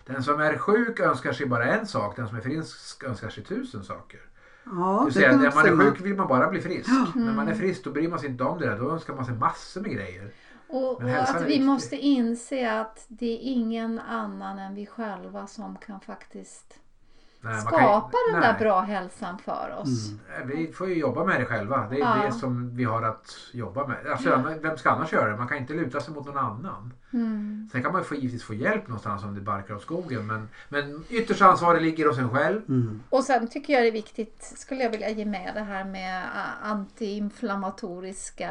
den 0.06 0.22
som 0.22 0.40
är 0.40 0.58
sjuk 0.58 1.00
önskar 1.00 1.32
sig 1.32 1.46
bara 1.46 1.64
en 1.64 1.86
sak. 1.86 2.16
Den 2.16 2.28
som 2.28 2.36
är 2.36 2.40
frisk 2.40 3.04
önskar 3.04 3.28
sig 3.28 3.44
tusen 3.44 3.84
saker. 3.84 4.20
Ja, 4.64 5.08
Du 5.14 5.20
det 5.20 5.26
att 5.26 5.40
när 5.40 5.54
man 5.54 5.66
är 5.66 5.84
sjuk 5.84 6.00
vill 6.00 6.14
man 6.16 6.28
bara 6.28 6.50
bli 6.50 6.60
frisk. 6.60 6.90
När 7.14 7.32
man 7.32 7.48
är 7.48 7.54
frisk 7.54 7.84
då 7.84 7.90
bryr 7.90 8.08
man 8.08 8.18
sig 8.18 8.28
inte 8.28 8.44
om 8.44 8.58
det 8.58 8.66
där. 8.66 8.78
Då 8.78 8.90
önskar 8.90 9.14
man 9.14 9.24
sig 9.24 9.34
massor 9.34 9.80
med 9.80 9.90
grejer. 9.90 10.32
Och, 10.68 11.02
och 11.02 11.02
att 11.02 11.40
vi 11.40 11.46
viktig. 11.46 11.62
måste 11.62 11.96
inse 11.96 12.80
att 12.80 13.04
det 13.08 13.26
är 13.26 13.38
ingen 13.42 13.98
annan 13.98 14.58
än 14.58 14.74
vi 14.74 14.86
själva 14.86 15.46
som 15.46 15.76
kan 15.76 16.00
faktiskt 16.00 16.78
Nej, 17.44 17.60
skapa 17.60 18.00
kan- 18.00 18.10
den 18.32 18.40
nej. 18.40 18.52
där 18.52 18.58
bra 18.58 18.80
hälsan 18.80 19.38
för 19.38 19.74
oss. 19.78 20.10
Nej, 20.28 20.56
Vi 20.66 20.72
får 20.72 20.88
ju 20.88 20.94
jobba 20.94 21.24
med 21.24 21.40
det 21.40 21.44
själva. 21.46 21.86
Det 21.90 21.96
är 21.96 22.00
Ja. 22.00 22.22
det 22.26 22.32
som 22.32 22.76
vi 22.76 22.84
har 22.84 23.02
att 23.02 23.26
jobba 23.52 23.86
med. 23.86 24.06
Alltså, 24.06 24.54
Vem 24.62 24.76
ska 24.76 24.90
annars 24.90 25.12
göra 25.12 25.30
det? 25.30 25.36
Man 25.36 25.48
kan 25.48 25.56
inte 25.58 25.72
luta 25.72 26.00
sig 26.00 26.14
mot 26.14 26.26
någon 26.26 26.38
annan. 26.38 26.92
Mm. 27.12 27.68
Sen 27.72 27.82
kan 27.82 27.92
man 27.92 28.00
ju 28.00 28.04
få, 28.04 28.14
givetvis 28.14 28.44
få 28.44 28.54
hjälp 28.54 28.88
någonstans 28.88 29.24
om 29.24 29.34
det 29.34 29.40
barkar 29.40 29.74
åt 29.74 29.82
skogen. 29.82 30.26
Men, 30.26 30.48
men 30.68 31.04
ytterst 31.10 31.42
ansvar 31.42 31.80
ligger 31.80 32.06
hos 32.08 32.18
en 32.18 32.30
själv. 32.30 32.60
Mm. 32.68 33.02
Och 33.10 33.24
sen 33.24 33.48
tycker 33.48 33.72
jag 33.72 33.82
det 33.82 33.88
är 33.88 33.92
viktigt, 33.92 34.52
skulle 34.56 34.82
jag 34.82 34.90
vilja 34.90 35.08
ge 35.10 35.24
med 35.24 35.50
det 35.54 35.60
här 35.60 35.84
med 35.84 36.22
ah, 36.24 36.68
antiinflammatoriska 36.70 38.50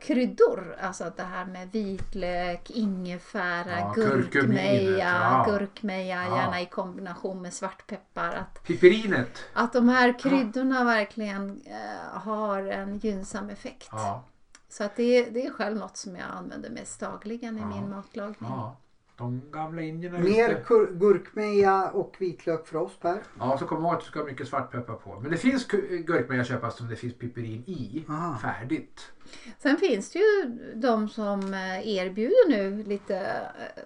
kryddor. 0.00 0.76
Alltså 0.82 1.12
det 1.16 1.22
här 1.22 1.44
med 1.44 1.68
vitlök, 1.72 2.70
ingefära, 2.70 3.78
Ja, 3.78 3.92
gurkmeja, 3.96 4.98
ja. 4.98 5.46
gurkmeja, 5.48 6.24
Ja. 6.28 6.36
gärna 6.36 6.60
i 6.60 6.66
kombination 6.66 7.42
med 7.42 7.52
svartpeppar. 7.52 8.25
Att, 8.32 8.62
Piperinet. 8.64 9.38
att 9.52 9.72
de 9.72 9.88
här 9.88 10.18
kryddorna 10.18 10.84
verkligen 10.84 11.60
eh, 11.66 12.18
har 12.20 12.62
en 12.66 12.98
gynnsam 12.98 13.50
effekt. 13.50 13.88
Ja, 13.92 14.24
Så 14.68 14.84
att 14.84 14.96
det, 14.96 15.02
är- 15.02 15.30
det 15.30 15.46
är 15.46 15.50
själv 15.50 15.76
något 15.76 15.96
som 15.96 16.16
jag 16.16 16.26
använder 16.30 16.70
mest 16.70 17.00
dagligen 17.00 17.56
i 17.58 17.60
Ja. 17.60 17.66
min 17.66 17.90
matlagning. 17.90 18.36
ja. 18.50 18.76
De 19.18 19.42
gamla 19.52 19.82
indierna. 19.82 20.18
Mer 20.18 20.64
gurkmeja 20.98 21.90
och 21.90 22.16
vitlök 22.18 22.66
för 22.66 22.76
oss 22.78 22.98
Per. 23.00 23.22
Ja, 23.38 23.58
så 23.58 23.66
kom 23.66 23.82
ihåg 23.84 23.94
att 23.94 24.00
du 24.00 24.06
ska 24.06 24.18
ha 24.18 24.26
mycket 24.26 24.48
svartpeppar 24.48 24.94
på. 24.94 25.20
Men 25.20 25.30
det 25.30 25.36
finns 25.36 25.66
gurkmeja 26.06 26.40
att 26.42 26.48
köpa 26.48 26.70
som 26.70 26.88
det 26.88 26.96
finns 26.96 27.14
piperin 27.18 27.64
i. 27.66 28.04
Aha. 28.08 28.38
Färdigt. 28.38 29.12
Sen 29.58 29.76
finns 29.76 30.10
det 30.10 30.18
ju 30.18 30.58
de 30.74 31.08
som 31.08 31.54
eh, 31.54 31.88
erbjuder 31.88 32.48
nu 32.50 32.82
lite 32.82 33.16
eh, 33.18 33.82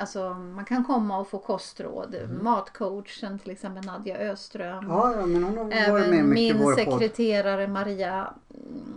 Alltså 0.00 0.34
man 0.34 0.64
kan 0.64 0.84
komma 0.84 1.18
och 1.18 1.28
få 1.28 1.38
kostråd. 1.38 2.14
Mm. 2.14 2.44
Matcoachen 2.44 3.38
till 3.38 3.50
exempel 3.50 3.84
Nadja 3.84 4.16
Öström. 4.18 4.84
Ja, 4.88 5.12
ja, 5.16 5.26
men 5.26 5.44
hon 5.44 5.56
har 5.56 5.92
varit 5.92 6.08
med 6.10 6.24
mycket 6.24 6.56
min 6.56 6.74
sekreterare 6.74 7.68
Maria, 7.68 8.34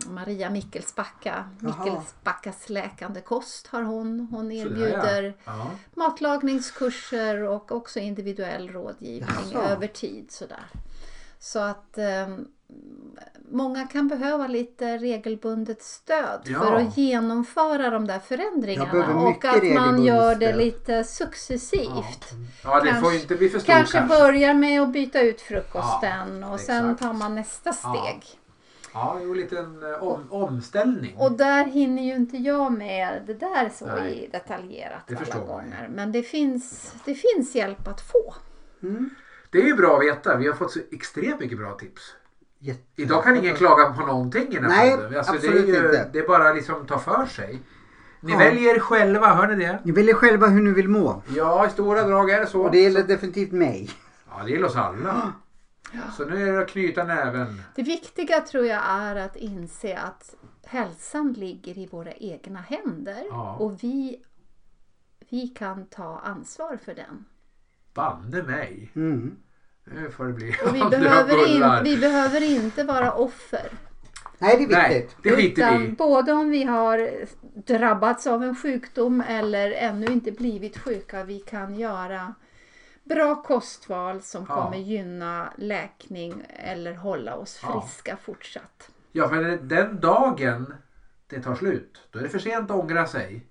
Maria 0.06 0.50
Mickelsbacka. 0.50 1.44
Jaha. 1.60 1.84
Mickelsbackas 1.84 2.68
läkande 2.68 3.20
kost 3.20 3.66
har 3.66 3.82
hon. 3.82 4.28
Hon 4.30 4.52
erbjuder 4.52 5.34
Ja. 5.44 5.70
matlagningskurser 5.94 7.42
och 7.42 7.72
också 7.72 7.98
individuell 7.98 8.68
rådgivning 8.68 9.56
över 9.68 9.86
tid. 9.86 10.30
Sådär. 10.30 10.66
Så 11.38 11.58
att 11.58 11.98
eh, 11.98 12.28
många 13.52 13.86
kan 13.86 14.08
behöva 14.08 14.46
lite 14.46 14.98
regelbundet 14.98 15.82
stöd 15.82 16.40
Ja. 16.44 16.58
för 16.60 16.74
att 16.76 16.96
genomföra 16.96 17.90
de 17.90 18.06
där 18.06 18.18
förändringarna. 18.18 19.16
Och 19.22 19.44
att 19.44 19.62
man 19.74 20.04
gör 20.04 20.34
det 20.34 20.56
lite 20.56 21.04
successivt. 21.04 22.30
Ja, 22.64 22.80
det 22.80 22.90
Kanske- 22.90 23.60
Kanske 23.72 24.00
börjar 24.00 24.54
med 24.54 24.82
att 24.82 24.92
byta 24.92 25.20
ut 25.20 25.40
frukosten 25.40 26.44
och 26.44 26.60
sen 26.60 26.84
exakt. 26.90 27.02
tar 27.02 27.12
man 27.12 27.34
nästa 27.34 27.70
Ja. 27.82 27.94
steg. 28.06 28.22
Ja, 28.94 29.16
det 29.18 29.24
en 29.30 29.36
liten 29.36 29.82
eh, 29.92 30.02
om, 30.02 30.26
omställning. 30.32 31.16
Och 31.16 31.32
där 31.32 31.64
hinner 31.64 32.02
ju 32.02 32.14
inte 32.16 32.36
jag 32.36 32.72
med 32.72 33.22
det 33.26 33.34
där 33.34 33.70
så 33.78 33.86
Nej. 33.86 34.28
detaljerat 34.32 35.02
Det 35.06 35.16
alla 35.32 35.46
gånger. 35.46 35.88
Men 35.94 36.12
det 36.12 36.22
finns, 36.22 36.94
det 37.04 37.14
finns 37.14 37.54
hjälp 37.54 37.88
att 37.88 38.00
få. 38.00 38.34
Mm. 38.82 39.10
Det 39.50 39.58
är 39.58 39.66
ju 39.66 39.74
bra 39.74 39.96
att 39.96 40.02
veta. 40.06 40.36
Vi 40.36 40.46
har 40.46 40.54
fått 40.54 40.72
så 40.72 40.80
extremt 40.92 41.40
mycket 41.40 41.58
bra 41.58 41.72
tips. 41.74 42.02
Jätte- 42.62 43.02
Idag 43.02 43.24
kan 43.24 43.36
ingen 43.36 43.54
klaga 43.56 43.92
på 43.92 44.06
någonting 44.06 44.48
i 44.52 44.54
den 44.54 44.64
här 44.70 44.86
Nej, 44.86 44.96
podden. 44.96 45.16
Alltså, 45.18 45.32
det, 45.32 45.38
är 45.38 45.40
absolut 45.50 45.68
ju, 45.68 45.76
inte. 45.76 46.10
det 46.12 46.18
är 46.18 46.26
bara 46.26 46.52
liksom 46.52 46.86
ta 46.86 46.98
för 46.98 47.26
sig. 47.26 47.58
Ni 48.20 48.32
Ja. 48.32 48.38
väljer 48.38 48.78
själva, 48.78 49.34
hör 49.34 49.48
ni 49.48 49.64
det? 49.64 49.78
Ni 49.84 49.92
väljer 49.92 50.14
själva 50.14 50.46
hur 50.46 50.62
ni 50.62 50.70
vill 50.70 50.88
må. 50.88 51.22
Ja, 51.36 51.66
i 51.66 51.70
stora 51.70 52.02
drag 52.02 52.30
är 52.30 52.40
det 52.40 52.46
så. 52.46 52.62
Och 52.62 52.70
det 52.70 52.80
gäller 52.82 53.02
definitivt 53.02 53.52
mig. 53.52 53.90
Ja, 54.30 54.42
det 54.44 54.50
gäller 54.50 54.66
oss 54.66 54.76
alla. 54.76 55.32
Så 56.16 56.24
nu 56.24 56.48
är 56.48 56.52
det 56.52 56.58
att 56.62 56.68
knyta 56.68 57.04
näven. 57.04 57.62
Det 57.74 57.82
viktiga 57.82 58.40
tror 58.40 58.66
jag 58.66 58.82
är 58.88 59.16
att 59.16 59.36
inse 59.36 59.98
att 59.98 60.34
hälsan 60.64 61.32
ligger 61.32 61.78
i 61.78 61.86
våra 61.86 62.12
egna 62.12 62.60
händer 62.60 63.22
Ja. 63.30 63.56
och 63.60 63.84
vi, 63.84 64.22
vi 65.30 65.48
kan 65.48 65.86
ta 65.86 66.20
ansvar 66.24 66.78
för 66.84 66.94
den. 66.94 67.24
Banne 67.94 68.42
mig. 68.42 68.90
Mm. 68.94 69.36
Nu 69.84 70.10
får 70.10 70.24
det 70.24 70.32
bli 70.32 70.54
Och 70.66 70.74
vi, 70.74 70.80
behöver, 70.90 71.48
in, 71.48 71.84
vi 71.84 71.96
behöver 72.00 72.42
inte 72.42 72.84
vara 72.84 73.12
offer. 73.12 73.68
Nej, 74.38 74.56
det 74.56 74.74
är 74.74 74.78
Nej, 74.78 74.98
viktigt. 75.00 75.16
det 75.22 75.30
skiter 75.36 75.78
vi 75.78 75.84
i. 75.84 75.88
både 75.88 76.32
om 76.32 76.50
vi 76.50 76.64
har 76.64 77.10
drabbats 77.66 78.26
av 78.26 78.42
en 78.42 78.56
sjukdom 78.56 79.20
eller 79.28 79.70
ännu 79.72 80.06
inte 80.06 80.32
blivit 80.32 80.78
sjuka, 80.78 81.24
vi 81.24 81.38
kan 81.40 81.74
göra 81.74 82.34
bra 83.04 83.42
kostval 83.42 84.22
som 84.22 84.46
Ja. 84.48 84.54
kommer 84.64 84.76
gynna 84.78 85.52
läkning 85.56 86.42
eller 86.48 86.94
hålla 86.94 87.34
oss 87.36 87.60
Ja. 87.62 87.80
friska 87.80 88.16
fortsatt. 88.16 88.90
Ja, 89.12 89.28
för 89.28 89.42
den 89.62 90.00
dagen 90.00 90.74
det 91.26 91.40
tar 91.42 91.54
slut, 91.54 92.00
då 92.10 92.18
är 92.18 92.22
det 92.22 92.28
för 92.28 92.38
sent 92.38 92.70
att 92.70 92.76
ångra 92.76 93.06
sig. 93.06 93.46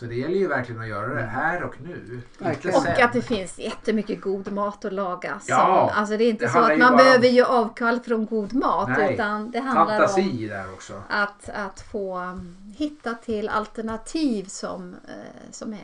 Så 0.00 0.06
det 0.06 0.14
gäller 0.14 0.34
ju 0.36 0.46
verkligen 0.48 0.80
att 0.80 0.88
göra 0.88 1.14
det 1.14 1.22
här 1.22 1.62
och 1.62 1.74
nu. 1.82 1.90
Inte 2.14 2.44
Verkligen. 2.44 2.76
Och 2.76 2.82
sen. 2.82 3.04
att 3.04 3.12
det 3.12 3.22
finns 3.22 3.58
jättemycket 3.58 4.20
god 4.20 4.52
mat 4.52 4.84
att 4.84 4.92
laga. 4.92 5.30
Som, 5.30 5.46
Ja, 5.48 5.90
alltså 5.94 6.16
det 6.16 6.24
är 6.24 6.30
inte 6.30 6.44
det 6.44 6.50
så 6.50 6.58
att 6.58 6.72
ju 6.72 6.76
man 6.78 6.88
bara 6.88 6.90
om- 6.90 6.96
behöver 6.96 7.28
ju 7.28 7.44
avkall 7.44 8.00
från 8.00 8.26
god 8.26 8.54
mat 8.54 8.88
Nej, 8.98 9.14
utan 9.14 9.50
det 9.50 9.60
handlar 9.60 9.82
om 9.82 10.08
Fantasi 10.08 10.48
där 10.48 10.72
också. 10.72 11.02
att, 11.08 11.48
att 11.48 11.80
få 11.92 12.18
um, 12.18 12.56
hitta 12.78 13.14
till 13.14 13.48
alternativ 13.48 14.44
som, 14.44 14.94
eh, 15.08 15.50
som 15.50 15.72
är 15.72 15.78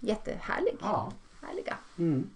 jättehärlig, 0.00 0.76
Ja, 0.82 1.12
härliga. 1.46 1.74
Mm. 1.98 2.26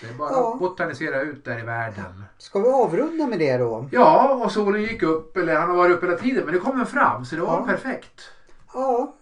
det 0.00 0.08
är 0.08 0.12
bara 0.14 0.30
Ja. 0.32 0.52
att 0.52 0.58
botanisera 0.60 1.20
ut 1.22 1.44
där 1.44 1.58
i 1.58 1.62
världen. 1.62 2.24
Ska 2.38 2.58
vi 2.60 2.68
avrunda 2.68 3.26
med 3.26 3.38
det 3.38 3.56
då? 3.56 3.88
Ja, 3.92 4.34
och 4.44 4.52
solen 4.52 4.82
gick 4.82 5.02
upp, 5.02 5.36
eller 5.36 5.54
han 5.56 5.68
har 5.70 5.76
varit 5.76 5.96
uppe 5.96 6.06
hela 6.06 6.18
tiden, 6.18 6.44
men 6.44 6.54
det 6.54 6.60
kom 6.60 6.80
en 6.80 6.86
fram 6.86 7.24
så 7.24 7.36
det 7.36 7.42
var 7.42 7.58
Ja. 7.60 7.66
perfekt. 7.66 8.20
Ja, 8.74 9.14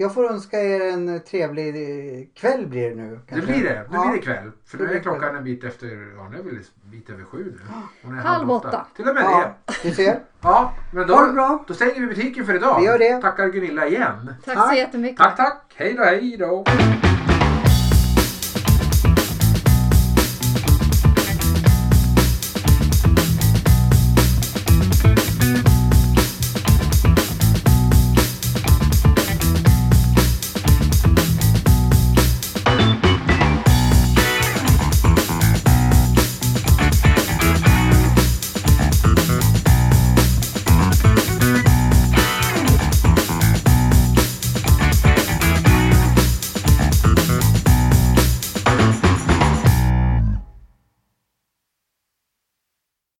jag 0.00 0.14
får 0.14 0.30
önska 0.32 0.60
er 0.60 0.80
en 0.92 1.20
trevlig 1.20 2.30
kväll 2.34 2.66
blir 2.66 2.90
det 2.90 2.96
nu. 2.96 3.10
Det 3.10 3.34
kanske. 3.34 3.52
blir 3.52 3.64
det. 3.64 3.82
Nu 3.90 3.96
Ja. 3.96 4.02
blir 4.10 4.12
det 4.20 4.24
kväll. 4.26 4.50
För 4.66 4.78
Det 4.78 4.84
nu 4.84 4.92
är 4.92 5.00
klockan 5.00 5.20
kväll. 5.20 5.36
en 5.36 5.44
bit 5.44 5.64
efter, 5.64 5.86
ja 6.16 6.28
nu 6.28 6.38
är 6.38 6.42
väl 6.42 6.54
en 6.56 6.90
bit 6.90 7.10
över 7.10 7.24
sju 7.24 7.44
nu. 7.44 7.72
Hon 8.02 8.18
är 8.18 8.22
Halv 8.22 8.50
åtta. 8.50 8.86
Till 8.96 9.08
och 9.08 9.14
med 9.14 9.24
Ja, 9.24 9.54
det. 9.66 9.88
du 9.88 9.94
ser. 9.94 10.18
Ja, 10.40 10.72
men 10.92 11.06
det 11.06 11.14
då, 11.14 11.32
bra. 11.32 11.64
då 11.68 11.74
stänger 11.74 12.00
vi 12.00 12.06
butiken 12.06 12.46
för 12.46 12.54
idag. 12.54 12.80
Vi 12.80 12.86
gör 12.86 12.98
det. 12.98 13.22
Tackar 13.22 13.48
Gunilla 13.48 13.86
igen. 13.86 14.34
Tack 14.44 14.56
Tack. 14.56 14.70
så 14.70 14.76
jättemycket. 14.76 15.18
Tack, 15.18 15.36
tack. 15.36 15.62
Hej 15.76 15.94
då, 15.94 16.04
hej 16.04 16.36
då. 16.38 16.64